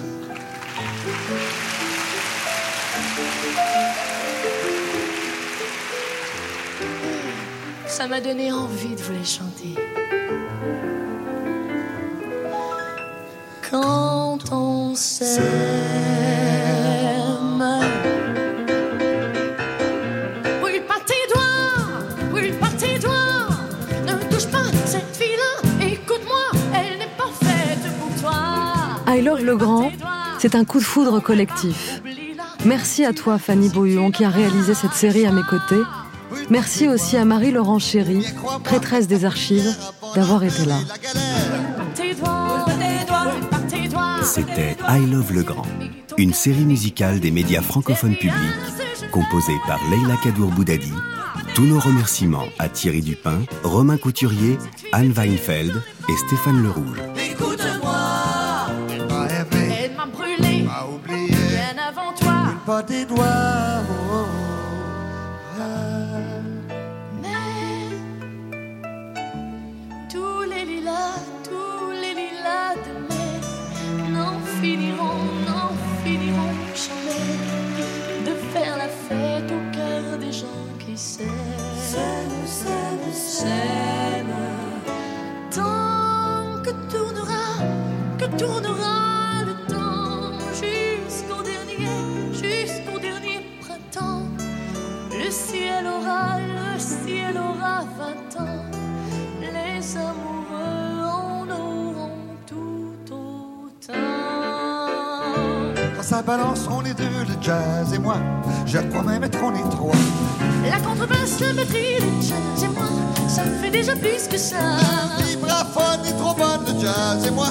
Ça 7.85 8.07
m'a 8.07 8.21
donné 8.21 8.51
envie 8.51 8.95
de 8.95 9.01
vous 9.01 9.13
les 9.13 9.25
chanter. 9.25 9.75
Quand 13.69 14.39
on 14.51 14.95
s'aime. 14.95 16.16
I 29.17 29.21
Love 29.21 29.43
Le 29.43 29.57
Grand, 29.57 29.91
c'est 30.37 30.53
un 30.53 30.63
coup 30.63 30.77
de 30.77 30.83
foudre 30.83 31.19
collectif. 31.19 32.03
Merci 32.65 33.03
à 33.03 33.13
toi, 33.13 33.39
Fanny 33.39 33.67
Bouillon, 33.67 34.11
qui 34.11 34.23
a 34.23 34.29
réalisé 34.29 34.75
cette 34.75 34.93
série 34.93 35.25
à 35.25 35.31
mes 35.31 35.41
côtés. 35.41 35.81
Merci 36.51 36.87
aussi 36.87 37.17
à 37.17 37.25
Marie-Laurent 37.25 37.79
Chéry, 37.79 38.23
prêtresse 38.63 39.07
des 39.07 39.25
archives, 39.25 39.75
d'avoir 40.13 40.43
été 40.43 40.65
là. 40.65 40.77
C'était 44.23 44.77
I 44.87 45.07
Love 45.07 45.33
Le 45.33 45.41
Grand, 45.41 45.65
une 46.19 46.33
série 46.33 46.65
musicale 46.65 47.19
des 47.19 47.31
médias 47.31 47.63
francophones 47.63 48.17
publics, 48.17 48.35
composée 49.11 49.57
par 49.65 49.79
Leila 49.89 50.15
Kadour 50.23 50.51
Boudadi. 50.51 50.93
Tous 51.55 51.65
nos 51.65 51.79
remerciements 51.79 52.45
à 52.59 52.69
Thierry 52.69 53.01
Dupin, 53.01 53.39
Romain 53.63 53.97
Couturier, 53.97 54.59
Anne 54.91 55.11
Weinfeld 55.11 55.81
et 56.07 56.17
Stéphane 56.27 56.61
Le 56.61 56.69
Pas 62.67 62.83
doigts. 62.83 63.81
oh, 63.89 64.25
Tous 70.11 70.41
les 70.51 70.65
lilas, 70.65 71.23
tous 71.45 71.91
les 72.01 72.13
lilas 72.21 72.75
de 72.85 72.93
mai 73.07 74.11
n'en 74.11 74.37
finiront, 74.59 75.23
n'en 75.47 75.71
finiront 76.03 76.57
jamais 76.75 77.37
de 78.25 78.33
faire 78.51 78.75
la 78.75 78.89
fête 78.89 79.49
au 79.49 79.61
cœur 79.73 80.17
des 80.19 80.33
gens 80.33 80.65
qui. 80.77 80.97
S'aiment, 80.97 82.45
s'aiment, 82.45 83.13
s'aiment. 83.13 84.43
Tant 85.51 86.61
que 86.65 86.71
tournera, 86.91 87.47
que 88.19 88.25
tournera 88.37 88.66
ciel 95.47 95.87
aura, 95.87 96.39
le 96.39 96.79
ciel 96.79 97.37
aura 97.37 97.85
vingt 97.97 98.41
ans. 98.41 98.65
Les 99.39 99.97
amoureux 99.97 100.99
en 101.03 101.47
auront 101.49 102.19
tout 102.45 103.13
autant. 103.13 103.95
Quand 105.95 106.03
ça 106.03 106.21
balance, 106.21 106.67
on 106.69 106.83
est 106.83 106.93
deux, 106.93 107.23
le 107.27 107.35
jazz 107.41 107.93
et 107.93 107.99
moi. 107.99 108.17
Je 108.65 108.79
crois 108.79 109.03
même 109.03 109.23
être 109.23 109.39
qu'on 109.39 109.55
est 109.55 109.69
trois. 109.69 109.95
La 110.69 110.79
contrebasse, 110.79 111.39
la 111.39 111.53
batterie, 111.53 111.99
le 112.01 112.21
jazz 112.21 112.63
et 112.63 112.67
moi. 112.67 112.89
Ça 113.29 113.45
me 113.45 113.55
fait 113.61 113.71
déjà 113.71 113.95
plus 113.95 114.27
que 114.27 114.37
ça. 114.37 114.57
Le 115.19 115.23
vibraphone 115.23 116.05
est 116.05 116.17
trop 116.17 116.33
bonne, 116.33 116.65
le 116.67 116.79
jazz 116.81 117.25
et 117.25 117.31
moi. 117.31 117.47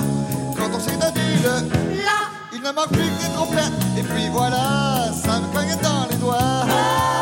Quand 0.57 0.71
on 0.75 0.81
s'est 0.81 0.97
donné 0.97 1.27
là, 1.45 2.19
il 2.53 2.61
ne 2.61 2.73
manque 2.73 2.93
plus 2.93 3.09
que 3.09 3.23
des 3.23 3.33
trompettes. 3.35 3.73
Et 3.99 4.03
puis 4.03 4.29
voilà, 4.31 5.11
ça 5.13 5.41
me 5.41 5.47
cogne 5.55 5.77
dans 5.83 6.07
les 6.11 6.17
doigts. 6.17 7.16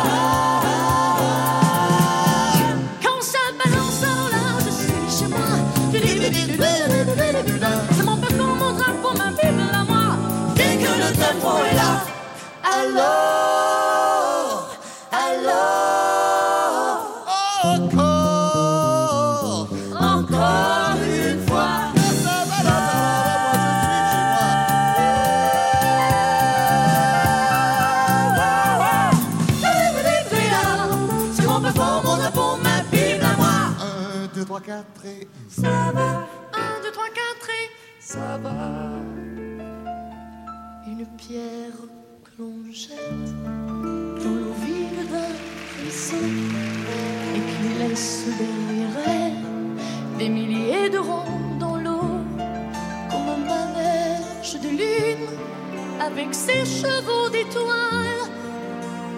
Avec 56.06 56.34
ses 56.34 56.64
chevaux 56.66 57.30
d'étoiles, 57.30 58.28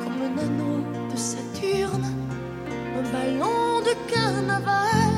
comme 0.04 0.22
un 0.22 0.38
anneau 0.38 0.84
de 1.12 1.16
Saturne, 1.16 2.14
un 2.98 3.02
ballon 3.12 3.80
de 3.80 3.94
carnaval 4.12 5.12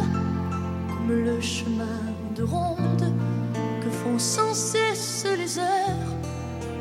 comme 0.88 1.10
le 1.10 1.40
chemin 1.40 2.00
de 2.34 2.42
ronde 2.42 3.12
que 3.82 3.90
font 3.90 4.18
sans 4.18 4.54
cesse 4.54 5.26
les 5.36 5.58
heures, 5.58 6.12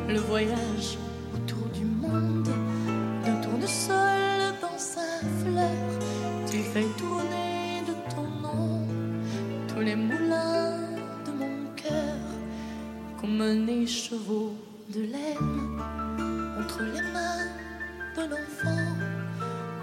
le 0.08 0.20
voyage 0.20 0.98
autour 1.36 1.68
du 1.74 1.84
monde, 1.84 2.50
d'un 3.26 3.42
tournesol 3.42 4.56
dans 4.62 4.78
sa 4.78 5.08
fleur, 5.42 5.88
tu 6.50 6.60
fais 6.60 6.88
tourner 6.98 7.84
de 7.90 7.94
ton 8.14 8.28
nom 8.42 8.88
tous 9.68 9.82
les 9.82 9.96
moulins 9.96 10.80
de 11.26 11.32
mon 11.32 11.56
cœur, 11.76 12.22
comme 13.20 13.42
un 13.42 13.68
écheveau 13.68 14.54
de 14.90 15.02
laine 15.02 15.82
entre 16.60 16.82
les 16.82 17.02
mains 17.14 17.48
d'un 18.16 18.32
enfant, 18.32 18.88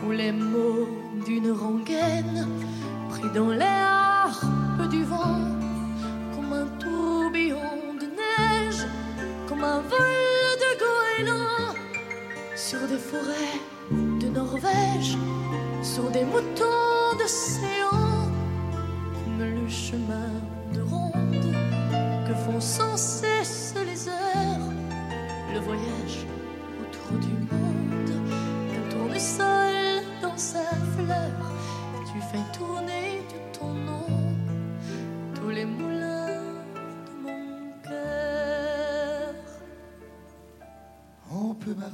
ou 0.07 0.13
les 0.13 0.33
mots 0.33 0.89
d'une 1.27 1.51
rengaine 1.53 2.47
pris 3.11 3.31
dans 3.35 3.51
les 3.51 3.65
harpes 3.65 4.89
du 4.91 5.05
vent, 5.05 5.41
comme 6.35 6.53
un 6.53 6.67
tourbillon 6.79 7.95
de 8.01 8.07
neige, 8.07 8.87
comme 9.47 9.65
un 9.65 9.81
vol 9.81 10.59
de 10.65 10.71
goéland 10.83 11.75
sur 12.57 12.81
des 12.89 12.99
forêts 12.99 13.61
de 13.91 14.29
Norvège, 14.29 15.19
sur 15.83 16.11
des 16.11 16.25
moutons 16.25 17.17
d'océan, 17.19 18.04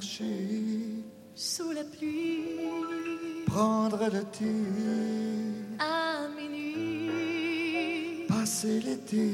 marcher, 0.01 1.05
Sous 1.35 1.73
la 1.73 1.85
pluie, 1.85 2.45
prendre 3.47 4.03
le 4.11 4.25
thé, 4.37 4.47
à 5.79 6.27
minuit, 6.35 8.25
passer 8.27 8.81
l'été. 8.81 9.31